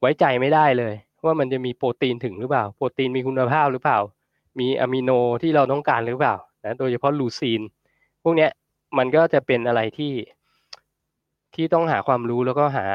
[0.00, 0.94] ไว้ใจไม่ได้เลย
[1.24, 3.98] ว่ามันจะมีโปรตีนถึงหรือเปล่า โปรตีนมีคุณภาพหรือเปล่า
[4.60, 5.10] มีอะมิโน
[5.42, 7.60] ที่เราต้องการหรือเปล่านะโดยเฉพาะลูซีน
[8.22, 8.50] พวกเนี้ย
[8.98, 10.12] มันก็จะเป็นอะไรที่
[11.54, 12.86] ที่ต้องหาความรู้แล้วก็หา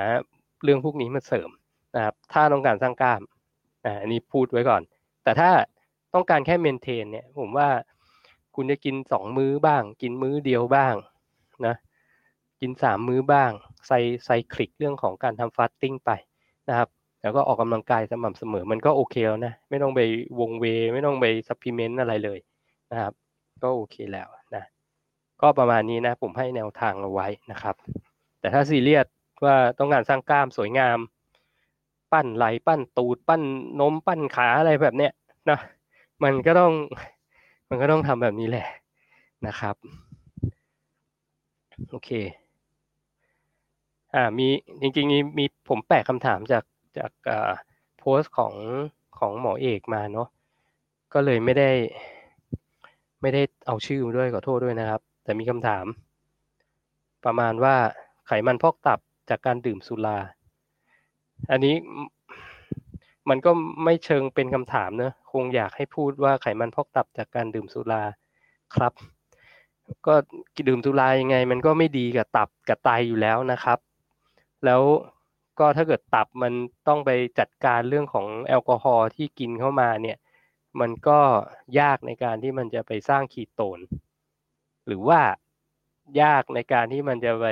[0.63, 1.49] เรื่องพวกนี้มาเสริม
[1.95, 3.21] นะครับถ้าต้องการสร้างกล้าม
[3.86, 4.82] อ่าอันนี้พูดไว้ก่อน
[5.23, 5.49] แต่ถ้า
[6.13, 7.67] ต้องการแค่เมนเทนเนี่ยผมว่า
[8.60, 10.95] คุณจะกินสองมื้อบ้าง กินมื้อเดียวบ้าง
[11.66, 11.76] นะ
[12.62, 13.51] กินสามมื้อบ้าง
[13.88, 16.12] ใส่ cyclic เรื่องของการทำ fasting ไป
[16.70, 16.89] นะครับ
[17.22, 20.01] แล้วก็ออกกำลังกายสม่ำเสมอมันก็โอเคแล้วนะ ไม่ต้องไป
[20.39, 22.39] วงเว ไม่ต้องไป supplement อะไรเลย
[22.91, 23.14] นะครับ
[23.64, 24.64] ก็โอเคแล้วนะ
[25.41, 27.76] ก็ประมาณนี้นะ ผมให้แนวทางเอาไว้นะครับ
[28.39, 29.08] แต่ถ้าซีเรียส
[29.43, 30.97] ว่าต้องการสร้างกล้ามสวยงาม
[32.12, 33.41] ปั้นไหล่ปั้นตูด ปั้น
[33.80, 35.12] นมปั้นขาอะไรแบบเนี้ย
[35.49, 35.60] นะ
[36.24, 36.74] มันก็ต้อง
[37.70, 38.68] มันก็ต้องทำแบบนี้แหละ
[39.47, 39.76] นะครับ
[41.89, 42.09] โอเค
[44.15, 44.47] อ่ามี
[44.82, 46.63] จริงๆมีมีผมแปะคำถามจาก
[46.97, 47.51] จากอ่า
[47.99, 48.53] โพสต์ของ
[49.20, 50.28] ของหมอเอกมาเนาะ
[51.13, 51.72] ก็เลยไม่ได้
[53.22, 55.86] ไม่ได้เอาชื่อมาด้วยขอโทษด้วยนะครับ แต่มีคำถาม
[57.26, 57.76] ประมาณว่า
[58.28, 58.99] ไขมันพอกตับ
[59.30, 60.18] จากการดื่มสุรา
[61.51, 61.76] อันนี้
[63.30, 63.51] มันก็
[63.84, 65.13] ไม่เชิงเป็นคำถามเนอะ
[65.44, 68.04] งอยากให้พูดว่าไขมันพอกตับจากการดื่มสุรา
[68.76, 68.94] ครับ
[70.08, 70.14] ก็
[70.68, 73.80] ดื่มสุรายังไง มันก็ไม่ดีกับตับกับไตอยู่แล้วนะครับ
[74.66, 74.82] แล้ว
[75.60, 76.54] ก็ถ้าเกิดตับมัน
[76.88, 80.18] ต้องไปจัดการเรื่องของแอลกอฮอล์ที่กินเข้ามาเนี่ย
[80.80, 81.20] มันก็
[81.80, 83.80] ยากในการที่มันจะไปสร้างคีโตน
[84.88, 85.22] หรือว่า
[86.22, 87.48] ยากในการที่มันจะไป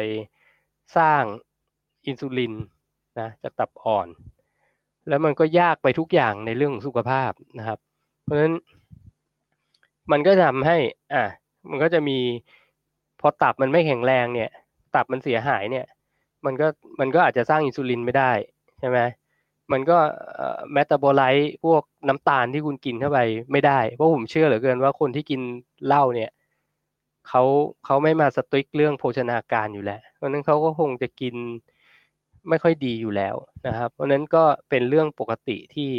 [0.97, 1.21] สร้าง
[2.05, 2.53] อินซูลิน
[3.19, 4.07] นะจากตับอ่อน
[5.07, 7.79] แล้วมันก็ยากไปทุกอย่างในเรื่องสุขภาพนะครับ
[8.23, 8.53] เพราะฉะนั้น
[10.11, 10.77] มันก็ทำให้
[11.13, 11.23] อะ
[11.69, 12.17] มันก็จะมี
[13.19, 14.51] พอตับมันไม่แข็งแรงเนี่ย
[14.95, 15.85] ตับมันเสียหายเนี่ย
[16.45, 16.67] มันก็
[16.99, 18.31] มันก็อาจจะสร้างอินซูลินไม่ได้
[18.79, 18.99] ใช่ไหม
[19.71, 19.97] มันก็
[20.73, 23.19] แมตาบอไลต์พวกน้ำตาลที่คุณกินเข้าไป
[23.51, 25.41] ไม่ได้ เพราะผมเชื่อเหลือเกินว่าคนที่กิน
[25.87, 26.31] เหล้าเนี่ย
[27.27, 27.43] เขา
[27.85, 31.35] เขาไม่มาสตริกเรื่องโภชนาการอยู่แล้วเพราะนั้นเขาก็คงจะกิน
[32.49, 33.35] ไม่ค่อยดีอยู่แล้ว
[33.67, 35.91] นะครับ เพราะนั้นก็เป็นเรื่องปกติที่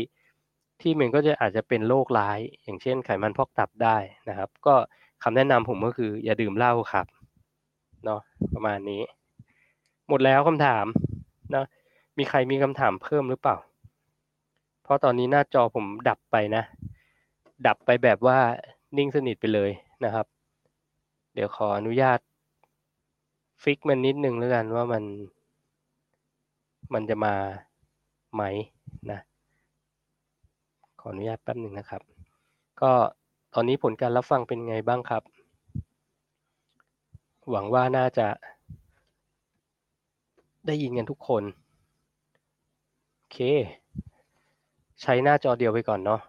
[0.80, 3.97] ที่มันก็จะอาจจะเป็นโรคร้าย อย่างเช่นไขมันพอกตับได้
[4.28, 4.74] นะครับ ก็
[5.22, 7.07] คำแนะนำผมก็คือ อย่าดื่มเหล้าครับ
[8.05, 8.20] เนาะ
[8.55, 9.03] ประมาณนี้
[10.09, 10.86] หมดแล้วคำถาม
[11.55, 11.64] นะ
[12.18, 13.57] มีใครมีคำถามเพิ่มหรือเปล่า
[14.82, 16.62] เพราะตอนนี้หน้าจอผมดับไปนะ
[17.66, 18.38] ดับไปแบบว่า
[18.97, 19.70] นิ่งสนิทไปเลย
[20.05, 20.26] นะครับ
[21.34, 22.18] เดี๋ยวขออนุญาต
[23.62, 25.03] ฟิกมันนิดนึงแล้วกันว่ามัน
[26.95, 27.34] มันจะมา
[28.34, 28.43] ไหม
[29.11, 29.18] นะ
[31.01, 32.03] ขออนุญาตแป๊บหนึ่งนะครับ
[32.80, 32.93] ก็
[33.55, 35.22] ตอนนี้ผลการรับฟังเป็นไงบ้างครับ
[37.51, 38.28] หวังว่าน่าจะ
[40.66, 41.43] ได้ยินกันทุกคน
[43.14, 43.39] โอเค
[45.03, 46.20] ใช้หน้าจอเดียวไปก่อนเนาะ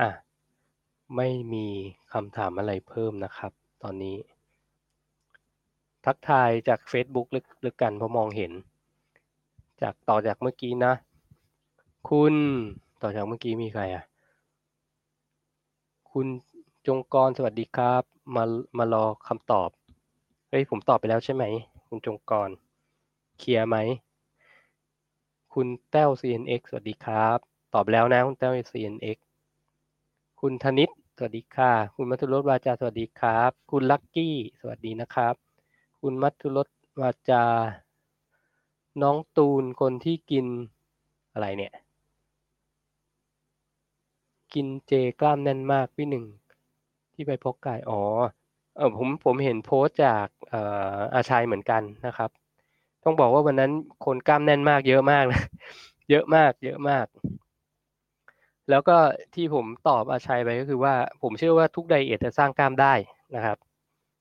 [0.00, 0.10] อะ
[1.16, 1.66] ไม่มี
[2.12, 4.16] คำถามอะไรเพิ่มนะครับ ตอนนี้
[6.04, 8.52] ทักทายจาก Facebook ลึกลึกกันเพราะมองเห็น
[9.82, 10.92] จากต่อจากเมื่อกี้นะ
[12.08, 12.34] คุณ
[13.02, 14.04] ต่อจากเมื่อกี้มีใครอะ
[16.12, 16.26] คุณ
[16.86, 18.02] จงกรสวัสดีครับ
[18.36, 18.44] มา
[18.78, 19.70] มารอคำตอบ
[20.48, 21.44] เฮ้ย ผมตอบไปแล้วใช่ไหม
[21.88, 22.50] คุณจงกร
[23.38, 23.76] เคลียร์ไหม
[25.54, 27.38] คุณแต้ว CNX สวัสดีครับ
[27.74, 29.18] ตอบแล้วนะ คุณแต้ว CNX
[30.46, 35.34] คุณธนิตสวัสดีค่ะ คุณมัทุรสวาจาสวัสดีครับ คุณลักกี้สวัสดีนะครับ
[36.00, 36.68] คุณมัทุรส
[37.00, 37.44] วาจา
[39.02, 40.46] น้องตูนคนที่กิน
[41.32, 41.72] อะไรเนี่ย
[44.54, 46.24] กินเจกล้ามแน่นมากพี่หนึ่ง
[47.14, 48.00] ที่ไปพกกายอ๋อ
[48.76, 50.60] เออผมผมเห็นโพสต์จากเอ่
[50.96, 52.30] ออาชัยเหมือนกันนะครับ
[53.04, 53.72] ต้องบอกว่าวันนั้น
[54.04, 55.42] คนกล้ามแน่นมากเยอะมากนะ
[56.10, 57.06] เยอะมาก เยอะมาก
[58.70, 58.96] แล้วก็
[59.34, 62.94] ที่ผมตอบอาชัยไปก็คือว่าผมเชื่อว่าทุกไดเอทจะสร้างกล้ามได้
[63.34, 63.56] นะครับ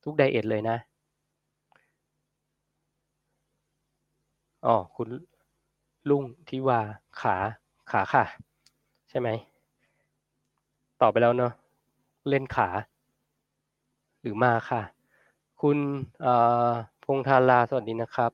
[0.03, 0.77] ทุกไดเอทเลยนะ
[4.65, 5.09] อ๋อคุณ
[6.09, 6.79] ลุงที่ว่า
[7.21, 7.35] ขา
[7.91, 8.23] ขาค่ะ
[9.09, 9.29] ใช่ไหม
[11.01, 11.53] ตอบไปแล้วเนาะ
[12.29, 12.69] เล่นขา
[14.21, 14.81] หรือมาค่ะ
[15.61, 15.77] คุณ
[17.03, 18.31] พงธาราสวัสดีนะครับ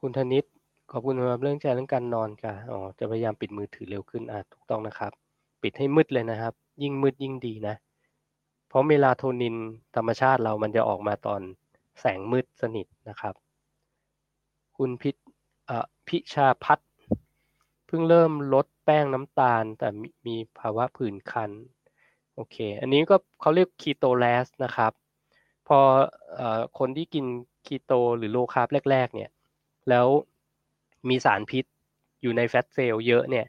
[0.00, 0.44] คุณธนิต
[0.92, 5.12] ขอบคุณสำหรับเรื่องใจเรื่องการนอนค่ะ อ๋อ จะพยายามปิดมือถือเร็วขึ้น อะ ถูกต้องนะครับ
[5.62, 7.74] ปิดให้มืดเลยนะครับ ยิ่งมืดยิ่งดีนะ
[8.68, 9.56] เพราะเมลาโทนิน
[9.96, 11.40] ธรรมชาติเรามันจะออกมาตอน
[12.00, 13.34] แสงมืดสนิทนะครับ
[14.76, 15.10] คุณพิ
[16.08, 16.78] พิชาพัฒ
[17.86, 19.88] เพิ่งเริ่มลดแป้งน้ำตาล แต่
[20.26, 21.50] มีภาวะผื่นคัน
[22.34, 24.92] โอเค อันนี้ก็เขาเรียกคีโตแลสนะครับ
[25.68, 25.78] พอ
[26.40, 26.42] อ
[26.78, 27.26] คนที่กิน
[27.66, 29.30] คีโตหรือโลคาร์บแรก ๆ เนี่ย
[29.88, 30.06] แล้ว
[31.10, 31.64] มีสารพิษ
[32.22, 33.46] อยู่ในแฟตเซลล์เยอะเนี่ย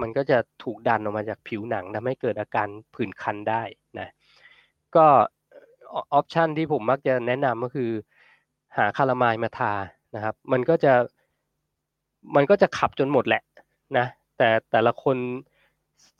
[0.00, 3.62] มันก็จะถูกดันออกมาจากผิวหนังทำให้เกิดอาการผื่นคันได้
[3.98, 4.08] นะ
[4.96, 5.06] ก็
[5.94, 7.90] ออปชันที่ผมมักจะแนะนำก็คือ
[8.76, 9.72] หาคารามล์มาทา
[10.14, 10.92] นะครับ มันก็จะ
[12.36, 13.42] มันก็จะขับจนหมดแหละ
[13.98, 14.06] นะ
[14.38, 15.16] แต่แต่ละคน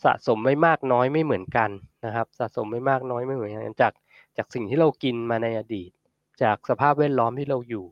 [0.05, 1.71] สะสมไม่มากน้อยไม่เหมือนกัน
[2.07, 3.93] นะครับ สะสมไม่มากน้อยไม่เหมือนกันจาก
[4.37, 5.91] จากสิ่งที่เรากินมาในอดีต
[6.43, 7.87] จากสภาพแวดล้อมที่เราอยู่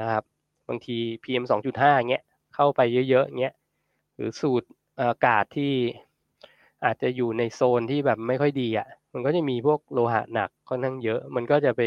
[0.00, 0.24] นะครับ
[0.68, 3.54] บางที PM 2.5เงี้ยเข้าไปเยอะๆเงี้ย
[4.16, 4.68] หรือสูด
[5.00, 5.72] อากาศที่
[6.84, 11.82] อาจจะอยู่ในโซนที่แบบไม่ค่อยดีอะ่ะ มันก็จะมีพวกโลหะหนักค่อนข้างเยอะ มันก็จะไป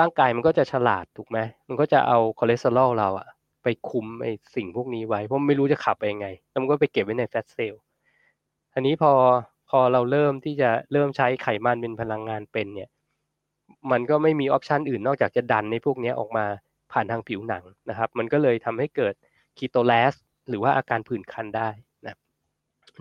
[0.00, 1.38] ร่างกายมันก็จะฉลาดถูกไหม
[1.68, 3.28] มันก็จะเอาคอเลสเตอรอลเราอะ
[3.62, 7.80] ไปคุมไอ้สิ่งพวกนี้ไว้ เพราะไม่รู้จะขับไปยังไงแล้วมันก็ไปเก็บไว้ใน fat cell
[8.74, 9.12] อันนี้พอ
[9.70, 12.90] พอเราเริ่มที่จะเริ่มใช้ไขมันเป็นพลังงานเป็นเนี่ย
[13.90, 16.46] มันก็ไม่มีออปชันอื่นนอกจากจะดันในพวกนี้ออกมา
[16.92, 19.14] ผ่านทางผิวหนังนะครับ มันก็เลยทำให้เกิด
[19.58, 20.14] คีโตแลส
[20.48, 21.68] หรือว่าอาการผื่นคันได้
[22.04, 22.16] นะ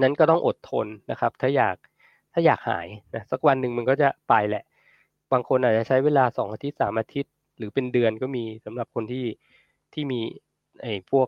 [0.02, 1.76] นั้นก็ต้องอดทนนะครับ ถ้าอยาก
[2.34, 4.64] ถ้าอยากหายนะสักวันหนึ่งมันก็จะไปแหละ
[5.32, 9.26] บางคนอาจจะใช้เวลาสองอาทิตย์สามอาทิตย์ หรือเป็นเดือนก็มีสำหรับคนที่
[9.94, 10.22] ที่มี
[10.82, 11.28] ไอ้พวก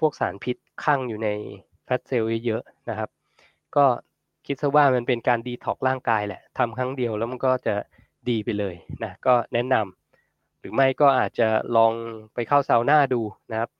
[0.00, 1.28] พวกสารพิษข้างอยู่ใน
[1.84, 3.10] แฟตเซลล์เยอะๆนะครับ
[3.76, 3.84] ก็
[4.46, 7.74] คิดซะว่ามันเป็นการดีท็อกร่างกายแหละทำครั้งเดียวแล้วมันก็จะ
[8.28, 8.74] ดีไปเลย
[9.04, 10.05] นะก็แนะนำ
[10.60, 11.94] หรือไม่ก็อาจจะลอง
[12.34, 13.70] ไปเข้าซาวน่าดูนะครับ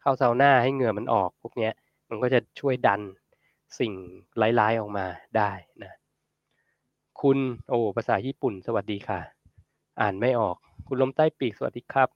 [0.00, 1.70] เข้าซาวน่าให้เหงื่อมันออกพวกนี้
[2.08, 3.00] มันก็จะช่วยดัน
[3.78, 3.92] สิ่ง
[4.60, 5.06] ร้ายๆออกมา
[5.36, 5.92] ได้นะ
[7.20, 9.20] คุณโอ้ภาษาญี่ปุ่น สวัสดีค่ะ
[10.00, 10.56] อ่านไม่ออก
[10.86, 12.08] คุณลมใต้ปีกสวัสดีครับ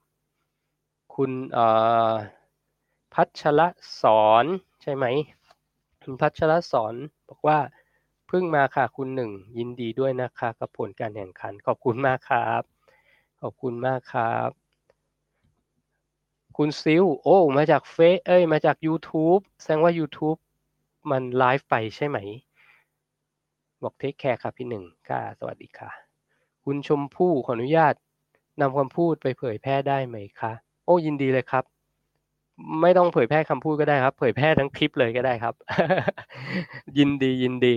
[1.15, 1.31] คุณ
[3.13, 3.61] พัชร
[4.01, 4.45] สอน
[4.81, 5.05] ใช่ไหม
[6.03, 6.93] คุณพัชรสอน
[7.29, 7.59] บอกว่า
[8.27, 12.78] เพิ่งมาค่ะคุณหนึ่งยินดีด้วยนะคะกับผลการแข่งขันขอบคุณมากครับ
[13.41, 14.49] ขอบคุณมากครับ
[16.57, 20.39] คุณซิลโอ้ มาจากเฟซเอ้ย มาจาก YouTube แสดงว่า YouTube
[21.11, 22.17] มันไลฟ์ไปใช่ไหม
[23.83, 25.89] บอกเทคแคร์ครับพี่หนึ่งค่ะสวัสดีค่ะ
[26.65, 27.93] คุณชมพู่ขออนุญาต
[28.61, 30.51] นำคำพูดไปเผยแพร่ได้ไหมคะ
[30.85, 31.63] โอ้ ยินดีเลยครับ
[32.81, 35.55] ไม่ต้องเผยแพร่คำพูดก็ได้ครับ เผยแพร่ทั้งคลิปเลยก็ได้ครับ
[36.97, 37.75] ยินดียินดี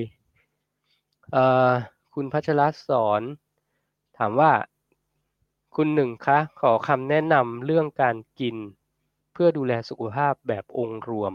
[1.32, 1.70] เอ่อ
[2.14, 3.22] คุณพัชรสอน
[4.18, 4.50] ถามว่า
[5.76, 8.56] คุณหนึ่งคะ ขอคำแนะนำเรื่องการกิน
[9.32, 11.32] เพื่อดูแลสุขภาพแบบองค์รวม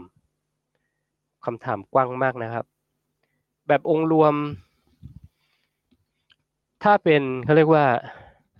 [1.44, 2.66] คำถามกว้างมากนะครับ
[3.68, 4.34] แบบองค์รวม
[6.82, 7.86] ถ้าเป็นเขาเรียกว่า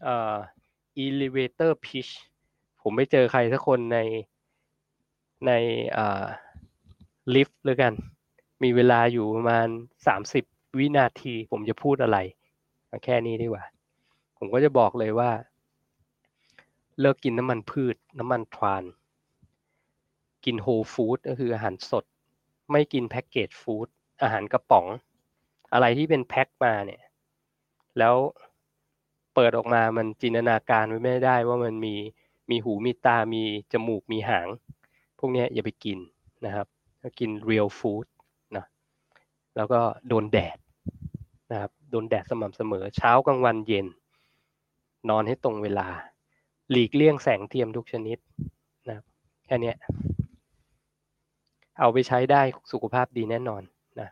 [0.03, 0.37] เอ่อ
[1.05, 2.12] elevator pitch
[2.83, 3.99] ผมไม่เจอใครสักคนใน
[5.47, 5.53] ใน
[7.35, 7.93] ลิฟต์เลยกัน
[8.62, 9.68] มีเวลาอยู่ประมาณ
[10.07, 10.45] สามสิบ
[10.79, 12.18] วินาที ผมจะพูดอะไร
[13.05, 13.64] แค่นี้ดีกว่า
[14.39, 15.31] ผมก็จะบอกเลยว่า
[17.01, 18.84] เลิกกินน้ำมันพืช น้ำมันทราน
[20.44, 22.05] กินโฮลฟู้ดก็คืออาหารสด
[22.72, 23.88] ไม่กินแพ็กเกจฟู้ด
[24.22, 24.86] อาหารกระป๋อง
[25.72, 27.03] อะไรที่เป็นแพ็คมาเนี่ย
[27.99, 28.14] แล้ว
[29.34, 31.94] เปิดออกมามันจินตนาการไว้ไม่ได้ว่ามันมี
[32.51, 33.42] มีหูมีตามี
[33.72, 34.49] จมูกมีหาง
[35.18, 35.99] พวกนี้อย่าไปกิน
[36.44, 36.66] นะครับ
[37.18, 38.07] กิน real food
[38.57, 38.64] นะ
[39.57, 40.59] แล้วก็โดนแดด
[41.53, 43.86] นะครับโดนแดดสม่ำเสมอเช้ากลางวันเย็น
[45.09, 45.88] นอนให้ตรงเวลา
[46.70, 48.18] หลีกเลี่ยงแสงเทียมทุกชนิด
[48.88, 48.98] นะ
[49.46, 49.72] แค่นี้
[51.78, 52.42] เอาไปใช้ได้
[52.72, 53.62] สุขภาพดีแน่นอน
[54.00, 54.08] นะ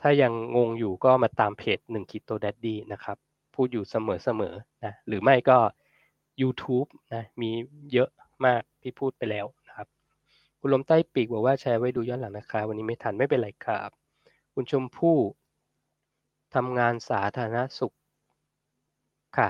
[0.00, 3.16] ถ้ายังงงอยู่ก็มาตามเพจหนึ่ง Keto Daddy นะครับ
[3.54, 5.58] พูดอยู่เสมอๆนะหรือไม่ก็
[6.42, 7.50] YouTube นะมี
[7.92, 8.08] เยอะ
[8.46, 9.88] มากที่พูดไปแล้วนะครับ
[10.60, 13.90] คุณลมใต้ปีกบอกว่าแชร์ไว้ดูย้อนหลังนะคะ วันนี้ไม่ทันไม่เป็นไรครับ
[14.54, 15.16] คุณชมพู่
[16.54, 17.94] ทำงานสาธารณสุข
[19.36, 19.48] ค่ะ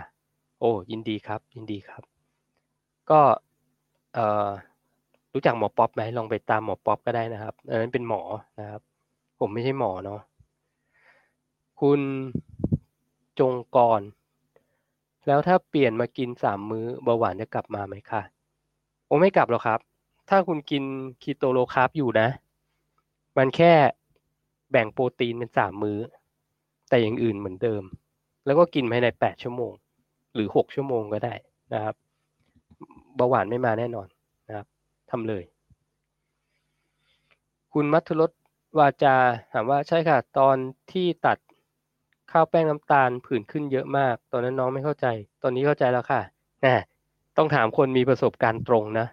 [0.61, 2.18] โอ้ยินดีครับ ยินดีครับ
[3.11, 3.21] ก็
[5.33, 8.23] รู้จักหมอป๊อปไหมลองไปตามหมอป๊อปก็ได้นะครับอันนั้นเป็นหมอ
[8.61, 8.83] นะครับ
[9.41, 10.21] ผมไม่ใช่หมอเนาะ
[11.81, 12.01] คุณ
[13.39, 14.03] จงกร
[15.27, 18.23] แล้วถ้าเปลี่ยนมากินสามมื้อเบาหวานจะกลับมาไหมคะ
[19.07, 19.81] โอ้ไม่กลับหรอกครับ
[20.29, 20.83] ถ้าคุณกิน
[21.23, 22.29] คีโต low carb อยู่นะ
[23.37, 23.73] มันแค่
[24.71, 25.99] แบ่งโปรตีนเป็นสามมื้อ
[26.89, 27.83] แต่อย่างอื่นเหมือนเดิม
[28.47, 29.73] แล้วก็กินภายในแปดชั่วโมง
[30.35, 31.35] หรือหกชั่วโมงก็ได้
[31.75, 31.95] นะครับ
[33.19, 34.07] เบาหวานไม่มาแน่นอน
[34.49, 34.67] นะครับ
[35.11, 35.43] ทำเลย
[37.73, 38.31] คุณมัทรส
[38.79, 39.17] วาจา
[39.53, 40.57] ถามว่าใช่ค่ะ ตอน
[40.93, 41.39] ที่ตัด
[42.33, 45.07] ข้าวแป้งน้ำตาลผื่นขึ้นเยอะมาก ตอนนั้นน้องไม่เข้าใจ
[45.43, 46.21] ตอนนี้เข้าใจแล้วค่ะ
[46.65, 46.77] นะ
[47.37, 49.07] ต้องถามคนมีประสบการณ์ตรงนะ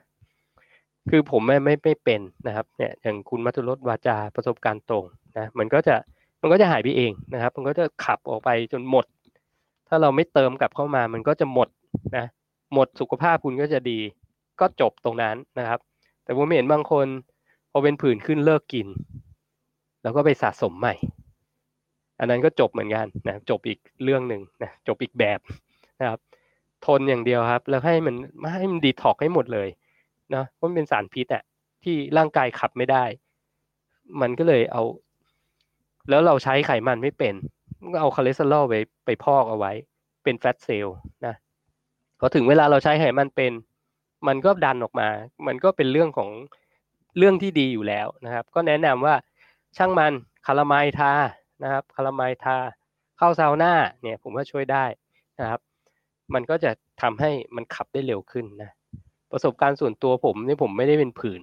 [1.09, 5.05] คือผมไม่ไม่ไม่เป็นนะครับเนี่ยอย่างคุณมัทุรสวาจาประสบการณ์ตรง
[5.37, 5.95] นะมันก็จะ
[6.41, 9.05] มันก็จะหายไปเองนะครับ มันก็จะขับออกไปจนหมด
[9.87, 11.67] ถ้าเราไม่เติมกลับเข้ามา มันก็จะหมด
[12.17, 12.25] นะ
[12.73, 13.99] หมดสุขภาพคุณก็จะดี
[14.59, 15.79] ก็จบตรงนั้นนะครับ
[16.23, 17.07] แต่ผมเห็นบางคน
[17.71, 18.87] พอเป็นผื่นขึ้นเลิกกิน
[20.03, 20.93] แล้วก็ไปสะสมใหม่
[22.19, 25.39] อันนั้นก็จบเหมือนกันนะจบอีกเรื่องหนึ่งนะจบอีกแบบ
[25.99, 26.19] นะครับ
[26.85, 29.67] ทนอย่างเดียวครับ แล้วให้มันมให้มันดีท็อกให้หมดเลย
[30.35, 31.43] นะเพราะมันเป็นสารพิษอะ
[31.83, 33.03] ที่ร่างกายขับไม่ได้
[34.21, 34.83] มันก็เลยเอา
[36.09, 37.33] แล้วเราใช้ไขมันไม่เป็น
[37.93, 38.75] ก็เอาคอเลสเตอรอลไป
[39.05, 39.71] ไปพอกเอาไว้
[40.23, 41.35] เป็นแฟตเซลล์นะ
[42.19, 43.51] พอถึงเวลาเราใช้ไขมันเป็น
[44.27, 45.07] มันก็ดันออกมา
[45.47, 46.29] มันก็เป็นเรื่องของ
[47.17, 49.15] เรื่องที่ดีอยู่แล้วนะครับ ก็แนะนำว่า
[49.77, 50.13] ช่างมัน
[50.45, 51.11] คาราไมทา
[51.63, 52.57] นะครับคาราไมทา
[53.17, 54.85] เข้าซาวน่าเนี่ยผมว่าช่วยได้
[55.39, 55.61] นะครับ
[56.33, 56.71] มันก็จะ
[57.01, 58.71] ทำให้มันขับได้เร็วขึ้นนะ
[59.31, 61.41] ประสบการณ์ส่วนตัวผมนี่ผมไม่ได้เป็นผื่น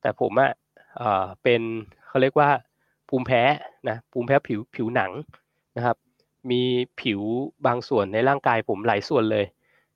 [0.00, 1.62] แต่ผมอะ่ะเป็น
[2.06, 2.50] เขาเรียกว่า
[3.08, 3.42] ภูมิแพ้
[3.88, 5.10] นะภูมิแพ้ผิวผิวหนัง
[5.76, 5.96] นะครับ
[6.50, 6.62] มี
[7.00, 7.20] ผิว
[7.66, 9.44] บางส่วนในร่างกายผมหลายส่วนเลย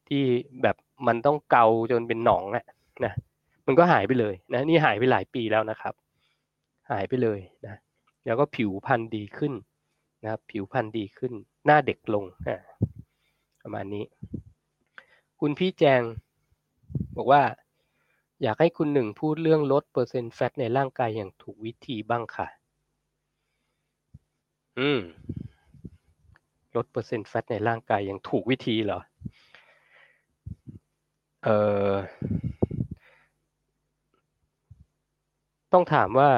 [0.08, 0.22] ที่
[0.62, 0.76] แบบ
[1.06, 2.64] มันต้องเกาจนเป็นหนองอะ
[3.04, 3.12] นะ
[3.66, 5.94] มันก็หายไปเลยนะนี่หายไปหลายปีแล้วนะครับ
[6.90, 7.76] หายไปเลยนะ
[8.24, 9.52] แล้วก็ผิวพรรณดีขึ้น
[10.22, 11.32] นะครับผิวพรรณดีขึ้น
[11.66, 12.58] หน้าเด็กลงนะ
[13.62, 14.04] ประมาณนี้
[15.40, 16.02] คุณพี่แจง
[17.16, 17.42] บอกว่า
[18.42, 22.46] อยากให้คุณหนึ่งพูดเรื่องลดเปอร์เซ็นต์แฟตในร่างกายอย่างถูกวิธีบ้างค่ะ
[24.78, 25.00] อืม
[26.76, 29.00] ลดเปอร์เซ็นต์แฟตในร่างกายอย่างถูกวิธีเหรอ
[31.48, 31.52] เอ
[31.90, 31.92] อ
[35.72, 36.30] ต้องถามว่า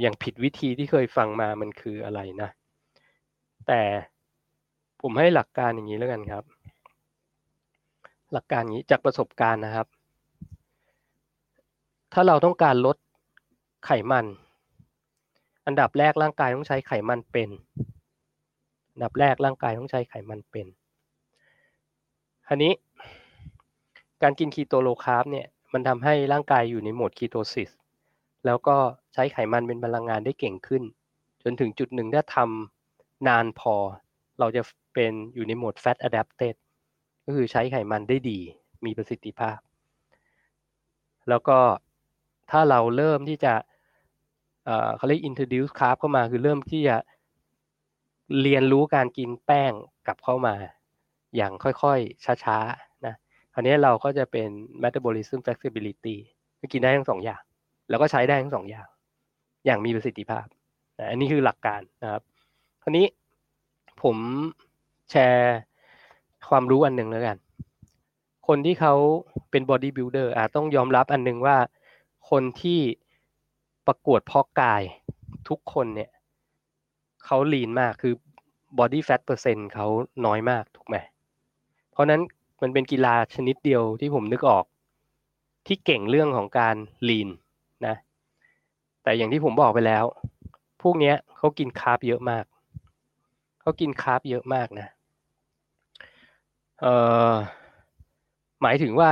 [0.00, 2.48] อย่างผิดวิธีที่เคยฟังมามันคืออะไรนะ
[3.66, 3.82] แต่
[5.02, 6.44] ผมให้หลักการอย่างนี้แล้วกันครับ
[8.32, 9.86] หลักการนี้จากประสบการณ์นะครับ
[12.12, 12.96] ถ้าเราต้องการลด
[13.86, 14.26] ไขมัน
[15.66, 17.50] อันดับแรกร่างกายต้องใช้ไขมันเป็น
[18.92, 20.66] อันดับแรกร่างกายต้องใช้ไขมันเป็น
[22.48, 22.72] อันนี้
[24.22, 27.70] การกินคีโต low carb เนี่ยมันทำให้ร่างกายอยู่ในโหมด ketosis
[28.46, 28.76] แล้วก็
[29.14, 30.82] ใช้ไขมันเป็นพลังงานได้เก่งขึ้น
[31.42, 33.74] จนถึงจุดหนึ่งถ้าทำนานพอ
[34.38, 34.62] เราจะ
[34.94, 36.54] เป็นอยู่ในโหมด fat adapted
[37.24, 38.38] ก็คือใช้ไขมันได้ดี
[38.84, 39.58] มีประสิทธิภาพ
[41.28, 41.58] แล้วก็
[42.50, 43.54] ถ้าเราเริ่มที่จะ
[44.96, 46.96] เขาเรียก introduce carb เข้ามาคือเริ่มที่จะ
[48.42, 49.72] เรียนรู้การกินแป้ง
[50.06, 50.54] กลับเข้ามา
[51.36, 52.87] อย่างค่อยๆ ช้าๆ
[53.58, 54.48] นะคราวนี้เราก็จะเป็น
[54.82, 56.16] metabolism flexibility
[56.72, 57.42] กินได้ทั้งสองอย่าง
[57.90, 58.88] แล้วก็ใช้ได้ทั้งสองอย่าง
[59.66, 60.46] อย่างมีประสิทธิภาพ
[61.10, 62.22] อันนี้คือหลักการนะครับ
[62.82, 63.06] คราวนี้
[64.02, 64.16] ผม
[65.10, 65.56] แชร์
[66.48, 67.36] ความรู้อันหนึ่งแล้วกัน
[68.48, 68.94] คนที่เขา
[69.50, 71.56] เป็น body builder อาจต้องยอมรับอันหนึ่งว่า
[72.30, 72.80] คนที่
[73.86, 74.82] ประกวดเพาะกาย
[75.48, 76.10] ทุกคนเนี่ย
[77.24, 78.14] เขา lean มากคือ
[78.78, 79.86] body fat percent เขา
[80.26, 80.96] น้อยมากถูกไหม
[81.92, 82.20] เพราะนั้น
[82.62, 84.64] มันเป็นกีฬาชนิดเดียวที่ผมนึกออก
[85.66, 86.76] ที่เก่งเรื่องของการ
[87.08, 87.28] lean
[87.86, 87.94] นะ
[89.02, 90.04] แต่อย่างที่ผมบอกไปแล้ว
[90.82, 92.44] พวกนี้เขากิน carb เยอะมาก
[93.60, 94.88] เขากิน carb เยอะมากนะ
[96.80, 96.94] เอ่
[97.32, 97.34] อ
[98.62, 99.10] หมายถึงว่า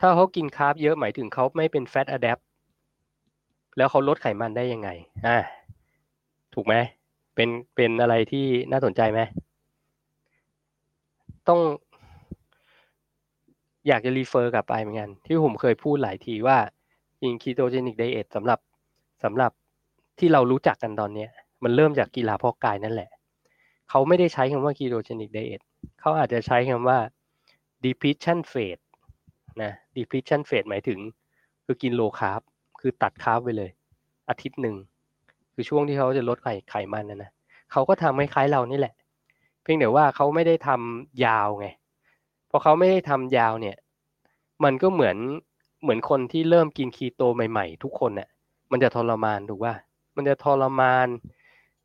[0.00, 2.38] ถ้าเขากิน carb เยอะหมายถึงเขาไม่เป็น fat adapt
[3.76, 4.88] แล้วเขาลดไขมันได้ยังไง
[5.26, 5.38] อ่า
[6.54, 6.74] ถูกไหม
[7.34, 9.20] เป็นเป็นอะไรที่น่าสนใจไหม
[11.48, 11.60] ต้อง
[13.86, 16.58] อยากจะ refer กลับไปเหมือนกัน ที่ผมเคยพูดหลายทีว่า
[17.24, 18.58] ยิง ketogenic diet สำหรับ
[19.24, 19.52] สำหรับ
[20.18, 21.26] ที่เรารู้จักกันตอนนี้
[21.64, 23.10] มันเริ่มจากกีฬาเพาะกายนั่นแหละ
[23.90, 25.60] เขาไม่ได้ใช้คำว่า ketogenic diet
[26.00, 26.98] เขาอาจจะใช้คำว่า
[27.84, 28.82] depletion phase
[29.62, 30.98] นะ depletion phase หมายถึง
[31.64, 32.40] คือกิน low carb
[32.80, 33.70] คือตัด carb ไปเลย
[34.28, 34.76] อาทิตย์หนึ่ง
[35.54, 37.30] คือช่วงที่เขาจะลดไขไขมันนะนะ
[37.72, 38.94] เขาก็ทำคล้ายๆเรานี่แหละ
[39.66, 41.66] เพียงแต่ว่าเขาไม่ได้ทำยาวไง
[42.50, 43.76] พอเขาไม่ได้ทำยาวเนี่ย
[44.64, 45.16] มันก็เหมือน
[45.82, 48.28] เหมือนคนที่เริ่มกินคีโตใหม่ๆ ทุกคนเนี่ย
[48.70, 49.74] มันจะทรมานถูกป่ะ
[50.16, 51.08] มันจะทรมาน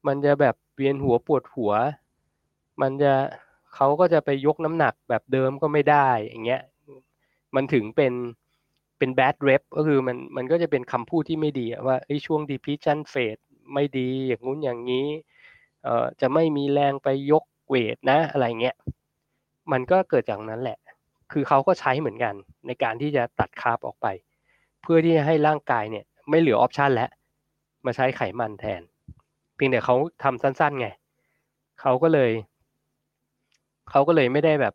[0.08, 1.74] มันจะแบบเวียนหัวปวดหัว
[2.82, 3.14] มันจะ
[3.76, 6.62] เขาก็จะไปยกน้ำหนักแบบเดิมก็ไม่ได้อย่างเงี้ย
[7.56, 8.14] มันถึงเป็น
[8.98, 13.42] เป็น bad rep ก็คือมันมันก็จะเป็นคำพูดที่ไม่ดีว่าไอ้ช่วง depletion phase
[13.74, 15.08] ไม่ดีอย่างงู้นอย่างนี้
[15.84, 18.76] เอ่อจะไม่มีแรงไปยก เวทนะอะไรเงี้ย
[19.72, 20.78] มันก็เกิดจากนั้นแหละ
[21.32, 22.34] คือเขาก็ใช้เหมือนกัน
[22.68, 24.08] ในการที่จะตัดคาร์บออกไป
[24.82, 27.10] เพื่อที่จะให้ร่างกายเนี่ยไม่เหลือออปชันแล้ว
[27.86, 28.82] มาใช้ไขมันแทน
[29.56, 30.88] เพียงแต่เขาทำสั้นๆไง
[31.82, 32.32] เขาก็เลย
[33.90, 34.74] เขาก็เลยไม่ได้แบบ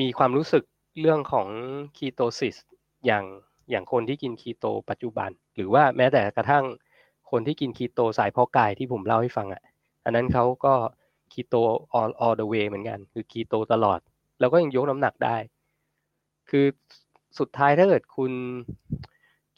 [0.00, 0.64] มีความรู้สึก
[1.00, 1.48] เรื่องของ
[1.96, 2.56] คีโตซิส
[3.06, 3.24] อย่าง
[3.70, 6.64] อย่างคนที่กินคีโตปัจจุบัน หรือว่าแม้แต่กระทั่ง
[7.30, 9.62] คนที่กินคีโตสายพาะกายที่ผมเล่าให้ฟังอะ
[10.04, 10.74] อันนั้นเขาก็
[11.32, 11.54] คีโต
[11.98, 14.00] all all the way เหมือนกัน คือคีโตตลอด
[14.40, 15.36] แล้วก็ยังยกน้ำหนักได้
[16.50, 16.66] คือ
[17.38, 18.32] สุดท้ายถ้าเกิดคุณ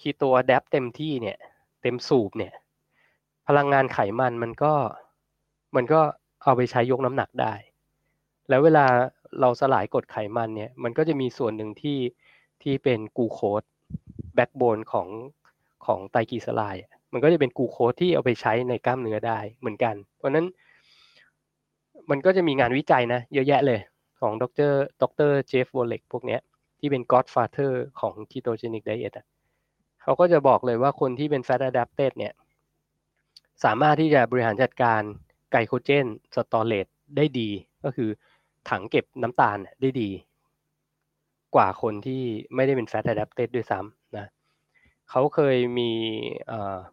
[0.00, 1.38] keto adapt เต็มที่เนี่ย
[1.82, 2.54] เต็มสูบเนี่ย
[3.48, 4.72] พลังงานไขมันมันก็
[5.76, 6.00] มันก็
[6.42, 7.54] เอาไปใช้ยกน้ำหนักได้
[8.48, 8.86] แล้วเวลา
[9.40, 11.98] เราสลายกรดไขมันเนี่ย มันก็จะมีส่วนหนึ่งที่
[12.62, 13.62] ที่เป็นกูโคส
[14.34, 15.08] แบ็กโบนของ
[15.86, 20.46] ของไตรกลีเซอไรด์มันก็จะเป็นกูโคสที่เอาไปใช้ในกล้ามเนื้อได้เหมือนกัน เพราะนั้น
[22.10, 23.80] มันก็จะมีงานวิจัยนะ เยอะแยะเลย
[24.20, 24.72] ของดร
[25.02, 26.40] ดรเจฟวอลเล็กพวกเนี้ย
[26.78, 29.26] ที่เป็น godfather ของ ketogenic diet อะ
[30.02, 32.32] เขาก็จะบอกเลยว่าคนที่เป็น fat adapted เนี่ย
[33.64, 35.02] สามารถที่จะบริหารจัดการ
[35.52, 36.86] ไกลโคเจนสตอเรจ
[37.16, 37.48] ได้ดี
[37.84, 38.10] ก็คือ
[38.70, 40.10] ถังเก็บน้ำตาลได้ดี
[41.54, 42.22] กว่าคนที่
[42.54, 44.26] ไม่ได้เป็น fat adapted ด้วยซ้ำนะ
[45.10, 45.90] เขาเคยมี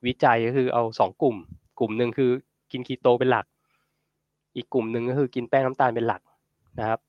[0.06, 1.36] วิจัยก็คือเอาสองกลุ่ม
[1.80, 2.32] กลุ่มหนึ่งคือ
[2.72, 3.46] กินคีโตเป็นหลัก
[4.58, 6.22] อีกกลุ่มหนึ่งก็คือกินแป้งน้ำตาลเป็นหลัก
[6.80, 7.00] นะครับ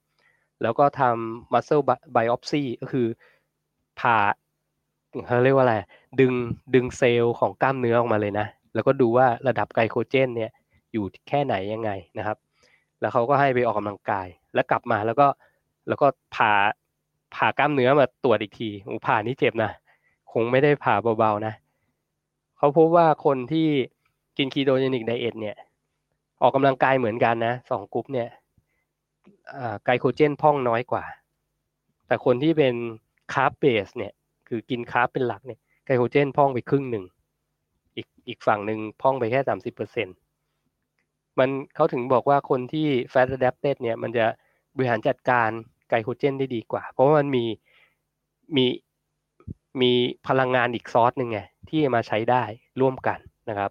[0.63, 1.83] แล้วก็ทำ muscle
[2.15, 3.07] biopsy ก็คือ
[4.01, 4.19] ผ่า
[5.27, 5.77] เขาเรียกว่าอะไร
[6.21, 6.33] ดึง
[6.75, 10.51] ดึงเซลล์ของกล้ามเนื้อออกมาเลยนะ แล้วก็ดูว่าระดับไกลโคเจนเนี่ย
[10.93, 12.37] อยู่แค่ไหนยังไงนะครับ
[13.01, 15.27] แล้วเขาก็ให้ไปออกกำลังกาย แล้วกลับมาแล้วก็
[15.89, 16.53] แล้วก็ผ่า
[17.35, 19.71] ผ่ากล้ามเนื้อมาตรวจอีกทีโอ้ผ่านี่เจ็บนะ
[20.33, 21.55] คงไม่ได้ผ่าเบาๆนะ
[22.59, 23.67] เขาพบว่าคนที่
[24.37, 25.57] กิน ketogenic diet เนี่ย
[26.43, 28.29] ออกกำลังกายเหมือนกันนะสองกลุ่มเนี่ย
[29.85, 31.05] ไกลโคเจนพร่องน้อยกว่า
[32.07, 32.75] แต่คนที่เป็น
[33.33, 34.13] carb base เนี่ย
[34.49, 37.05] คือกิน carb เป็นหลักเนี่ยไกลโคเจนพร่องไปครึ่งหนึ่ง
[37.97, 40.09] อีกอีกฝั่งหนึ่งพร่องไปแค่สามสิบเปอร์เซ็นต์
[41.39, 44.27] มันเขาถึงบอกว่าคนที่ fat adapted เนี่ยมันจะ
[44.77, 45.51] บริหารจัดการ
[45.91, 47.45] ไกลโคเจนได้ดีกว่า เพราะมันมี
[48.57, 48.67] มี
[49.81, 49.93] มี
[50.29, 52.43] พลังงานอีกซอสหนึ่งไงที่มาใช้ได้
[52.81, 53.71] ร่วมกันนะครับ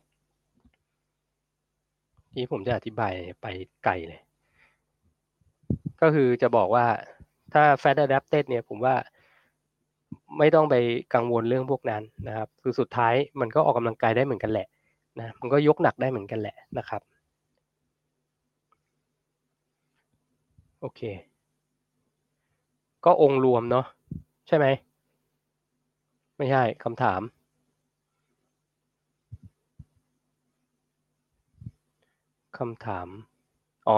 [2.34, 3.46] ที่ผมจะอธิบายไป
[3.84, 4.22] ไกลเลย
[6.02, 6.86] ก็คือจะบอกว่า
[7.54, 8.96] ถ้า fat adapted เนี่ยผมว่า
[10.38, 10.76] ไม่ต้องไป
[11.14, 14.68] กังวลเรื่องพวกนั้นนะครับ คือสุดท้ายมันก็ออกกำลังกายได้เหมือนกันแหละ
[15.20, 17.02] นะมันก็ยกหนักได้เหมือนกันแหละนะครับ
[20.82, 21.02] โอเค
[23.06, 23.86] ก็องค์รวมเนาะ
[24.48, 24.66] ใช่ไหม
[26.38, 27.22] ไม่ใช่คำถาม
[32.60, 33.08] คำถาม
[33.88, 33.98] อ๋อ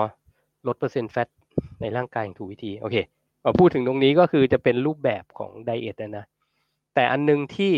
[0.67, 1.29] ลดเปอร์เซ็นต์แฟต
[1.81, 2.97] ในร่างกายอย่างถูกวิธี โอเค
[3.43, 6.25] พอพูดถึงตรงนี้ก็คือจะเป็นรูปแบบของไดเอทนะ
[6.95, 7.73] แต่อันนึงที่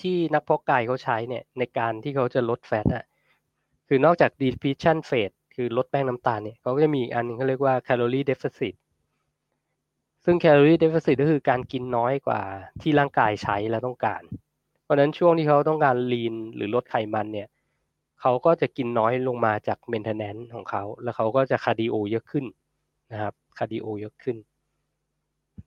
[0.00, 3.04] ที่นักเพาะกายเขาใช้เนี่ยในการที่เขาจะลดแฟตอะ
[3.88, 8.74] คือนอกจาก depletion phase คือลดแป้งน้ำตาลเนี่ยเขาก็จะมีอันนึงเขาเรียกว่า calorie deficit
[10.24, 12.40] ซึ่ง calorie deficit ก็คือการกินน้อยกว่า
[12.80, 14.22] ที่ร่างกายใช้และต้องการ
[14.82, 17.48] เพราะฉะนั้นช่วงที่เขาต้องการ lean หรือลดไขมันเนี่ย
[18.20, 22.44] เขาก็จะกินน้อยลงมาจาก maintenance ของเขา แล้วเขาก็จะ cardio เยอะขึ้น
[23.12, 24.36] นะครับ cardio เยอะขึ้น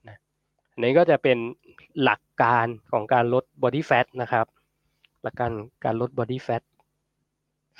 [0.08, 0.18] นะ
[0.72, 1.38] อันนี้ก็จะเป็น
[2.04, 4.46] หลักการของการลด body fat นะครับ
[5.24, 5.52] หลักการ
[5.86, 6.64] การลด body fat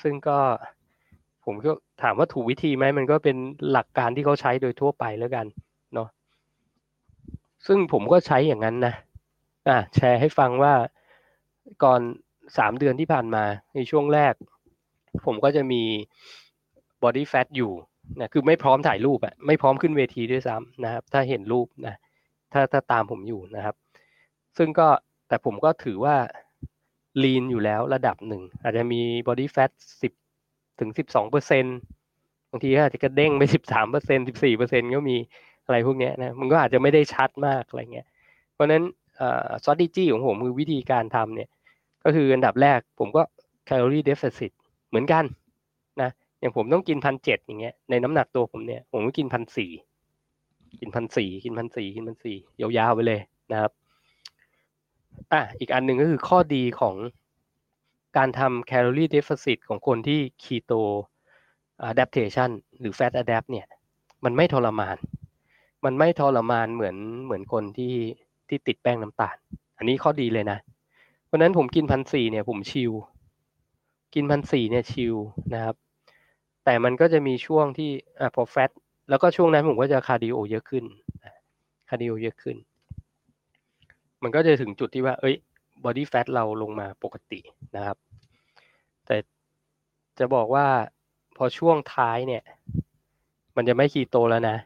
[0.02, 0.40] ซึ่งก็
[1.46, 1.72] ผมก็
[2.02, 3.38] ถามว่าถูกวิธีไหมมันก็เป็น
[3.72, 5.46] หลักการที่เขาใช้โดยทั่วไปแล้วกัน
[5.94, 6.10] เนาะ
[7.66, 8.94] ซึ่งผมก็ใช้อย่างนั้นนะ
[9.68, 10.74] อะแชร์ให้ฟังว่า
[11.84, 12.02] ก่อน
[12.58, 13.44] สามเดือนที่ผ่านมา
[13.76, 14.34] ในช่วงแรก
[15.26, 15.82] ผมก็จะมี
[17.04, 17.72] body fat อยู่
[18.20, 21.96] นะคือไม่พร้อมถ่ายรูปอะไม่พร้อมขึ้นเวทีด้วยซ้ำนะครับ ถ้าเห็นรูปนะ
[22.54, 23.76] ถ้าถ้าตามผมอยู่นะครับ
[24.58, 24.88] ซึ่งก็
[25.28, 26.16] แต่ผมก็ถือว่า
[27.24, 29.72] lean อยู่แล้วระดับหนึ่ง อาจจะมี body fat
[30.02, 30.14] สิบ
[30.80, 31.66] ถึงสิบสองเปอร์เซ็น
[32.50, 35.18] บางทีอาจจะกระเด้งไปสิบสามเปอร์เซ็นสิบสี่เปอร์เซ็นก็มี
[35.66, 38.08] อะไรพวกนี้นะมันก็อาจจะไม่ได้ชัดมากอะไรเงี้ย
[38.54, 38.84] เพราะนั้น
[39.18, 41.50] เอ่อ strategy ของผมคือวิธีการทำเนี่ย
[42.04, 43.22] ก็คืออันดับแรกผมก็
[43.70, 45.26] calorie deficit เหมือนกัน
[46.02, 46.10] นะ
[46.40, 49.72] อย่างผมต้องกินพันเจ็ดอย่างเงี้ยในน้ำหนักตัวผมเนี่ยผมก็กินพันสี่
[50.80, 52.38] กินพันสี่กินพันสี่กินพันสี่
[52.78, 53.20] ยาวๆไปเลย
[53.52, 53.72] นะครับ
[55.32, 56.96] อะอีกอันหนึ่งก็คือข้อดีของ
[58.18, 60.82] การทำ calorie deficit ของคนที่ keto
[61.92, 62.50] adaptation
[62.80, 63.68] หรือ fat adapt เนี่ย
[64.26, 64.98] มันไม่ทรมาน
[65.86, 66.96] มันไม่ทรมานเหมือน
[67.26, 67.96] เหมือนคนที่
[68.48, 69.36] ที่ติดแป้งน้ำตาล
[69.78, 70.58] อันนี้ข้อดีเลยนะ
[71.26, 72.92] เพราะนั้นผมกินพันสี่เนี่ยผมชิล
[74.14, 75.16] กินพันสี่เนี่ยชิล
[75.54, 75.76] นะครับ
[76.66, 78.72] แต่มันก็จะมีช่วงที่อะพอ fat
[79.10, 80.84] แล้วก็ช่วงนั้นผมก็จะ cardio เยอะขึ้น
[81.90, 82.58] cardio เยอะขึ้น
[84.24, 85.36] มันก็จะถึงจุดที่ว่า เอ้ย
[85.84, 87.40] body fat เราลงมาปกติ
[87.76, 87.98] นะครับ
[89.06, 89.18] แต่
[90.20, 90.68] จะบอกว่า
[91.38, 92.44] พอช่วงท้ายเนี่ย
[93.56, 94.58] มันจะไม่คีโตแล้วนะ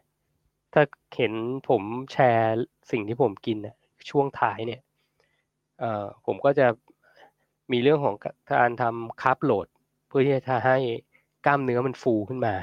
[0.74, 0.84] ถ้า
[1.18, 1.34] เห็น
[1.70, 2.56] ผมแชร์
[2.92, 3.58] สิ่งที่ผมกิน
[4.10, 4.82] ช่วงท้ายเนี่ย
[5.80, 6.68] เอ่อผมก็จะ
[7.72, 8.16] มีเรื่องของ
[8.54, 9.68] การทำคาร์บโหลด
[10.08, 10.78] เพื่อที่จะให้
[11.46, 12.56] กล้ามเนื้อมันฟูขึ้นมา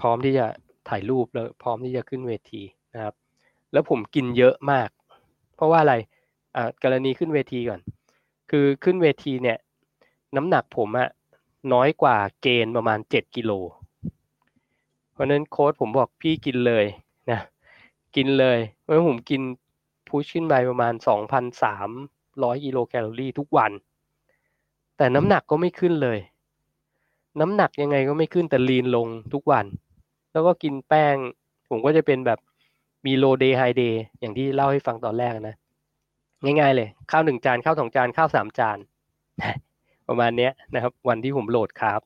[0.00, 0.46] พร้อมที่จะ
[0.88, 2.62] ถ่ายรูปแล้วพร้อมที่จะขึ้นเวที
[2.94, 3.14] นะครับ
[3.72, 4.88] แล้วผมกินเยอะมาก
[5.54, 5.94] เพราะว่าอะไร
[6.56, 7.80] อ่ากรณีขึ้นเวทีก่อน
[8.50, 9.58] คือขึ้นเวทีเนี่ย
[10.36, 11.08] น้ำหนักผมอะ
[11.72, 13.52] น้อยกว่าเกณฑ์ประมาณเจ็ดกิโล
[15.12, 16.86] เพราะนั้นโค้ดผมบอกพี่กินเลย
[17.30, 17.40] นะ
[18.16, 19.42] กินเลยเพราะผมกิน
[20.08, 21.90] push ขึ้นไปประมาณสองพันสาม
[22.44, 23.72] ร้อยกิโลแคลอรี่ทุกวัน
[24.96, 26.18] แต่น้ำหนักก็ไม่ขึ้นเลย
[27.40, 29.66] น้ำหนักยังไงก็ไม่ขึ้นแต่ lean ลงทุกวัน
[30.32, 31.16] แล้วก็กินแป้ง
[31.70, 32.38] ผมก็จะเป็นแบบ
[33.06, 35.56] มี low day high day อย่างที่เล่าให้ฟังตอนแรกนะ
[36.42, 38.78] ง่ายๆเลย ข้าวหนึ่งจาน ข้าวสองจาน ข้าวสามจาน
[40.08, 42.00] ประมาณเนี้ยนะครับ วันที่ผมโหลดครับ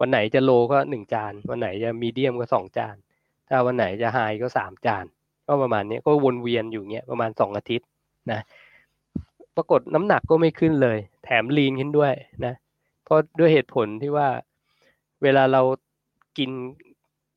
[0.00, 2.96] วันไหนจะ low ก็หนึ่งจาน วันไหนจะ medium ก็สองจาน
[3.48, 5.04] ถ้าวันไหนจะไฮก็สามจาน
[5.46, 7.86] ก็ประมาณนี้ก็วนเวียนอยู่เงี้ยประมาณสองอาทิตย์
[8.30, 8.40] นะ
[9.56, 12.14] ปรากฏน้ำหนักก็ไม่ขึ้นเลย แถมลีนขึ้นด้วย
[12.46, 12.54] นะ
[13.04, 14.28] เพราะด้วยเหตุผลที่ว่า
[15.22, 15.62] เวลาเรา
[16.38, 16.50] กิน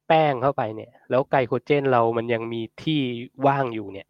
[0.07, 2.99] แป้งเข้าไปเนี่ย แล้วไกลโคเจนเรามันยังมีที่
[3.47, 4.07] ว่างอยู่เนี่ย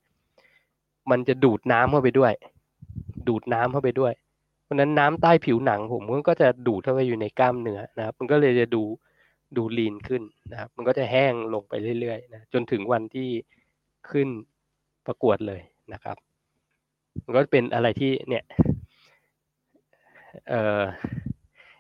[1.11, 2.34] มันจะดูดน้ำเข้าไปด้วย
[3.27, 4.13] ดูดน้ำเข้าไปด้วย
[4.63, 8.84] เพราะนั้นน้ำใต้ผิวหนังผมก็จะดูดเข้าไปอยู่ในกล้ามเนื้อนะครับ มันก็เลยจะดู
[9.57, 10.21] ดูลีนขึ้น
[10.51, 13.29] นะครับ มันก็จะแห้งลงไปเรื่อยๆนะจนถึงวันที่
[14.09, 14.27] ขึ้น
[15.05, 15.61] ประกวดเลย
[15.93, 16.17] นะครับ
[17.26, 18.44] มันก็เป็นอะไรที่เนี่ย
[20.49, 20.81] เอ่อ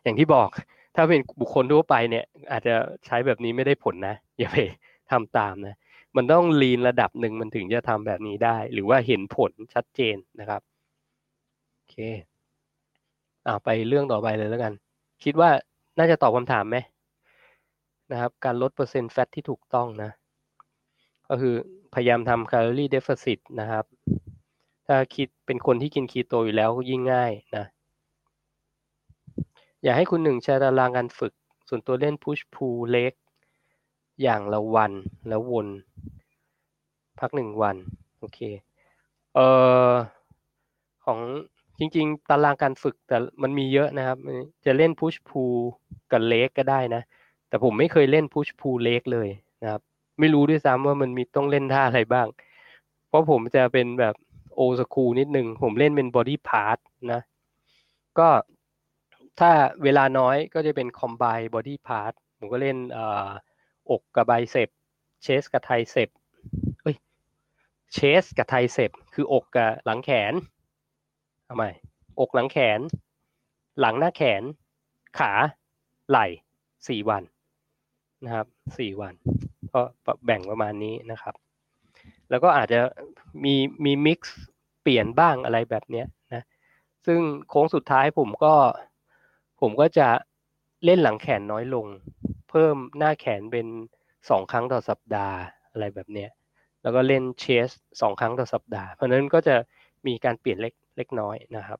[0.03, 0.49] อย่างที่บอก
[0.95, 4.57] ถ้าเป็นบุคคลทั่วไปเนี่ย อาจจะใช้แบบนี้ไม่ได้ผลนะ อย่าไป
[5.11, 5.75] ทำตามนะ
[6.15, 10.61] มันต้องลีนระดับหนึ่งมันถึงจะทำแบบนี้ได้ หรือว่าเห็นผลชัดเจนนะครับ
[11.75, 11.95] โอเค
[13.47, 14.73] อ่าไปเรื่องต่อไปเลยแล้วกัน
[15.23, 15.49] คิดว่า
[15.97, 16.77] น่าจะตอบคำถามไหม
[18.11, 20.11] นะครับ การลดเปอร์เซ็นต์แฟตที่ถูกต้องนะ
[21.29, 21.55] ก็คือ
[21.93, 23.85] พยายามทำแคลอรี่เดฟเฟ i ตนะครับ
[24.87, 27.65] ถ้าคิดเป็นคนที่กินคีโตอยู่แล้วยิ่งง่ายนะ
[29.83, 31.33] อยากให้คุณหนึ่งแชร์ตารางการฝึก
[31.69, 33.13] ส่วนตัวเล่นพุชพูเล็ก
[34.21, 34.91] อย่างละวัน
[35.27, 35.67] แล้ววน
[37.19, 37.75] พักหนึ่งวัน
[38.19, 38.39] โอเค
[39.33, 39.47] เอ่
[39.89, 39.91] อ
[41.05, 41.19] ของ
[41.79, 44.17] จริง ๆ ตารางการฝึกแต่มันมีเยอะนะครับ
[44.65, 45.43] จะเล่น push pull
[46.11, 47.01] กับ leg ก็ได้นะ
[47.49, 49.29] แต่ผมไม่เคยเล่น push pull leg เลย
[49.61, 49.81] นะครับ
[50.19, 52.27] ไม่รู้ด้วยซ้ำว่ามันมีต้องเล่นท่าอะไรบ้าง
[53.07, 54.15] เพราะผมจะเป็นแบบ
[54.57, 56.77] old school นิดหนึ่งผมเล่นเป็น body part
[57.11, 57.21] นะ
[58.19, 58.29] ก็
[59.39, 59.51] ถ้า
[59.83, 64.69] เวลาน้อยก็จะเป็น combine body part ผมก็เล่นออกกับ bicep
[65.23, 66.09] chest กับ tricep
[66.81, 66.95] เอ้ย
[67.93, 70.33] chest กับ tricep คืออกกับหลังแขน
[71.49, 71.63] ทำไม
[72.19, 72.79] อกหลังแขน
[73.79, 74.43] หลังหน้าแขน
[75.19, 75.31] ขา
[76.09, 76.27] ไหล่
[76.87, 77.23] สี่วัน
[78.25, 78.47] นะครับ
[78.77, 79.13] สี่วัน
[79.73, 79.81] ก็
[80.25, 81.35] แบ่งประมาณนี้นะครับ
[82.29, 82.79] แล้วก็อาจจะ
[83.43, 83.55] มี
[83.85, 84.35] มี mix
[84.81, 86.43] เปลี่ยนบ้างอะไรแบบเนี้ยนะ
[87.05, 88.53] ซึ่งโค้งสุดท้ายผมก็
[89.61, 90.07] ผมก็จะ
[90.85, 91.85] เล่นหลังแขนน้อยลง
[92.49, 93.67] เพิ่มหน้าแขนเป็น
[94.29, 95.37] สองครั้งต่อสัปดาห์
[95.71, 96.29] อะไรแบบเนี้ย
[96.81, 97.69] แล้วก็เล่นเชส
[98.01, 99.55] สองครั้งต่อสัปดาห์ เพราะนั้นก็จะ
[100.07, 101.79] มีการเปลี่ยนเล็กเล็กน้อยนะครับ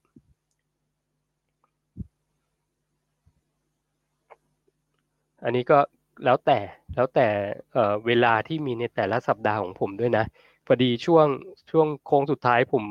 [5.44, 5.80] อันนี้ก็
[6.24, 6.60] แล้วแต่
[6.96, 7.28] แล้วแต่
[7.74, 10.26] เเวลาที่มีในแต่ละสัปดาห์ของผมด้วยนะ
[10.66, 11.28] พอดีช่วง
[11.72, 12.86] ช่วงโค้งสุดท้ายผม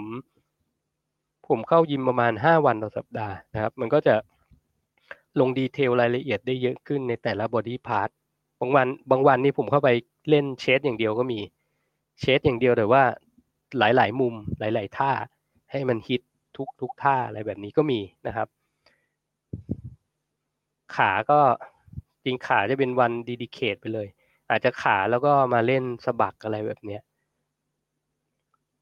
[1.49, 4.15] ผมเข้ายิมประมาณห้าวันต่อสัปดาห์นะครับ มันก็จะ
[5.41, 8.09] ลง detail รายละเอียดได้เยอะขึ้นในแต่ละ body part
[8.61, 9.89] บางวันบางวันนี่ผมเข้าไป
[10.31, 11.41] เล่นเชสอย่างเดียวก็มี
[12.21, 13.03] เชสอย่างเดียวแต่ว่า
[13.79, 15.11] หลาย ๆ มุมหลาย ๆ ท่า
[15.71, 16.23] ให้มันฮิต
[16.57, 18.49] ทุกทุกท่าอะไรแบบนี้ก็มีนะครับ
[20.97, 21.41] ขาก็
[22.27, 24.09] จริงขาจะเป็นวัน dedicate ไปเลย
[24.51, 27.03] อาจจะขาแล้วก็มาเล่นสะบักอะไรแบบเนี้ย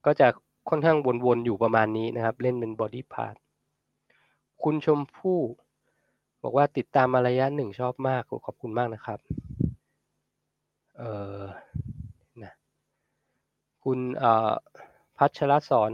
[0.04, 0.28] ก็จะ
[0.68, 3.34] ค่อนข้างวนๆอยู่ประมาณนี้นะครับ เล่นเป็น body part
[4.62, 5.40] คุณชมพู่
[6.42, 9.18] บอกว่าติดตามมาระยะหนึ่งชอบมากขอบคุณมากนะครับ
[10.98, 11.02] เอ
[11.38, 11.40] อ
[12.42, 12.52] นะ
[13.84, 14.52] คุณเอ่อ
[15.18, 15.90] พัชรสอน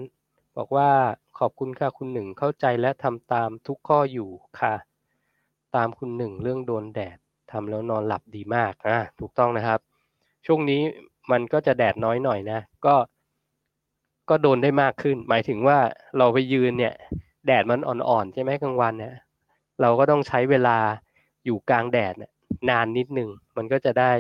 [0.57, 0.91] บอกว่า
[1.39, 4.75] ขอบคุณค่ะคุณหนึ่งเข้าใจและทำตามทุกข้ออยู่ค่ะ
[5.77, 7.19] ตามคุณหนึ่งเรื่องโดนแดด
[7.53, 9.81] ทำแล้วนอนหลับดีมากอะถูกต้องนะครับ
[10.47, 10.81] ช่วงนี้
[11.33, 12.95] มันก็จะแดดน้อยหน่อยนะ ก็
[14.31, 15.79] ก็โดนได้มากขึ้น หมายถึงว่า
[16.19, 16.95] เราไปยืนเนี่ย
[17.47, 19.15] แดดมันอ่อนๆใช่ไหมกลางวันเนี่ย
[19.81, 20.79] เราก็ต้องใช้เวลา
[21.45, 22.33] อยู่กลางแดดเนี่ย
[22.71, 24.13] นานนิดหนึ่งมันก็จะได้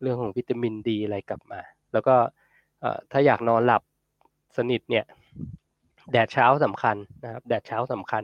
[0.00, 1.60] เรื่องของวิตามินดีอะไรกลับมา
[1.92, 2.16] แล้วก็
[3.12, 3.82] ถ้าอยากนอนหลับ
[4.56, 5.04] สนิทเนี่ย
[6.12, 8.22] แดดเช้าสำคัญนะครับ แดดเช้าสำคัญ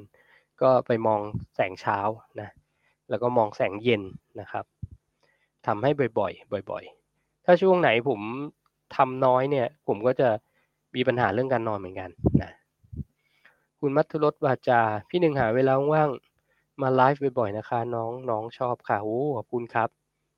[0.62, 1.20] ก็ไปมอง
[1.54, 1.98] แสงเช้า
[2.40, 2.48] นะ
[3.10, 4.02] แล้วก็มองแสงเย็น
[4.40, 4.64] นะครับ
[5.66, 6.84] ทำให้บ่อยๆ บ่อย
[7.14, 8.20] ๆ ถ้าช่วงไหนผม
[8.96, 10.28] ทำน้อยเนี่ย ผมก็จะ
[10.94, 12.10] มีปัญหาเรื่องการนอนเหมือนกัน
[12.42, 12.52] นะ
[13.80, 16.10] คุณมัทรสวาจา พี่หนึ่งหาเวลาว่าง
[16.82, 19.88] มาไลฟ์บ่อยๆ นะคะ น้องน้องชอบค่ะโอ้ขอบคุณครับ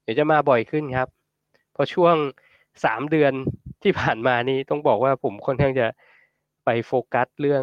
[0.03, 1.09] เดี๋ยวจะมาบ่อยขึ้นครับ
[1.75, 2.17] พอช่วง
[2.85, 3.33] สามเดือน
[3.83, 5.87] ที่ผ่านมานี้ต้องบอกว่าผมค่อนข้างจะ
[6.65, 7.63] ไปโฟกัสเรื่อง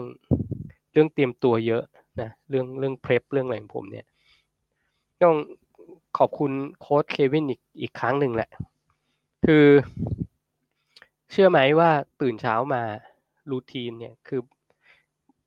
[0.93, 1.83] เรื่องเตรียมตัวเยอะ
[2.21, 4.05] นะเรื่องเรื่องเพลฟเรื่องอะไรของผมเนี่ย
[5.23, 5.35] ต้อง
[6.17, 8.49] ขอบคุณโค้ชเควินอีกอีกครั้งหนึ่งแหละ
[9.45, 9.65] คือ
[11.31, 11.89] เชื่อไหมว่า
[12.21, 12.81] ตื่นเช้ามา
[13.51, 14.41] รูทีนเนี่ยคือ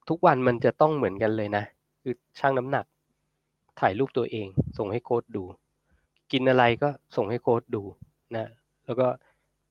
[0.08, 1.64] ทุกวันมันจะต้องเหมือนกันเลยนะ
[2.02, 2.84] คือช่างน้ำหนัก
[3.80, 4.46] ถ่ายรูปตัวเอง
[4.78, 5.44] ส่งให้โค้ดดู
[6.32, 7.82] กินอะไรก็ส่งให้โค้ดดู
[8.36, 8.46] นะ
[8.86, 9.08] แล้วก็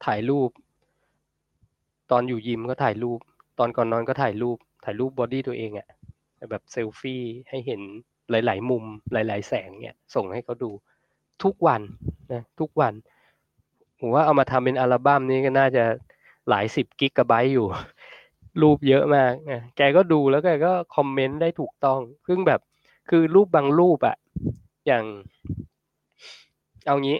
[0.05, 0.49] ถ่ายรูป
[2.11, 3.19] ตอนอยู่ยิมก็ถ่ายรูป
[3.59, 5.87] ตอนก่อนนอนก็ถ่ายรูป ถ่ายรูปบอดี้ตัวเองอะ่ะ
[6.49, 7.81] แบบเซลฟี่ให้เห็น
[8.31, 8.83] หลาย ๆ มุม
[9.13, 10.71] หลาย ๆ แสงเนี่ยส่งให้เขาดู
[11.43, 11.81] ทุกวัน
[12.33, 12.93] นะทุกวัน
[13.99, 15.83] ผมว่าเอามาทำเป็นอัลบั้มนี้ก็น่าจะ
[16.49, 17.67] หลายสิบกิกะไบต์อยู่
[18.61, 22.59] รูปเยอะมากนะแกก็ดูแล้วแกก็คอมเมนต์ได้ถูกต้องซึ่งแบบ
[23.09, 24.15] คือรูปบางรูปอะ
[24.87, 25.03] อย่าง
[26.87, 27.17] เอางี้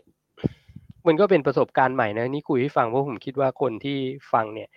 [1.07, 3.97] มันก็เป็นประสบการณ์ใหม่นะนี่คุยให้ฟังเพราะผมคิดว่าคนที่
[4.33, 4.69] ฟังเนี่ย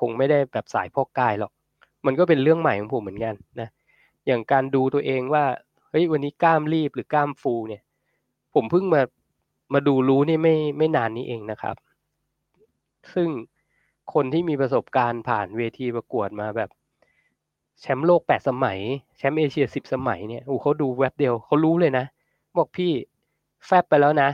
[0.00, 1.52] คงไม่ได้แบบสายพอกกายหรอก
[2.06, 3.68] มันก็เป็นเรื่องใหม่ของผมเหมือนกันนะ
[4.26, 5.44] อย่างการดูตัวเองว่า
[5.90, 7.82] เฮ้ยวันนี้กล้ามรีบหรือกล้ามฟูเนี่ย
[8.54, 9.02] ผมเพิ่งมา
[9.74, 11.76] มาดูรู้นี่ไม่ไม่นานนี้เองนะครับ
[13.12, 13.28] ซึ่ง
[14.14, 16.70] คนที่มีประสบการณ์ผ่านเวทีประกวดมาแบบ
[17.80, 18.78] แชมป์โลกแปดสมัย
[19.16, 22.04] แชมป์เอเชียสิบสมัยเนี่ยโอ้เขาดูแวบเดียวเขารู้เลยนะ
[22.58, 22.92] บอกพี่
[23.66, 24.30] แฟบไปแล้วนะ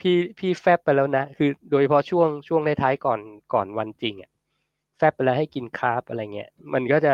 [0.08, 3.20] ี่พี่แฟบไปแล้วนะ คือโดยเฉพาะช่วงช่วงในท้ายก่อน
[3.52, 4.30] ก่อนวันจริงอะ
[4.96, 7.12] แฟบไปแล้วให้กินคาร์บอะไรเงี้ย มันก็จะ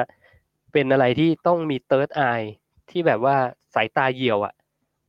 [0.72, 2.22] เป็นอะไรที่ต้องมีเติร์ดไอ
[2.90, 3.36] ที่แบบว่า
[3.74, 4.54] สายตาเหี่ยวอะ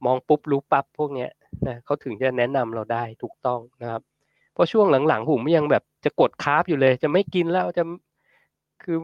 [0.06, 1.30] มองปุ๊บรู้ปั๊บพวกเนี้ย
[1.68, 4.01] นะเขาถึงจะแนะนำเราได้ถูกต้องนะครับ
[4.53, 7.84] เพราะช่วงหลังๆผมยังแบบจะกดคาร์บอยู่เลย จะไม่กินแล้วจะ
[8.84, 8.97] คือ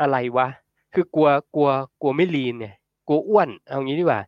[0.00, 0.48] อะไรวะ
[0.94, 1.70] คือกลัวกลัว
[2.00, 2.74] กลัวไม่ลีนเนี่ย
[3.08, 4.20] กลัวอ้วนเอางี้ดีกว่า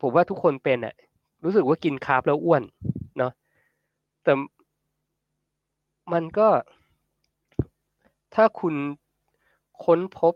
[0.00, 0.94] ผมว่าทุกคนเป็นอะ
[1.44, 2.62] รู้สึกว่ากินคาร์บแล้วอ้วน
[3.18, 3.32] เนาะ
[4.24, 4.32] แต่
[6.12, 6.48] มันก็
[8.34, 8.74] ถ้าคุณ
[9.84, 10.34] ค้นพบ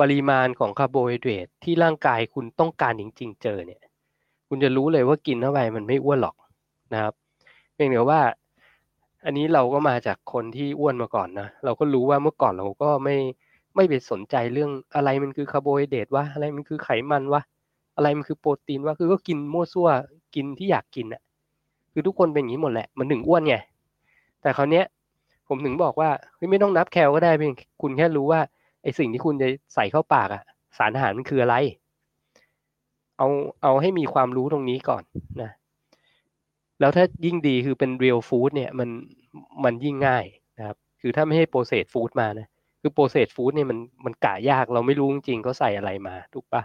[0.00, 3.80] ปริมาณของคาร์โบไฮเดรตที่ร่างกายคุณต้องการจริงๆเจอเนี่ย
[4.48, 6.36] คุณจะรู้เลยว่ากินเข้าไปมันไม่อ้วนหรอก
[6.92, 7.14] นะครับ
[7.74, 8.20] เพียงแต่ว่า
[9.24, 13.16] อันนี้เราก็มาจากคนที่อ้วนมาก่อนนะเราก็รู้ว่าเมื่อก่อนเราก็ไม่
[13.76, 17.42] ไม่ไปสนใจเรื่องอะไรมันคือคาร์โบไฮเดรตวะอะไรมันคือไขมันวะ
[17.96, 19.88] อะไรมันคือโปรตีนวะคือก็กินมั่วซั่ว
[20.34, 21.22] กินที่อยากกินอะ
[21.92, 23.56] คือทุกคนเป็นอย่างนี้หมดแหละมันหนึ่งอ้วนไง
[24.42, 24.84] แต่คราวเนี้ย
[25.48, 26.10] ผมถึงบอกว่า
[26.50, 28.40] ไม่ต้องนับแคลก็ได้เพียงคุณแค่รู้ว่า
[28.82, 30.42] ไอสิ่งที่คุณจะใส่เข้าปากอะ
[30.78, 31.56] สารอาหารมันคืออะไร
[33.18, 33.28] เอา
[33.62, 35.02] เอาให้มีความรู้ตรงนี้ก่อน
[35.42, 35.50] นะ
[36.80, 38.88] แล้วถ้ายิ่งดีคือเป็น real food เนี่ยมัน
[39.64, 40.24] มันยิ่งง่าย
[40.58, 42.48] นะครับ คือถ้าไม่ให้ process food มานะ
[42.80, 46.62] คือ process food เนี่ยมันมันกะยากเราไม่รู้จริงๆเขาใส่อะไรมาถูกปะ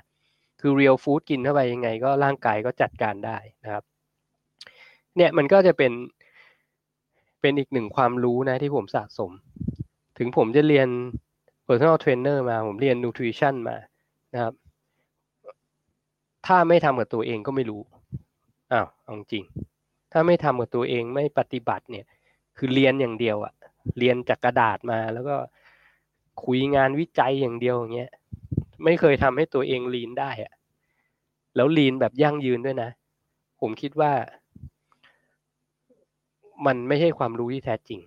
[0.62, 3.84] คือ real food กินเข้าไปยังไง ก็ร่างกายก็จัดการได้นะครับ
[5.18, 5.92] เนี่ยมันก็จะเป็น
[7.42, 9.32] เป็นอีกหนึ่งความรู้นะที่ผมสะสม
[10.18, 10.90] ถึงผมจะเรียน
[11.66, 13.78] personal trainer มา ผมเรียน nutrition มา
[14.34, 14.54] นะครับ
[16.46, 17.82] ถ้าไม่ทำกับตัวเองก็ไม่รู้
[18.74, 19.44] อ้าวเอาจริง
[20.12, 22.06] ถ้าไม่ทำกับตัวเองไม่ปฏิบัติเนี่ย
[22.58, 23.54] คือเรียนอย่างเดียวอะ
[24.00, 25.36] เรียนจากกระดาษมาแล้วก็
[26.44, 28.12] คุยงานวิจัยอย่างเดียวอย่างเงี้ย
[28.84, 30.54] ไม่เคยทำให้ตัวเองลีนได้อะ
[31.56, 32.90] แล้วลีนแบบยั่งยืนด้วยนะ
[33.62, 34.12] ผมคิดว่า
[36.66, 38.00] มันไม่ใช่ความรู้ที่แท้จริง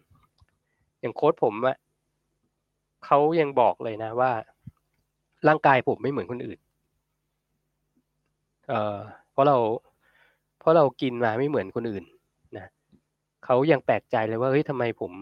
[1.00, 1.76] อย่างโค้ดผมอะ
[3.04, 4.32] เขายังบอกเลยนะว่า
[5.48, 6.58] ร่างกายผมไม่เหมือนคนอื่น
[8.68, 8.96] เอ่อ
[9.32, 9.56] เพราะเรา
[10.58, 12.04] เพราะเรากินมาไม่เหมือนคนอื่น
[12.56, 12.66] นะ
[13.44, 15.12] เขายังแปลกใจเลยว่าเฮ้ยทำไมผม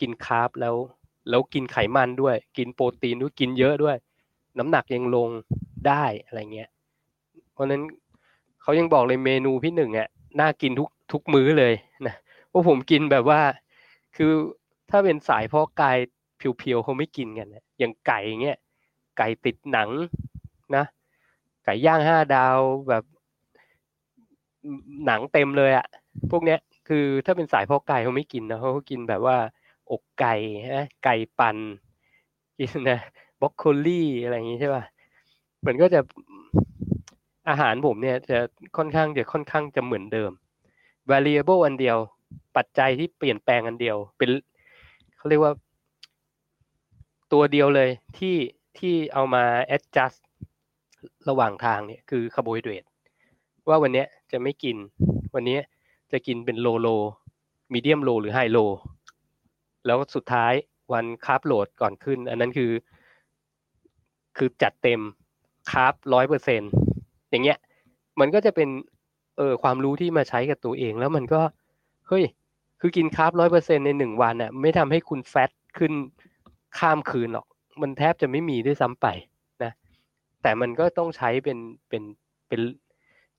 [0.00, 0.74] กินคาร์บแล้ว
[1.30, 3.96] แล้วกินไขมันด้วย กินโปรตีนด้วยกินเยอะด้วย
[4.58, 5.28] น้ำหนักยังลง
[5.88, 6.68] ได้อะไรเงี้ย
[7.52, 7.82] เพราะนั้น
[8.62, 10.08] เขายังบอกเลยเมนูพี่หนึ่งอะ
[10.40, 11.74] น่ากินทุกทุกมื้อเลย
[12.06, 12.14] นะ
[12.50, 13.40] พราะผมกินแบบว่า
[14.16, 14.32] คือ
[14.90, 15.98] ถ้าเป็นสายพอกกาย
[16.58, 18.58] เพียวๆเขาไม่กินกันนะอย่างไก่เงี้ย
[19.18, 19.88] ไก่ติดหนัง
[20.76, 20.84] นะ
[21.64, 22.58] ไก่ย่างห้าดาว
[22.88, 23.04] แบบ
[25.06, 25.86] หนังเต็มเลยอะ
[26.30, 26.58] พวกเนี้ย
[26.88, 29.36] คือถ้าเป็นสายพ่อกกายเขาไม่กินนะเขากินแบบว่า
[29.90, 30.34] อกไก่
[30.72, 31.56] ฮะไก่ปั่น
[32.58, 32.98] กินนะ
[33.40, 34.82] บล็อกโคลี่อะไรอย่างงี้ใช่ป่ะ
[35.66, 36.00] มันก็จะ
[37.48, 38.38] อาหารผมเนี่ยจะ
[38.76, 40.30] ค่อนข้างจะค่อนข้างจะเหมือนเดิม
[41.10, 41.98] variable อันเดียว
[42.56, 44.30] ปัจจัยที่เปลี่ยนแปลงอันเดียว เป็น
[45.16, 45.52] เขาเรียกว่า
[47.32, 48.36] ตัวเดียวเลยที่
[48.78, 49.44] ที่เอามา
[49.76, 50.20] adjust
[51.28, 52.84] ระหว่างทางเนี่ยคือคาร์โบไฮเดรต
[53.68, 54.76] ว่าวันนี้จะไม่กิน
[55.34, 55.58] วันนี้
[56.12, 56.88] จะกินเป็น low low
[57.72, 58.58] medium low หรือ high low
[59.86, 60.52] แล้วสุดท้าย
[60.92, 62.70] วัน carb load ก่อนขึ้น อันนั้นคือ
[64.36, 65.00] คือจัดเต็ม
[65.70, 66.62] carb ร้อยเปอร์เซ็น
[67.30, 67.58] อย่างเงี้ย
[68.20, 68.68] มันก็จะเป็น
[69.38, 71.40] เออความรู้ที่มาใช้กับตัวเอง แล้วมันก็
[72.08, 72.24] เฮ้ย
[72.80, 75.92] คือกิน carb ร้อยเปอร์เซ็นในหนึ่งวันน่ะไม่ทำให้คุณ fat ขึ้น
[76.78, 77.46] ข้ามคืนหรอก
[77.82, 79.06] มันแทบจะไม่มีด้วยซ้ำไป
[79.62, 79.72] นะ
[80.42, 81.58] แต่มันก็ต้องใช้เป็น
[81.88, 82.02] เป็น
[82.48, 82.60] เป็น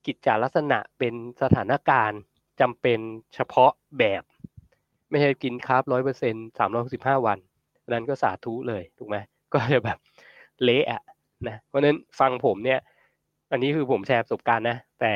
[0.06, 2.20] กิจจาลักษณะเป็นสถานการณ์
[2.60, 2.98] จำเป็น
[3.34, 4.22] เฉพาะแบบ
[5.10, 7.38] ไม่ใช่กิน carb ร้อยเปอร์เซ็นต์สามร้อยสิบห้าวัน
[7.88, 9.16] นั้นก็สาธุเลยถูกไหม
[9.52, 9.98] ก็จะแบบ
[10.62, 11.02] เละอะ
[11.48, 12.80] นะเพราะนั้นฟังผมเนี่ย
[13.52, 15.12] อันนี้คือผมแชร์ประสบการณ์นะ แต่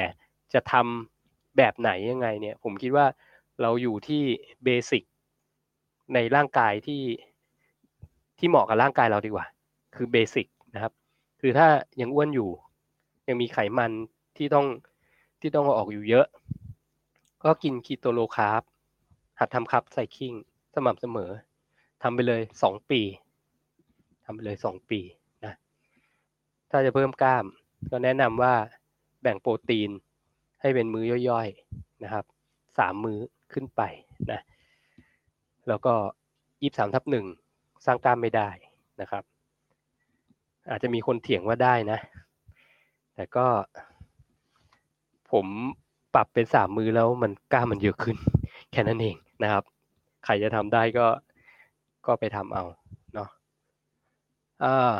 [0.54, 3.06] จะทำแบบไหนยังไงเนี่ย ผมคิดว่า
[3.62, 4.22] เราอยู่ที่
[4.64, 5.02] basic
[6.14, 7.00] ในร่างกายที่
[8.38, 9.46] ที่เหมาะกับร่างกายเราดีกว่า
[9.94, 10.92] คือ basic นะครับ
[11.40, 11.68] คือถ้า
[12.00, 12.50] ยังอ้วนอยู่
[13.28, 13.92] ยังมีไขมัน
[14.36, 14.66] ที่ต้อง
[15.40, 16.26] ที่ต้องเอาออกอยู่เยอะ
[17.44, 18.62] ก็กินคีโตโลคาร์บ
[19.38, 20.32] หัดทำคับไซคิง
[20.74, 21.30] สม่ำเสมอ
[22.02, 23.00] ทำไปเลยสองปี
[24.24, 25.00] ทำไปเลยสองปี
[25.44, 25.54] นะ
[26.70, 27.44] ถ้าจะเพิ่มกล้าม
[27.90, 28.54] ก็แนะนำว่า
[29.22, 29.90] แบ่งโปรตีน
[30.60, 32.24] ให้เป็นมื้อย่อยๆนะครับ
[32.78, 33.18] สามมื้อ
[33.52, 33.82] ขึ้นไป
[34.30, 34.40] นะ
[35.68, 35.94] แล้วก็
[36.62, 37.26] ยี่สามทับหนึ่ง
[37.84, 38.48] สร้างกล้ามไม่ได้
[39.00, 39.22] นะครับ
[40.70, 41.98] อาจจะมีคนเถียงว่าได้นะ
[43.14, 43.46] แต่ก็
[45.30, 45.46] ผม
[46.14, 48.16] ปรับเป็นสามมือแล้วมันกล้ามมันเยอะขึ้น
[48.72, 49.64] แค่นั้นเองนะครับ
[50.24, 51.06] ใครจะทำได้ก็
[52.06, 52.64] ก็ไปทำเอา
[53.14, 53.28] เนาะ
[54.64, 54.94] อ่า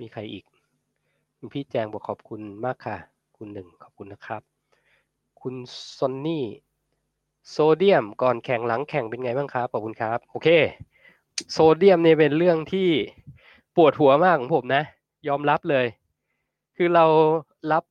[0.00, 0.44] มีใครอีก
[1.38, 2.96] คุณพี่แจงบอกขอบคุณมากค่ะ
[3.36, 4.42] คุณหนึ่งขอบคุณนะครับ
[5.40, 5.54] คุณ
[5.98, 6.44] ซอนนี่
[7.50, 10.48] โซเดียมก่อนแข่งหลังแข่งเป็นไงบ้างครับขอบคุณครับ โอเค
[11.52, 12.88] โซเดียมเนี่ยเป็นเรื่องที่
[13.76, 14.82] ปวดหัวมากของผมนะ
[15.28, 15.86] ยอมรับเลย
[16.76, 17.04] คือเรา
[17.72, 17.84] รับ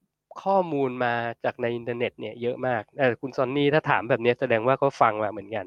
[0.44, 1.14] ข้อมูลมา
[1.44, 5.66] จากในอินเทอร์เน็ตเนี่ยเยอะมากแต่คุณซอนนี่ถ้าถามแบบนี้แสดงว่าเขาฟังมาเหมือนกัน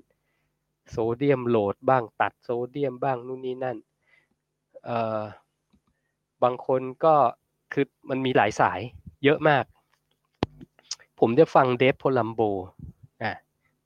[0.90, 3.76] โซเดียม load บ้างตัดโซเดียมบ้างนู่นนี่นั่น
[4.84, 5.22] เอ่อ
[6.42, 7.14] บางคนก็
[7.72, 8.80] คือมันมีหลายสาย
[9.24, 9.64] เยอะมาก
[11.20, 12.40] ผมจะฟังเดฟโพลัมโบ
[13.22, 13.36] อะ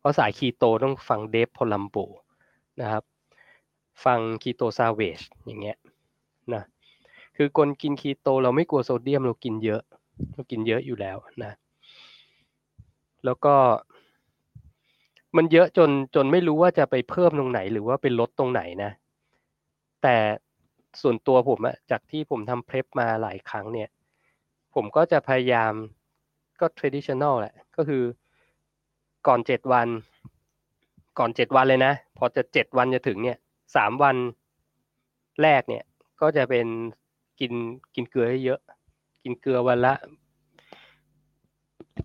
[0.05, 1.97] ราะสายคีโตต้องฟังเดฟโพลัมโบ
[2.81, 3.05] นะครับ
[4.05, 5.76] ฟังคีโตซาเวชอย่างเงี้ย
[6.55, 6.62] นะ
[7.36, 9.82] คือคนกินคีโตเราไม่กลัวโซเดียมเรากินเยอะ
[10.32, 11.52] เรากินเยอะอยู่แล้วนะ
[13.24, 13.55] แล้วก็
[15.36, 18.90] มันเยอะจนจนไม่รู้ว่าจะไปเพิ่มตรงไหน หรือว่าไปลดตรงไหนนะ
[20.02, 20.16] แต่
[21.02, 23.89] ส่วนตัวผมอะจากที่ผมทำเพลฟมาหลายครั้งเนี่ย
[24.74, 25.72] ผมก็จะพยายาม
[26.60, 28.02] ก็ traditional แหละ ก็คือ
[29.26, 29.88] ก่อนเจ็ดวัน
[31.18, 33.38] ก่อนเจ็ดวันเลยนะ พอจะเจ็ดวันจะถึงเนี่ย
[33.76, 34.16] สามวัน
[35.42, 35.84] แรกเนี่ย
[36.20, 36.66] ก็จะเป็น
[37.40, 37.52] กิน
[37.94, 38.60] กินเกลือเยอะ
[39.22, 39.94] กินเกลือวันละ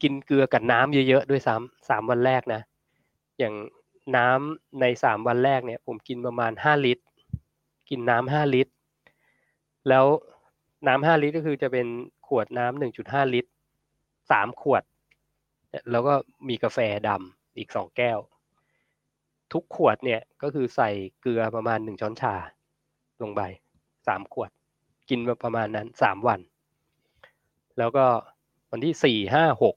[0.01, 2.61] กินเกลือกับน้ำเยอะๆด้วยซ้ำสามวันแรกนะ
[3.39, 3.53] อย่าง
[4.15, 7.03] น้ำในสามวันแรกเนี่ย ผมกินประมาณห้าลิตร
[7.89, 8.73] กินน้ำห้าลิตร
[9.89, 10.05] แล้ว
[10.87, 11.87] น้ำห้าลิตรก็คือจะเป็น
[12.27, 13.49] ขวดน้ำหนึ่งจุดห้าลิตร
[14.31, 14.83] สามขวด
[15.91, 16.13] แล้วก็
[16.49, 18.19] มีกาแฟดำอีกสองแก้ว
[19.53, 20.89] ทุกขวดเนี่ยก็คือใส่
[21.19, 22.35] เกลือประมาณหนึ่งช้อนชา
[23.21, 23.41] ลงไป
[24.07, 24.49] สามขวด
[25.09, 26.39] กินมาประมาณนั้นสามวัน
[27.77, 28.05] แล้วก็
[28.71, 29.75] วันที่สี่ห้าหก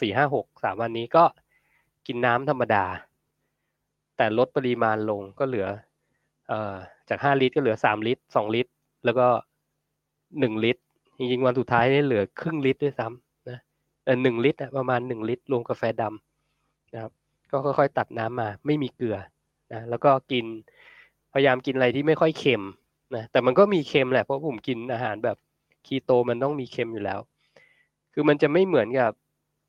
[0.00, 1.24] สี่ห้าหกสามวันนี้ก็
[2.06, 2.84] กินน้ำธรรมดา
[4.16, 5.68] แต่ลดปริมาณลงก็เหลือ
[6.50, 6.76] ออ
[7.08, 8.70] จากห้าลิตรก็เหลือสามลิตรสองลิตร
[9.04, 9.26] แล้วก็
[10.38, 10.82] หนึ่งลิตร
[11.18, 13.25] จริงๆวันสุดท้ายนี่เหลือครึ่งลิตรด้วยซ้ำ
[14.22, 17.12] หนึ่งลิตรประมาณหนึ่งลิตรรวมกาแฟดำนะครับ
[17.50, 19.16] ก็ค่อยๆตัดน้ำมา ไม่มีเกลือ
[19.72, 20.44] นะแล้วก็กิน
[21.32, 22.62] พยายามกินอะไรที่ไม่ค่อยเค็ม
[23.14, 25.36] นะแต่มันก็มีเค็มแหละเพราะผมกินอาหารแบบ
[25.86, 27.18] คีโตมันต้องมีเค็มอยู่แล้ว
[28.12, 29.12] คือมันจะไม่เหมือนกับ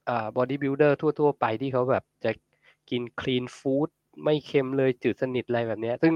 [0.10, 2.32] อ่าบอดี้บิ l เดอร์ทั่ว ๆ ไปที่เขาแบบจะ
[2.90, 3.90] กิน clean food
[4.24, 6.14] ไม่เค็มเลยจืดสนิทอะไรแบบนี้ซึ่ง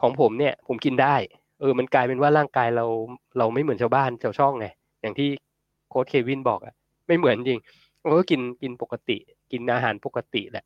[0.00, 1.16] ของผมเนี่ยผมกินได้
[1.60, 2.86] เออ มันกลายเป็นว่าร่างกายเรา
[3.38, 4.66] เราไม่เหมือนชาวบ้านชาวช่องไง
[5.00, 5.28] อย่างที่
[5.88, 6.74] โค้ชเควินบอกอะ
[7.06, 7.60] ไม่เหมือนจริง
[8.00, 9.16] เราก็กินกินปกติ
[9.52, 10.64] กินอาหารปกติแหละ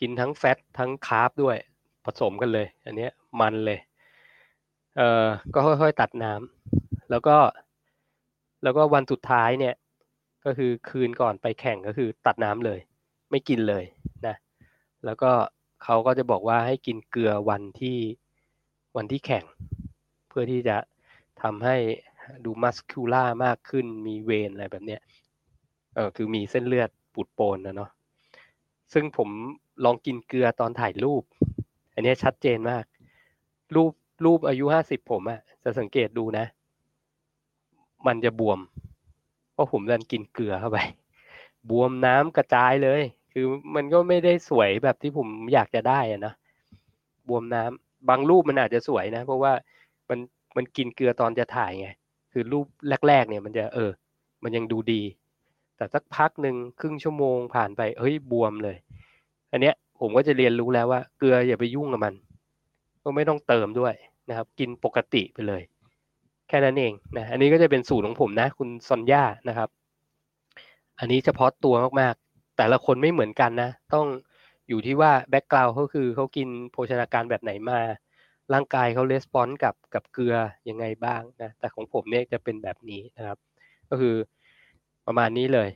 [0.00, 1.56] กินทั้ง fat ทั้ง carb ด้วย
[2.04, 3.08] ผสมกันเลย อันนี้
[3.40, 3.78] มันเลย
[4.96, 7.36] เอ่อก็ค่อยๆตัดน้ำแล้วก็
[8.62, 9.74] แล้วก็วันสุดท้ายเนี่ย
[10.44, 12.78] ก็คือคืนก่อนไปแข่งก็คือตัดน้ำเลย
[13.30, 13.84] ไม่กินเลย
[14.26, 14.36] นะ
[15.04, 15.30] แล้วก็
[15.84, 17.98] เขาก็จะบอกว่าให้กินเกลือวันที่
[18.96, 19.44] วันที่แข่ง
[20.28, 20.76] เพื่อที่จะ
[21.42, 21.76] ทำให้
[22.44, 25.00] ดูมัสคูล่ามากขึ้นมีเวนอะไรแบบเนี้ย
[25.94, 27.90] เออคือมีเส้นเลือดปูดโปนนะเนาะ
[28.92, 29.28] ซึ่งผม
[29.84, 31.22] ลองกินเกลือตอนถ่ายรูป
[31.94, 32.84] อันนี้ชัดเจนมาก
[33.74, 33.92] รูป
[34.24, 36.46] รูปอายุห้าสิบผมอะจะสังเกตดูนะ
[38.06, 38.58] มันจะบวม
[39.52, 40.78] เพราะผมดันกินเกลือเข้าไป
[41.70, 43.02] บวมน้ำกระจายเลย
[43.32, 46.34] คือมันก็ไม่ได้สวยแบบที่ผมอยากจะได้อะนะ
[47.28, 49.52] บวมน้ำบางรูปมันอาจจะสวยนะ เพราะว่า
[50.08, 50.18] มัน
[50.56, 51.88] มันกินเกลือตอนจะถ่ายไง
[52.34, 52.66] คือรูป
[53.08, 53.90] แรก ๆ เนี่ยมันจะเออ
[54.44, 55.02] มันยังดูดี
[55.76, 58.76] แต่สักพักหนึ่งครึ่งชั่วโมงผ่านไปเฮ้ยบวมเลย
[59.52, 62.14] อันเนี้ยผมก็จะเรียนรู้แล้วว่าเกลืออย่าไปยุ่งกับมัน
[63.02, 63.94] ก็ไม่ต้องเติมด้วย
[64.28, 65.62] นะครับ กินปกติไปเลย
[66.48, 69.68] แค่นั้นเองนะอันนี้ก็จะเป็นสูตรของผมนะ คุณซอนย่านะครับ
[70.98, 74.06] อันนี้เฉพาะตัวมากๆ แต่ละคนไม่เหมือนกันนะ ต้อง
[74.68, 77.80] อยู่ที่ว่าแบ็กกราวด์เขาคือเขากินโภชนาการแบบไหนมา
[78.52, 80.34] ร่างกายเขาレスปอนส์กับกับเกลือ
[80.68, 83.38] ยังไงบ้างนะแต่ของผมเนี่ยจะเป็นแบบนี้นะครับ
[83.90, 84.14] ก็คือ
[85.06, 85.68] ประมาณนี้เลย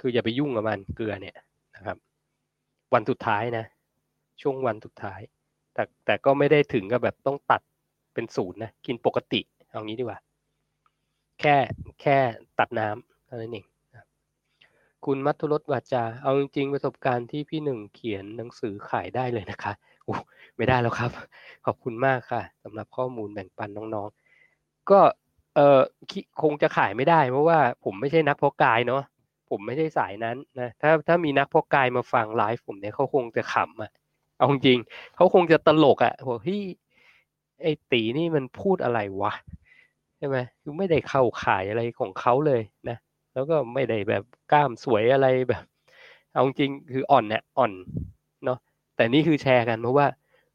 [0.00, 1.36] คืออย่าไปยุ่งกับมันเกลือเนี่ย
[1.76, 1.96] นะครับ
[2.94, 3.64] วันสุดท้ายนะ
[4.40, 5.20] ช่วงวันสุดท้าย
[5.74, 7.62] แต่แต่ก็ไม่ได้ถึงกับแบบต้องตัด
[8.14, 9.40] เป็นศูนย์นะกินปกติ
[9.70, 10.18] เอางี้ดีกว่า
[11.40, 11.56] แค่
[12.02, 12.18] แค่
[12.58, 13.66] ตัดน้ำเท่านั้นเอง
[15.04, 19.72] คุณมัทุรสวาจา เอาจริงๆประสบการณ์ที่พี่หนึ่งเขียนหนังสือขายได้เลยนะคะ
[20.56, 21.10] ไม่ได้แล้วครับ
[21.66, 25.00] ขอบคุณมากค่ะสำหรับข้อมูลแบ่งปันน้องๆ ก็
[25.54, 25.80] เออ
[26.42, 29.02] คงจะขายไม่ได้ เพราะว่าผมไม่ใช่นักเพาะกายเนาะ
[29.50, 33.90] ผมไม่ใช่สายนั้นนะถ้าถ้ามีนักเพาะกายมาฟังไลฟ์ผมเนี่ยเขาคงจะขำอะ
[34.38, 34.78] เอาจริง
[35.16, 36.62] เขาคงจะตลกอะบอกเฮ้ย
[37.62, 39.32] ไอ้ตีนี่มันพูดอะไรวะ
[40.18, 42.96] ใช่ไหมคือไม่ได้เข้าขายอะไรของเขาเลยนะ
[43.34, 45.64] แล้วก็ไม่ได้แบบกล้ามสวยอะไรแบบ
[46.32, 47.72] เอาจริงคืออ่อนเนี่ยอ่อน
[48.96, 50.06] แต่นี่คือแชร์กันเพราะว่า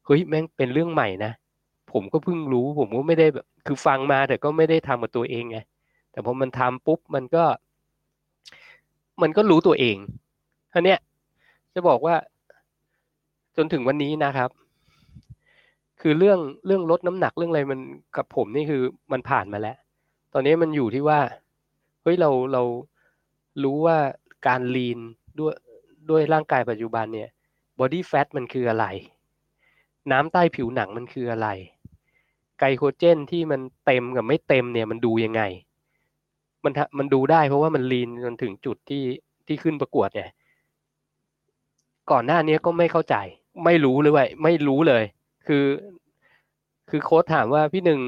[0.06, 1.32] เฮ้ยแม่งเป็นเรื่องใหม่นะ
[1.92, 5.58] ผมก็เพิ่งรู้ ผมก็ไม่ได้แบบคือฟังมาแต่ก็ไม่ได้ทำกับตัวเองไง
[6.12, 7.44] แต่พอมันทำปุ๊บมันก็
[9.22, 9.96] มันก็รู้ตัวเอง
[10.72, 10.96] ท่านี้
[11.74, 12.14] จะบอกว่า
[13.56, 14.50] จนถึงวันนี้นะครับ
[16.00, 17.80] คือเรื่องเรื่องลดน้ำหนักเรื่องอะไรมัน
[18.16, 18.82] กับผมนี่คือ
[19.12, 19.76] มันผ่านมาแล้ว
[20.32, 21.20] ตอนนี้มันอยู่ที่ว่า
[22.02, 22.62] เฮ้ยเราเรา
[23.64, 23.96] รู้ว่า
[24.46, 24.98] การ lean
[25.38, 25.54] ด้วย
[26.10, 27.30] ด้วยร่างกายปัจจุบันเนี่ย
[27.82, 28.86] body fat มันคืออะไร
[30.12, 31.48] น้ำใต้ผิวหนังมันคืออะไร
[32.60, 35.42] ไกลโคเจนที่มันเต็มกับไม่เต็มเนี่ยมันดูยังไง
[36.64, 39.02] มันมันดูได้เพราะว่ามัน lean จนถึงจุดที่
[39.46, 40.30] ที่ขึ้นประกวดเนี่ย
[42.10, 43.16] ก่อนหน้านี้ก็ไม่เข้าใจ
[43.64, 45.04] ไม่รู้เลยว่าไม่รู้เลย
[45.46, 45.64] คือ
[46.90, 48.00] คือโค้ชถามว่าพี่หนึ่ง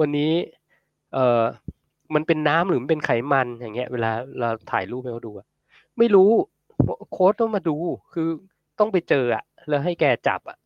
[0.00, 0.32] วันนี้
[1.14, 1.42] เออ
[2.14, 5.46] มันเป็นน้ำหรือมันเป็นไขมันอย่างเงี้ย เวลาเราถ่ายรูปให้เขาดูอะ
[5.98, 6.30] ไม่รู้
[7.12, 7.76] โค้ชต้องมาดู
[8.14, 8.28] คือ
[8.78, 10.58] ต้องไปเจออะแล้วให้แกจับอะ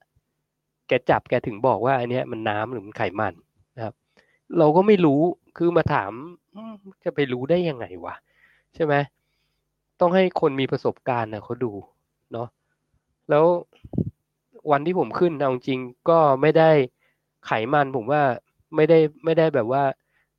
[0.88, 3.34] แกจับแกถึงบอกว่าอันเนี้ยมันน้ำหรือมันไขมัน
[3.76, 3.94] นะครับ
[4.58, 5.20] เราก็ไม่รู้
[5.56, 6.12] คือมาถาม
[7.04, 8.14] จะไปรู้ได้ยังไงวะ
[8.74, 8.94] ใช่ไหม
[10.00, 11.72] ต้องให้คนมีประสบการณ์นะเขาดู
[12.32, 12.48] เนาะ
[13.30, 13.44] แล้ว
[14.70, 16.70] วันที่ผมขึ้นเอาจริงก็ไม่ได้
[17.46, 18.22] ไขมันผมว่า
[18.76, 19.84] ไม่ได้ไม่ได้แบบว่า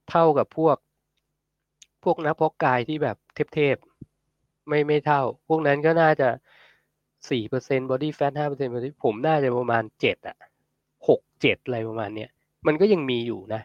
[0.10, 0.78] เท่ากับพวก
[2.04, 3.18] พวกนักพกกายที่แบบ
[3.56, 6.30] เทพๆไม่ไม่เท่า พวกนั้นก็น่าจะ
[7.30, 8.72] สี่เปอร์เซ็นต์บอดี้แฟทห้าเปอร์เซ็นต์
[9.06, 10.38] ผมน่าจะประมาณเจ็ดอะ
[11.08, 12.30] หกเจ็ดอะไรประมาณเนี้ย
[12.68, 13.62] มันก็ยังมีอยู่นะ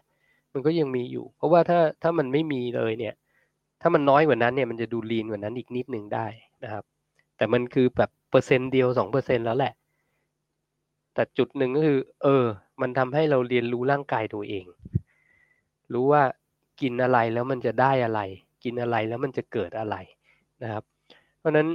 [0.52, 3.14] มันก็ยังมีอยู่ เพราะว่าถ้าถ้ามันไม่มีเลยเนี่ย
[3.80, 6.26] ถ้ามันน้อยกว่านั้นเนี่ยมันจะดูลีนกว่านั้นอีกนิดหนึ่งได้
[6.64, 6.84] นะครับ
[7.36, 9.72] แต่มันคือแบบเปอร์เซ็นต์เดียวสองเปอร์เซ็นต์แล้วแหละ
[11.14, 12.44] แต่จุดหนึ่งก็คือ เออ
[12.80, 14.64] มันทำให้เราเรียนรู้ร่างกายตัวเอง
[15.92, 16.22] รู้ว่า
[16.80, 18.20] กินอะไรแล้วมันจะได้อะไร
[18.64, 19.96] กินอะไรแล้วมันจะเกิดอะไร
[20.62, 20.84] นะครับ
[21.38, 21.66] เพราะนั้น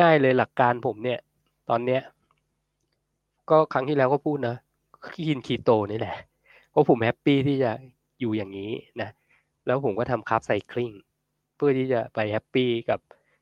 [0.00, 1.20] ง่าย ๆ เลยหลักการผมเนี่ย
[1.68, 2.02] ตอนเนี้ย
[3.50, 4.56] ก็ครั้งที่แล้วก็พูดนะ
[5.28, 6.16] กินคีโตนี่แหละ
[6.70, 7.70] เพราะผมแฮปปี้ที่จะ
[8.20, 9.10] อยู่อย่างนี้นะ
[9.66, 10.92] แล้วผมก็ทำ carb cycling
[11.56, 13.00] เพื่อที่จะไป happy กับ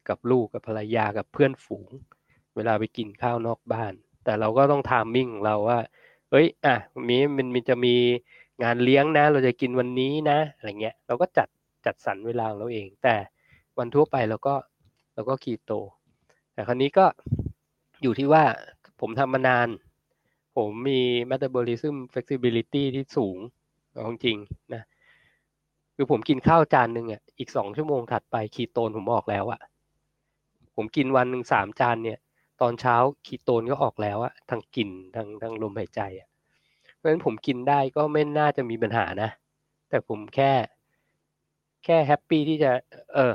[0.09, 1.89] กับลูกกับภรรยากับเพื่อนฝูง
[2.57, 3.93] เวลาไปกินข้าวนอกบ้าน
[4.25, 5.79] แต่เราก็ต้อง timing เราว่า
[6.31, 6.75] เฮ้ย อะ
[7.09, 7.95] มีมันมันจะมี
[8.63, 11.49] งานเลี้ยงนะ เราจะกินวันนี้นะอะไรเงี้ย เราก็จัด
[11.87, 13.17] จัดสรรเวลาเราเอง แต่
[13.79, 14.55] วันทั่วไปเราก็
[15.15, 15.73] เราก็คีโต
[16.59, 17.07] แต่คราวนี้ก็
[18.03, 18.45] อยู่ที่ว่า
[19.01, 19.69] ผมทำมานาน
[20.57, 23.39] ผมมี metabolism flexibility ที่สูง
[24.05, 24.37] ของจริง
[24.75, 24.83] นะ
[25.95, 29.61] คือผมกินข้าวจานหนึ่งอะอีกสองชั่วโมงถัดไปคีโตนผมออกแล้วอะ
[30.77, 32.19] ผมกินวันหนึ่งสามจานเนี่ย
[32.61, 36.29] ตอนเช้าคีโตนก็ออกแล้วอะทางกลิ่นทางทางลมหายใจอะ
[36.95, 39.31] เพราะฉะนั้นผมกินได้ก็ไม่น่าจะมีปัญหานะ
[39.89, 40.53] แต่ผมแค่
[41.85, 42.71] แค่แฮปปี้ที่จะ
[43.15, 43.35] เออ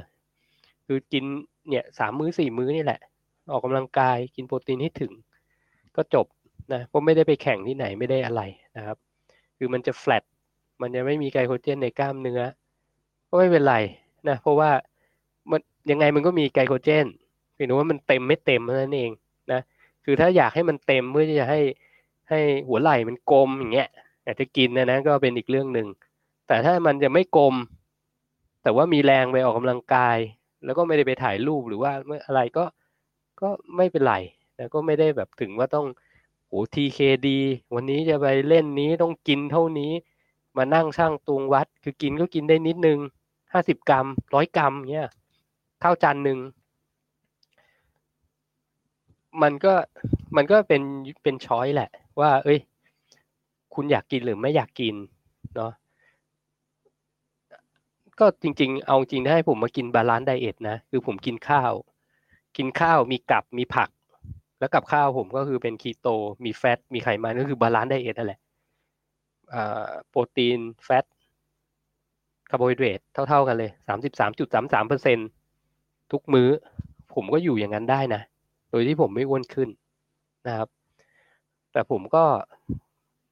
[0.88, 1.24] คือกิน
[1.70, 3.02] เนี่ยสามมื้อสี่มื้อนี่แหละ
[3.52, 5.12] ออกกำลังกายกินโปรตีนให้ถึง
[5.96, 6.28] ก็จบ
[6.74, 8.42] นะเพราะไม่ได้ไปแข่งที่ไหนไม่ได้อะไร
[8.78, 8.98] นะครับ
[9.58, 10.24] คือมันจะแฟลต
[10.82, 12.42] มันจะไม่มีไกลโคเจนในกล้ามเนื้อ
[13.30, 13.76] ก็ไม่เป็นไร
[14.30, 14.72] นะเพราะว่า
[15.52, 15.60] มัน
[15.92, 17.06] ยังไงมันก็มีไกลโคเจน
[17.54, 19.12] เพียงแต่ว่ามันเต็มไม่เต็มนั่นเอง
[19.52, 19.62] นะ
[20.06, 21.62] คือถ้าอยากให้มันเต็มเพื่อจะให้
[22.30, 23.90] ให้หัวไหล่มันกลมอย่างเงี้ย
[24.26, 25.88] อาจจะกินนะนะก็เป็นอีกเรื่องหนึ่ง
[26.48, 27.56] แต่ถ้ามันจะไม่กลม
[28.64, 30.18] แต่ว่ามีแรงไปออกกำลังกาย
[30.66, 32.64] แล้วก็ไม่ได้ไปถ่ายรูปหรือว่าเมื่ออะไรก็
[33.44, 34.16] ก็ไม่เป็นไร
[34.58, 35.88] แล้วก็ไม่ได้แบบถึงว่าต้อง
[36.48, 37.40] โอ้ทีเคดี
[37.74, 39.92] วันนี้จะไปเล่นนี้ต้องกินเท่านี้
[40.58, 43.00] มานั่งช่างตวงวัด คือกินก็กินได้นิดนึง
[43.54, 45.10] ห้าสิบกรัมร้อยกรัมเงี้ย
[45.84, 46.40] ข้าวจานหนึ่ง
[49.42, 49.74] มันก็
[50.36, 50.82] มันก็เป็น
[51.24, 51.90] เป็นช้อยแหละ
[52.20, 52.60] ว่า เอ้ย
[53.74, 54.96] คุณอยากกินหรือไม่อยากกิน
[55.56, 55.72] เนาะ
[58.20, 61.74] ก็จริง ๆ เอาจริงได้ผมมากิน balanced diet นะ คือผมกินข้าว
[62.58, 63.90] กินข้าวมีกับมีผัก
[64.60, 66.08] แล้วกับข้าวผมก็คือเป็นคีโต
[66.46, 68.40] มี fat มีไขมันก็คือ balanced diet นั่นแหละ
[70.10, 71.06] โปรตีน fat
[72.50, 75.18] คาร์โบไฮเดรตเท่า ๆกันเลยสามสิบสามจุดสามสามเปอร์เซ็น
[76.12, 76.50] ทุกมื้อ
[77.14, 78.22] ผมก็อยู่อย่างนั้นได้นะ
[78.70, 79.70] โดยที่ผมไม่อ้วนขึ้น
[80.48, 80.70] นะครับ
[81.72, 82.26] แต่ผมก็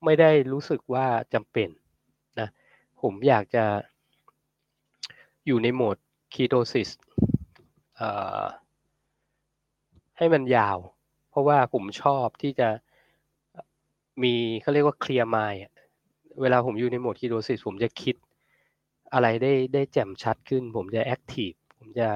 [0.06, 1.70] ไม่ได้รู้สึกว่าจำเป็น
[2.40, 2.48] นะ
[3.02, 3.66] ผมอยากจะ
[5.46, 5.98] อยู่ในโหมด
[6.34, 6.90] คีโตซิส
[10.22, 10.78] ให้มันยาว
[11.30, 12.70] เพราะว่าผมชอบที่จะ
[14.24, 15.62] มีเขาเรียกว่าเคลียร์ไมล์
[16.42, 18.16] เวลาผมอยู่ในโหมดคีโตซิสผมจะคิด
[19.14, 22.10] อะไรได้ได้แจ่มชัดขึ้น ผมจะแอคทีฟผมจะ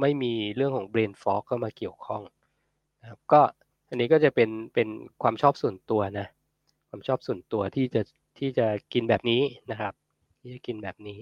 [0.00, 2.22] ไม่มีเรื่องของเบรนฟอกเข้ามาเกี่ยวข้อง
[3.00, 3.40] นะครับก็
[3.88, 4.88] อันนี้ก็จะเป็นเป็น
[5.22, 6.26] ความชอบส่วนตัวนะ
[6.88, 8.02] ความชอบส่วนตัวที่จะ
[8.38, 9.94] ที่จะกินแบบนี้นะครับ
[10.40, 11.18] ที่จะกินแบบนี้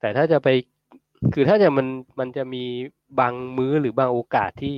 [0.00, 0.48] แต่ถ้าจะไป
[1.34, 1.88] คือถ้าจะมัน
[2.18, 2.64] มันจะมี
[3.18, 4.76] บางมื้อหรือบางโอกาสที่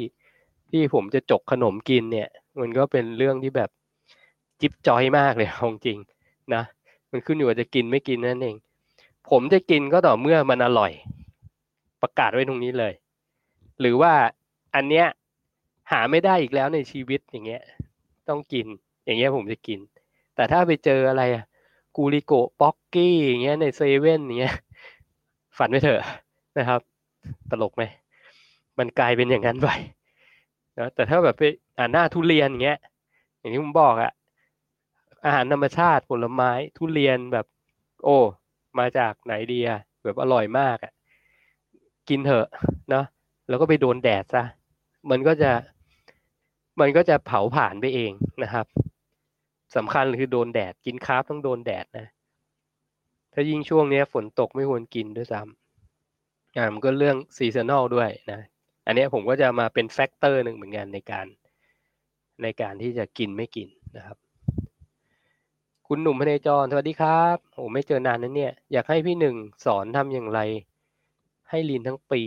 [0.71, 2.29] ที่ผมจะจกขนมกินเนี่ย
[2.61, 3.71] มันก็เป็นเรื่องที่แบบ
[4.61, 5.99] จิ๊บจอยมากเลยของจริง
[6.55, 6.63] นะ
[7.11, 8.57] มันขึ้นอยู่ว่าจะกินไม่กินนั่นเอง
[9.31, 10.93] ผมจะกินก็ต่อเมื่อมันอร่อย
[12.03, 12.93] ประกาศไว้ตรงนี้เลย
[13.81, 14.13] หรือว่า
[14.75, 15.07] อันเนี้ย
[15.91, 17.63] หาไม่ได้อีกแล้วในชีวิตอย่างเงี้ย
[18.29, 18.67] ต้องกิน
[19.05, 19.79] อย่างเงี้ยผมจะกิน
[20.35, 21.45] แต่ถ้าไปเจออะไรอะ
[21.97, 24.55] กูริโกป๊อกกี้อย่างเงี้ยในเซเว่นอย่างเงี้ย
[25.59, 26.01] ฝันไปเถอะ
[26.59, 26.81] นะครับ
[27.51, 27.83] ตลกไหม
[28.79, 29.69] มันกลายเป็นอย่างนั้นไป
[30.79, 31.43] นะแต่ถ้าแบบไป
[31.79, 32.81] อ่าหน้าทุเรียนอย่างเงี้ย
[33.39, 34.13] อย่างที่ผมบอกอะ
[35.25, 37.47] อาหารธรรมชาติผลไม้ทุเรียนแบบ
[38.05, 38.19] โอ้
[38.79, 40.93] มาจากไหนดีอะแบบอร่อยมากอะ่ะ
[42.09, 42.47] กินเถอะ
[42.91, 43.05] เนาะ
[43.49, 44.45] แล้วก็ไปโดนแดดซะ
[45.11, 45.51] มันก็จะ
[46.81, 48.67] มันก็จะเผาผลาญไปเองนะครับ
[49.77, 52.07] สำคัญคือโดนแดดกิน carb ต้องโดนแดดนะ
[53.33, 58.41] ถ้ายิ่งช่วงนี้ฝนตกไม่ควรกินด้วยซ้ำอ่ามันก็เรื่อง seasonal ด้วยนะ
[58.87, 61.27] อันนี้ผมก็จะมาเป็น factor หนึ่งเหมือนกันในการ
[62.43, 64.19] ในการที่จะกินไม่กินนะครับ
[65.89, 70.41] คุณหนุ่มพเนจรสวัสดีครับโอ้ไม่เจอนานนั้นเนี่ย อยากให้พี่หนึ่งสอนทำอย่างไร
[71.51, 72.23] ให้ลีนทั้งปี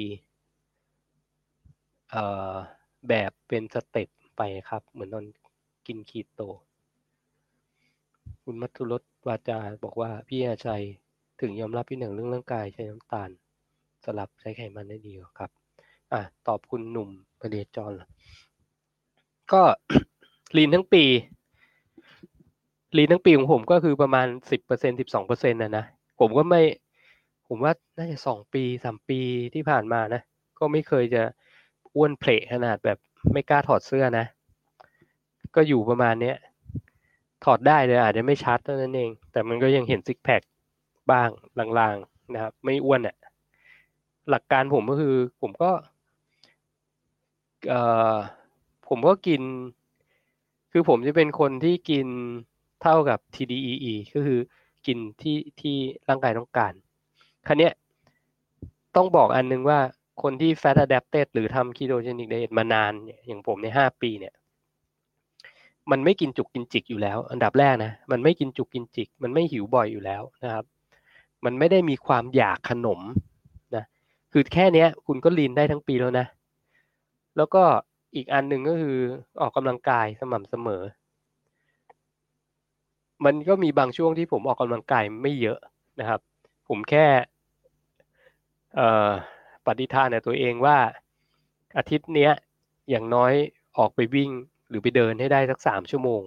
[2.11, 2.51] เอ่อ
[3.09, 5.25] แบบเป็นสเต็ปไปครับ เหมือนตอน
[5.88, 6.41] กินคีโต
[8.43, 10.84] คุณมัทุรสวาจาบอกว่าพี่อาชัย
[11.41, 13.29] ถึงยอมรับพี่หนึ่งเรื่องร่างกายใช้น้ำตาล
[14.03, 15.66] สลับใช้ไขมันได้ดีครับ
[16.13, 17.09] อะตอบคุณหนุ่ม
[17.41, 17.93] พเนจร
[19.51, 19.63] ก็
[20.57, 21.03] ลีนทั้งปี
[22.97, 25.85] ลีนทั้งปีของผมก็คือประมาณสิบเปอร์เซ็นสิบสองเปอร์เซ็นต์นะนะ
[26.19, 26.61] ผมก็ไม่
[27.47, 29.19] ผมว่าน่าจะสองปีสามปี
[29.53, 30.21] ที่ผ่านมานะ
[30.59, 31.23] ก็ไม่เคยจะ
[31.95, 32.97] อ้วนเพลขนาดแบบ
[33.34, 34.25] ไม่กล้าถอดเสื้อนะ
[35.55, 36.38] ก็อยู่ประมาณเนี้ย
[37.43, 40.41] ถอดได้เลยอาจจะไม่ชัดเท่านั้นเอง แต่มันก็ยังเห็นซิกแพค
[41.11, 41.29] บ้าง
[41.79, 43.15] ลางๆนะครับ ไม่อ้วนอะ่ะ
[44.29, 45.71] หลักการผมก็คือผมก็
[48.88, 49.41] ผมก็กิน
[50.72, 52.07] คือผมจะเป็นคนที่กิน
[52.81, 54.39] เท่ากับ TDEE ก็คือ
[54.85, 55.76] กินที่ที่
[56.10, 56.73] ร่างกายต้องการ
[57.48, 57.69] ครั้นี้
[58.95, 59.80] ต้องบอกอันนึงว่า
[60.22, 62.94] คนที่ fat adapted หรือทำ ketogenic diet มานาน
[63.27, 64.34] อย่างผมในห้าปีเนี่ย
[65.91, 70.65] มันไม่กินจุกกินจิกอยู่แล้ว อันดับแรกนะ มันไม่กินจุกกินจิก มันไม่หิวบ่อยอยู่แล้วนะครับ
[71.45, 72.99] มันไม่ได้มีความอยากขนม
[73.76, 73.84] นะ
[74.31, 76.26] คือแค่เนี้ย คุณก็ลีนได้ทั้งปีแล้วนะ
[77.38, 77.64] แล้วก็
[78.15, 78.97] อีกอันหนึ่งก็คือ
[79.41, 80.81] ออกกำลังกายสม่ำเสมอ
[83.26, 85.59] มันก็มีบางช่วงที่ผมออกกำลังกายไม่เยอะ
[85.99, 86.22] นะครับ
[86.68, 87.07] ผมแค่
[89.65, 90.77] ปฏิทานเนี่ยตัวเองว่า
[91.77, 92.31] อาทิตย์เนี้ย
[92.89, 93.34] อย่างน้อย
[93.77, 94.31] ออกไปวิ่ง
[94.69, 96.22] หรือไปเดินให้ได้สักสามชั่วโมง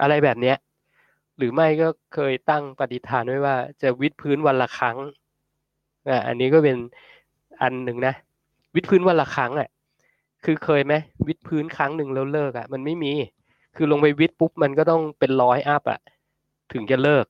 [0.00, 0.56] อะไรแบบเนี้ย
[1.38, 4.96] หรือไม่ก็เคยตั้งปฏิทานไว้ว่าจะวิดพื้นวันละครั้ง
[6.08, 6.76] อ่าอันนี้ก็เป็น
[7.62, 8.14] อันหนึ่งนะ
[8.74, 9.68] วิดพื้นวันละครั้งอะ
[10.46, 10.94] คือเคยไหม
[11.26, 13.12] วิดพื้นครั้งหนึ่งแล้วเลิกอะ มันไม่มี
[13.76, 16.00] คือลงไปวิดปุ๊บมันก็ต้องเป็นร้อยอัพอะ
[16.72, 17.26] ถึงจะเลิก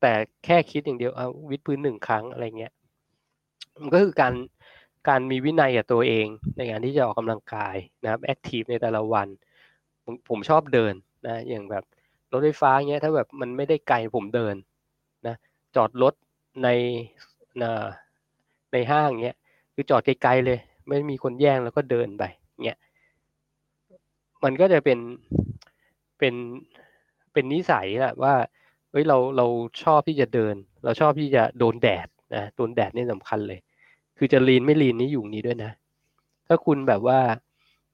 [0.00, 0.12] แต่
[0.44, 2.72] แค่คิดอย่างเดียวเอาวิดพื้นหนึ่งครั้งอะไรเงี้ย
[3.80, 4.34] มันก็คือการ
[5.08, 6.26] การมีวินัยกับตัวเอง
[6.56, 9.28] ในการที่จะออกกำลังกายนะครับแอคทีฟในแต่ละวัน
[10.04, 10.94] ผมผมชอบเดิน
[11.26, 11.84] นะอย่างแบบ
[12.32, 14.54] รถไฟฟ้าเงี้ยถ้าแบบมันไม่ได้ไกลผมเดิน
[15.26, 15.34] นะ
[15.76, 16.14] จอดรถ
[16.62, 16.68] ใน
[18.72, 19.36] ในห้างเงี้ย
[19.74, 20.58] คือจอดไกลๆเลย
[20.88, 22.24] ไม่มีคนแย่งแล้วก็เดินไป
[22.64, 22.78] เงี้ย
[24.44, 24.98] มันก็จะเป็น
[26.18, 26.34] เป็น
[27.32, 28.34] เป็นนิสัยแหละว่า
[28.90, 29.46] เฮ้ยเราเรา
[29.82, 30.54] ชอบที่จะเดิน
[30.84, 33.58] เราชอบที่จะโดนแดดนะโดนแดดนี่สำคัญเลย
[34.18, 35.72] คือจะ lean ไม่ lean นี่อยู่นี้ด้วยนะ
[36.46, 37.18] ถ้าคุณแบบว่า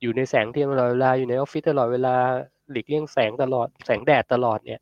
[0.01, 2.15] อยู่ในแสงเทียมตลอดเวลาอยู่ในออฟฟิศตลอดเวลา
[2.71, 4.81] หลีกเลี่ยงแสงตลอดแสงแดดตลอดเนี่ย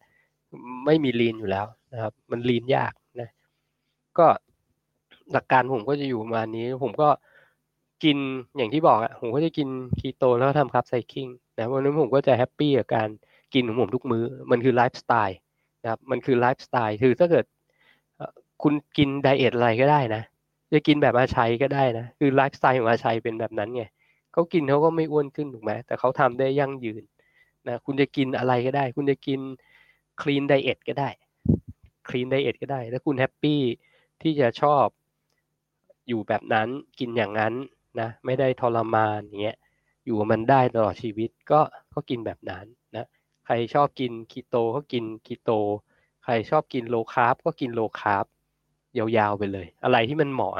[0.87, 3.29] ไม่มี lean อยู่แล้วนะครับ มัน lean ยากนะ
[4.19, 4.27] ก็
[5.33, 7.09] หลักการผมก็จะอยู่ประมาณนี้ ผมก็
[8.03, 8.19] กิน
[8.57, 9.69] อย่างที่บอกอะผมก็จะกิน
[9.99, 13.09] คีโตแล้วทำ carb cycling นะวันนั้นผมก็จะ happy กับการ
[13.55, 15.39] กินของผมทุกมื้อมันคือไลฟ์สไตล์
[15.83, 17.45] นะครับมันคือไลฟ์สไตล์คือถ้าเกิด
[18.63, 20.23] คุณกิน diet อะไรก็ได้นะ
[20.73, 23.85] จะกินแบบอาชัยก็ได้นะ คือไลฟ์สไตล์ของอาชัยเป็นแบบนั้นไง
[24.33, 27.03] เขากินเขาก็ไม่อ้วนขึ้นถูกไหมแต่เขาทำได้ยั่งยืน
[27.69, 29.41] นะคุณจะกินอะไรก็ได้ คุณจะกิน
[30.23, 31.09] clean diet ก็ได้
[32.09, 33.61] clean diet ก็ได้ถ้าคุณ happy
[34.23, 34.87] ที่จะชอบ
[36.09, 36.69] อยู่แบบนั้น
[36.99, 37.53] กินอย่างนั้น
[38.01, 39.57] นะไม่ได้ทรมานอย่างเงี้ย
[40.05, 41.61] อยู่มันได้ตลอดชีวิตก็
[41.95, 42.65] ก็กินแบบนั้น
[42.97, 43.07] นะ
[43.47, 45.51] ใครชอบกินคีโตก็กินคีโต
[46.25, 48.25] ใครชอบกิน low carb ก็กิน low carb
[48.99, 50.55] ยาวๆไปเลย อะไรที่มันเหมาะ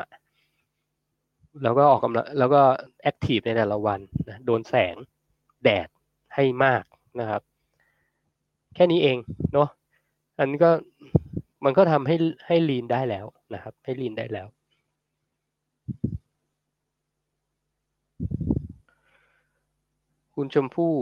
[1.63, 2.63] แล้วก็ออกกำลังแล้วก็
[3.03, 4.97] active ในแต่ละวันนะโดนแสง
[5.65, 5.89] แดด
[6.35, 6.85] ให้มาก
[7.21, 7.43] นะครับ
[8.75, 9.19] แค่นี้เอง
[9.53, 9.69] เนาะ
[10.39, 10.71] อันนี้ก็
[11.65, 14.47] มันก็ทำให้ให้ lean ได้แล้วนะครับ ให้ lean ได้แล้ว
[20.37, 20.93] คุณชมพู่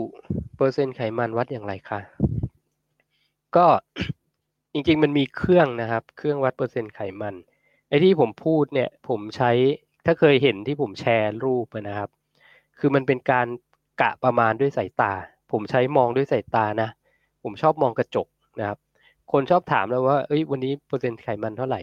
[0.57, 1.99] เปอร์เซ็นต์ไขมันวัดอย่างไรคะ
[3.55, 3.67] ก็
[4.73, 7.35] จริงๆมันมีเครื่องนะครับ เครื่องวัดเปอร์เซ็นต์ไขมัน
[7.89, 9.51] ไอ้ที่ผมพูดเนี่ยผมใช้
[10.05, 12.09] ถ้าเคยเห็นที่ผมแชร์รูปนะครับ
[12.79, 13.47] คือมันเป็นการ
[14.01, 15.13] กะประมาณด้วยสายตา
[15.51, 16.89] ผมใช้มองด้วยสายตานะ
[17.43, 18.27] ผมชอบมองกระจก
[18.59, 18.77] นะครับ
[19.31, 21.81] คนชอบถามแล้วว่าเอ้ยวันนี้เปอร์เซ็นต์ไขมันเท่าไหร่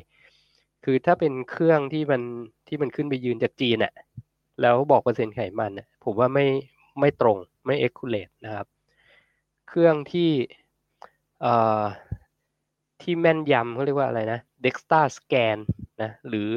[0.85, 2.23] คือถ้าเป็นเครื่องที่มัน
[2.69, 3.93] ที่มันขึ้นไปยืนจากจีนอะ
[4.61, 6.47] แล้วบอกเปอร์เซ็นต์ไขมันอะผมว่าไม่
[7.01, 8.67] ไม่ตรงไม่ accurate นะครับ
[9.69, 10.31] เครื่องที่
[13.01, 15.59] ที่แม่นยำเขาเรียกว่าอะไรนะ DEXA scan
[16.03, 16.51] นะหรือ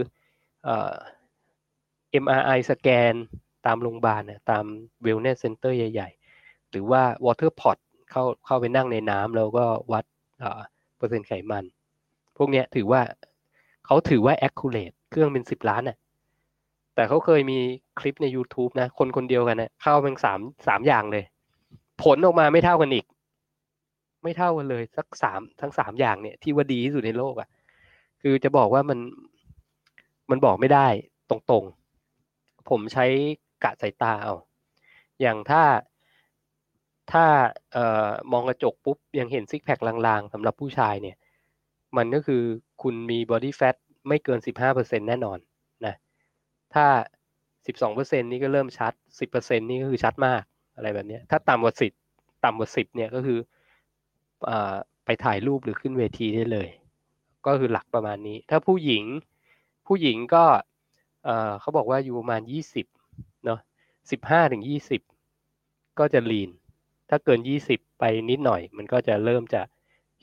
[2.23, 3.13] MRI สแกน
[3.65, 4.65] ตามโรงพยาบาลเนี่ยตาม
[5.05, 6.09] Wellness Center ใหญ่
[6.39, 7.77] ๆ หรือว่า water pod
[8.09, 10.05] เข้าเข้าไปนั่งในน้ำแล้วก็วัด
[10.97, 11.65] เปอร์เซ็นต์ไขมัน
[12.37, 13.01] พวกเนี้ยถือว่า
[13.85, 15.97] เขาถือว่า accurate เครื่องเป็นสิบล้านน่ะ
[16.95, 17.59] แต่เขาเคยมี
[17.99, 21.23] คลิปใน YouTube นะ คนคนเดียวกันนะเข้าเป็นสามสามอย่างเลย
[22.03, 23.05] ผลออกมาไม่เท่ากันอีก
[24.23, 27.49] ไม่เท่ากันเลยสักสามทั้งสามอย่างเนี่ย ที่ว่าดีที่สุดในโลกอะ่ะ
[28.21, 28.99] คือจะบอกว่ามัน
[30.29, 30.87] มันบอกไม่ได้
[31.29, 33.05] ตรงๆ ผมใช้
[33.63, 34.33] กะสายตาเอา
[35.21, 35.63] อย่างถ้า
[37.11, 37.25] ถ้า
[37.73, 41.17] เอ่อมองกระจกปุ๊บ ยังเห็นซิกแพคลางๆสำหรับผู้ชายเนี่ย
[41.97, 42.43] มันก็คือ
[42.81, 43.75] คุณมีบอดี้แฟท
[44.07, 45.39] ไม่เกินสิบห้าเปอร์เซ็นแน่นอน
[46.73, 46.85] ถ้า
[47.67, 50.43] สิบสองเปอร์เซ็นนี่ก็เริ่มชัดสิบเปอร์เซ็นนี่ก็คือชัดมาก
[50.75, 51.91] อะไรแบบนี้ถ้าต่ำกว่าสิบ
[52.45, 53.39] ต่ำกว่าสิบเนี่ยก็คือ
[54.49, 54.51] อ
[55.05, 56.69] ไปถ่ายรูปหรือขึ้นเวทีได้เลย
[57.45, 59.03] ก็คือหลักประมาณนี้ ถ้าผู้หญิง
[59.87, 60.45] ผู้หญิงก็
[61.61, 62.85] เขาบอกว่าอยู่ประมาณยี่สิบ
[63.45, 63.59] เนาะ
[64.11, 65.01] สิบห้าถึงยี่สิบ
[65.99, 66.49] ก็จะลีน
[67.09, 69.61] ถ้าเกินยี่สิบไปนิดหน่อย มันก็จะเริ่มจะ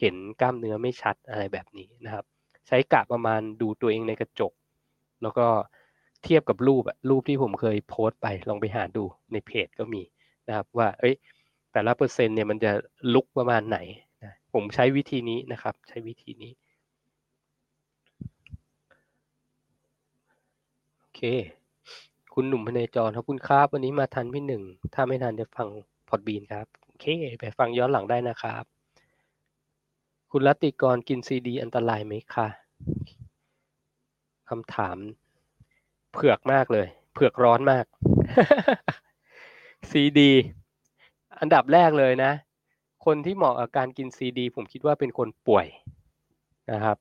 [0.00, 2.24] เห็นกล้ามเนื้อไม่ชัดอะไรแบบนี้นะครับ
[2.66, 4.52] ใช้กะประมาณดูตัวเองในกระจก
[5.22, 5.46] แล้วก็
[6.24, 10.02] เทียบกับรูปอะรูปที่ผมเคยโพสต์ไปลองไปหาดูในเพจก็มี
[10.48, 11.14] นะครับ ว่า เอ้ย
[11.72, 12.72] แต่ละเปอร์เซ็นต์เนี่ยมันจะ
[13.14, 13.78] ลุกประมาณไหน
[14.24, 16.52] นะผมใช้วิธีนี้นะครับ ใช้วิธีนี้
[20.98, 21.20] โอเค
[22.34, 24.62] คุณหนุ่มพเนจรขอบคุณครับวันนี้มาทันพี่หนึ่ง
[24.94, 25.68] ถ้าไม่ทันจะฟัง
[26.08, 27.06] พอดบีนครับโอเค
[27.40, 28.64] ไปฟังย้อนหลังได้นะครับ
[30.32, 32.48] คุณรัติกรกินซีดีอันตรายไหมคะ
[34.48, 34.96] คำถาม
[36.12, 37.84] เผือกมากเลย เผือกร้อนมาก
[39.90, 40.32] ซีดี
[41.40, 42.32] อันดับแรกเลยนะ
[43.04, 45.66] คนที่เหมาะกับการกินซีดีผมคิดว่าเป็นคนป่วย
[46.72, 46.96] นะครับ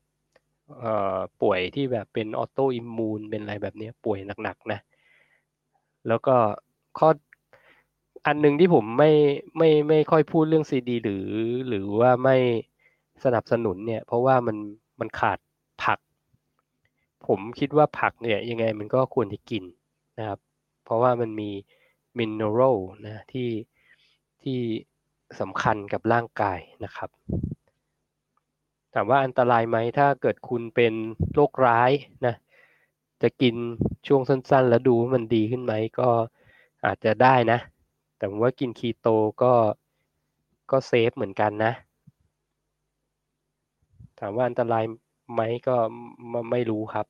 [1.41, 4.79] ป่วยที่แบบเป็นออโตอิมมูนเป็นอะไรแบบนี้ป่วยหนักๆนะ
[6.07, 6.35] แล้วก็
[6.99, 7.09] ข้อ
[8.25, 9.11] อันหนึ่งที่ผมไม่
[9.57, 11.27] ไม่ไม่ค่อยพูดเรื่องซีดีหรือ
[11.67, 12.37] หรือว่าไม่
[13.23, 14.57] สนับสนุนเนี่ย เพราะว่ามัน
[14.99, 15.39] มันขาด
[15.83, 15.99] ผัก
[17.25, 19.63] ผมคิดว่าผักเนี่ยยังไงมันก็ควรจะกิน
[20.17, 20.39] นะครับ
[20.83, 21.49] เพราะว่ามันมี
[22.17, 23.49] มินเนอรัลนะที่
[24.43, 24.59] ที่
[25.39, 27.09] สำคัญกับร่างกายนะครับ
[28.93, 30.93] ถามว่าอันตรายไหมถ้าเกิดคุณเป็น
[31.33, 31.91] โรคร้าย
[32.25, 32.35] นะ
[33.21, 33.55] จะกิน
[34.07, 36.09] ช่วงสั้นๆ แล้วดูว่ามันดีขึ้นไหมก็
[36.85, 37.59] อาจจะได้นะ
[38.17, 39.07] แต่ว่ากินคีโต
[39.43, 39.53] ก็
[40.71, 41.73] ก็เซฟเหมือนกันนะ
[44.19, 44.83] ถามว่าอันตราย
[45.33, 45.75] ไหมก็
[46.51, 47.05] ไม่รู้ครับ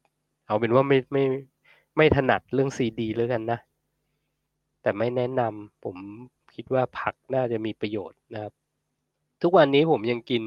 [0.47, 1.23] เอาเป็นว่าไม่ไม่
[1.97, 3.59] ไม่ถนัดเรื่องซีดีแล้วกันนะ
[4.81, 5.97] แต่ไม่แนะนำผม
[6.55, 8.53] คิดว่าผักน่าจะมีประโยชน์นะครับ
[9.41, 10.43] ทุกวันนี้ผมยังกิน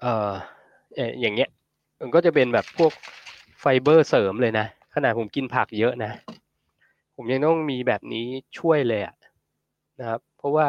[0.00, 0.32] เอ่อ
[1.20, 1.50] อย่างเงี้ย
[2.00, 2.92] มันก็จะเป็นแบบพวก
[3.60, 6.12] ไฟเบอร์เสริมเลยนะ ขนาดผมกินผักเยอะนะ
[7.16, 8.26] ผมยังต้องมีแบบนี้
[8.58, 9.14] ช่วยเลยอะ
[9.98, 10.66] นะครับ เพราะว่า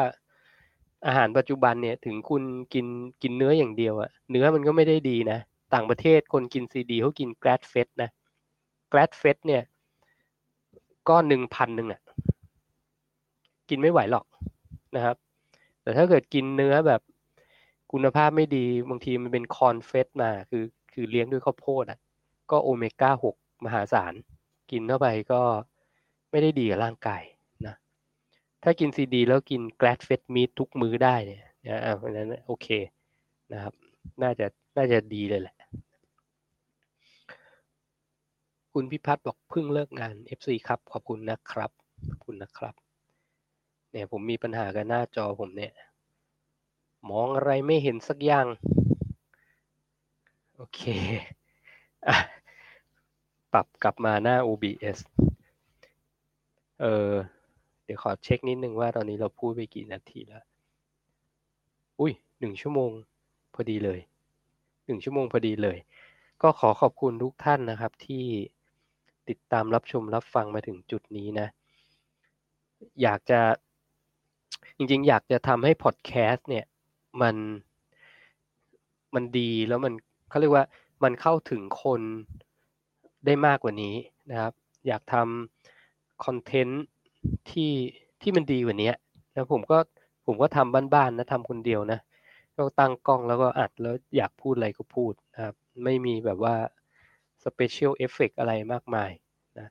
[1.06, 2.42] อาหารปัจจุบันเนี่ยถึงคุณ
[2.74, 2.86] กิน
[3.22, 5.38] กินเนื้ออย่างเดียวอะเนื้อมันก็ไม่ได้ดีนะ
[5.72, 8.10] ต่างประเทศคนกินซีดีเขากินแกรดเฟสนะ
[8.90, 9.62] แกรดเฟสเนี่ย
[11.08, 12.00] ก้อนหนึ่งพันหนึ่งอะ
[13.68, 14.26] กินไม่ไหวหรอก
[14.96, 15.16] นะครับ
[15.82, 17.00] แต่ถ้าเกิดกินเนื้อแบบ
[17.92, 21.98] คุณภาพไม่ดีบางทีมันเป็นคอนเฟสมาคือคือเลี้ยงด้วยข้าวโพดอะ
[22.50, 24.14] ก็โอเมก้าหกมหาศาล
[24.70, 25.42] กินเข้าไปก็
[26.30, 27.22] ไม่ได้ดีกับร่างกาย
[27.66, 27.74] นะ
[28.62, 32.68] ถ้ากินซีดีแล้วกินแกลดเฟตมีทุกมื้อได้เนี่ยนะเพราะนั้นโอเค
[33.52, 33.74] นะครับ
[34.22, 34.46] น่าจะ
[34.76, 35.56] น่าจะดีเลยแหละ
[38.72, 41.70] คุณพิพัฒน์บอกเพิ่งเลิกงาน FC ครับ ขอบคุณนะครับ
[42.08, 42.74] ขอบคุณนะครับ
[43.90, 45.72] เนี่ยผมมีปัญหากับหน้าจอผมเนี่ย
[47.10, 48.46] มองอะไรไม่เห็นสักอย่าง
[50.56, 50.80] โอเค
[52.06, 52.08] อ
[53.52, 54.98] ปรับกลับมาหน้า OBS
[56.80, 57.12] เออ
[57.84, 60.44] เดี๋ยวขอเช็คนิดนึงว่าตอนนี้เราพูดไปกี่นาทีแล้ว
[62.00, 62.90] อุ้ยหนึ่งชั่วโมง
[63.54, 64.00] พอดีเลย
[64.84, 65.78] หนึ่งชั่วโมงพอดีเลย
[66.42, 68.24] ก็ขอขอบคุณทุกท่านนะครับที่
[69.28, 71.46] ติดตามรับชมรับฟังมาถึงจุดนี้นะ
[73.02, 73.40] อยากจะ
[74.76, 76.64] จริงๆ อยากจะทำให้พอดแคสต์เนี่ย
[77.22, 77.36] มัน
[79.14, 79.92] มันดีแล้วมัน
[80.28, 80.64] เขาเรียกว่า
[81.04, 82.00] มันเข้าถึงคน
[83.26, 83.94] ได้มากกว่านี้
[84.30, 84.52] นะครับ
[84.86, 86.84] อยากทำคอนเทนต์
[87.50, 87.72] ที่
[88.22, 88.92] ที่มันดีกว่านี้
[89.34, 89.78] แล้วผมก็
[90.26, 91.98] ผมก็ทำบ้านๆนะทำคนเดียวนะ
[92.56, 95.54] ก็ตั้งกล้องแล้วก็อัดแล้วอยากพูดอะไรก็พูดนะครับ
[95.84, 96.56] ไม่มีแบบว่า
[97.44, 99.10] special effect อะไรมากมาย
[99.58, 99.68] นะ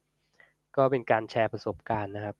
[0.76, 2.36] ก็เป็นการแชร์ประสบการณ์นะครับ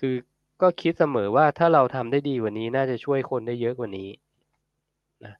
[0.00, 0.14] คือ
[0.62, 4.10] ก็คิดเสมอว่าถ้าเราทำได้ดีกว่านี้น่าจะช่วยคนได้เยอะกว่านี้
[5.24, 5.34] นะ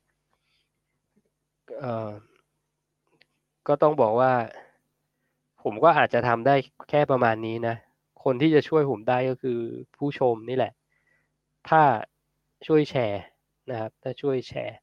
[3.69, 4.33] ก็ต้องบอกว่า
[5.63, 6.55] ผมก็อาจจะทำได้
[6.91, 7.77] แค่ประมาณนี้นะ
[8.25, 9.59] คนที่จะช่วยผมได้ก็คือ
[9.97, 10.73] ผู้ชมนี่แหละ
[11.69, 11.83] ถ้า
[12.67, 13.23] ช่วยแชร์
[13.71, 14.79] นะครับ ถ้าช่วยแชร์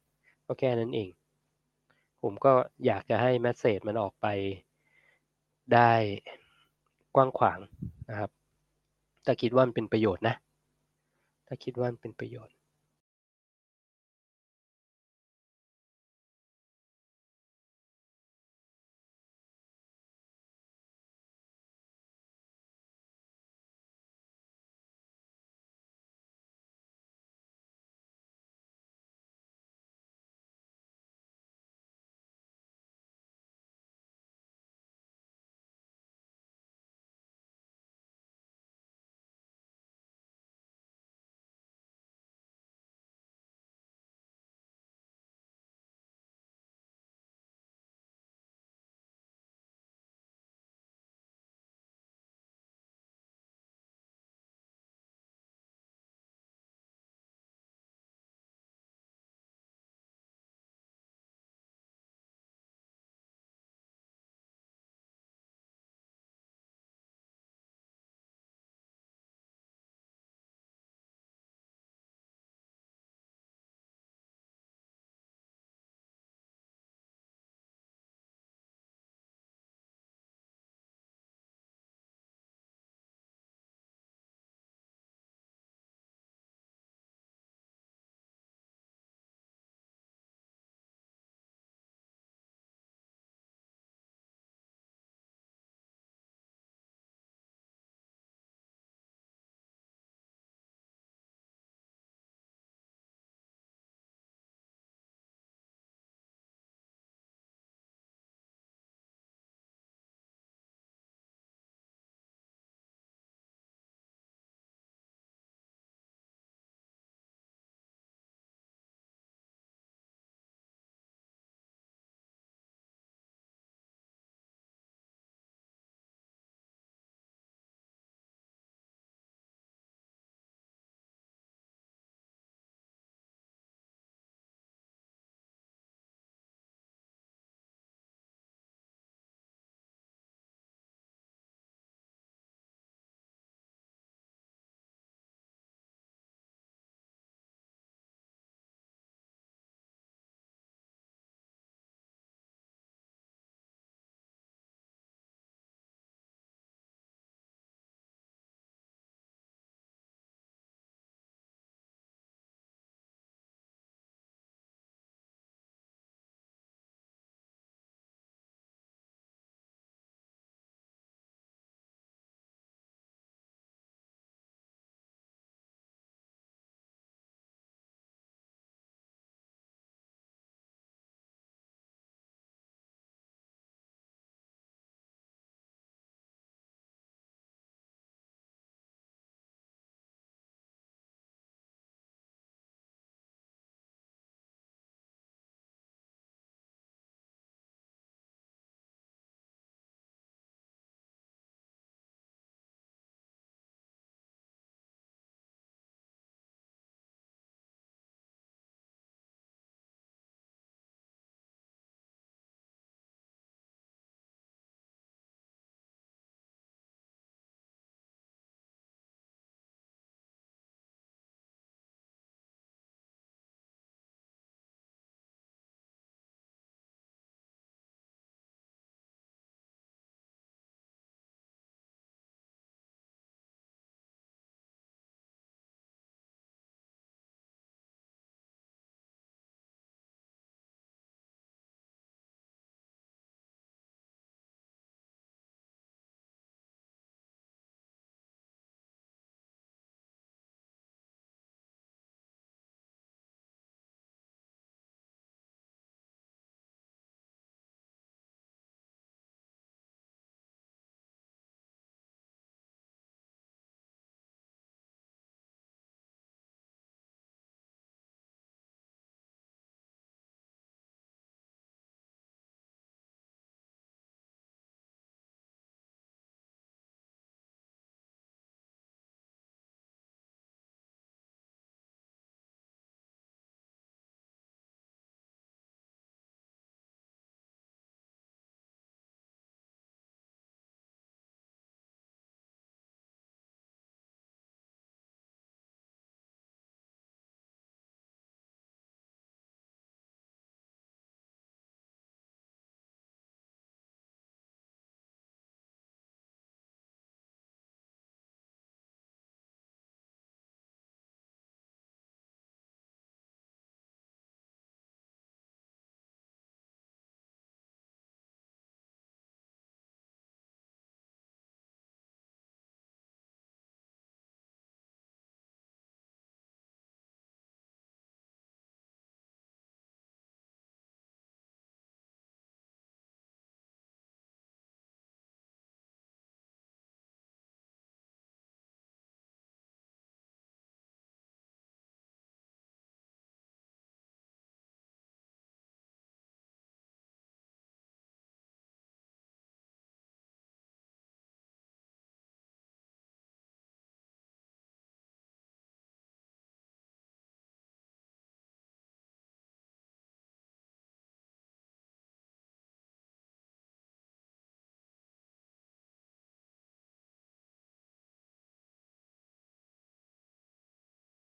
[0.46, 1.10] ก็แค่นั้นเอง
[2.22, 2.52] ผมก็
[2.86, 4.26] อยากจะให้แมสเซจมันออกไป
[5.74, 5.92] ได้
[7.14, 7.58] กว้างขวาง
[8.10, 8.30] นะครับ
[9.24, 10.34] ถ้าคิดว่ามันเป็นประโยชน์นะ
[11.46, 12.54] ถ้าคิดว่ามันเป็นประโยชน์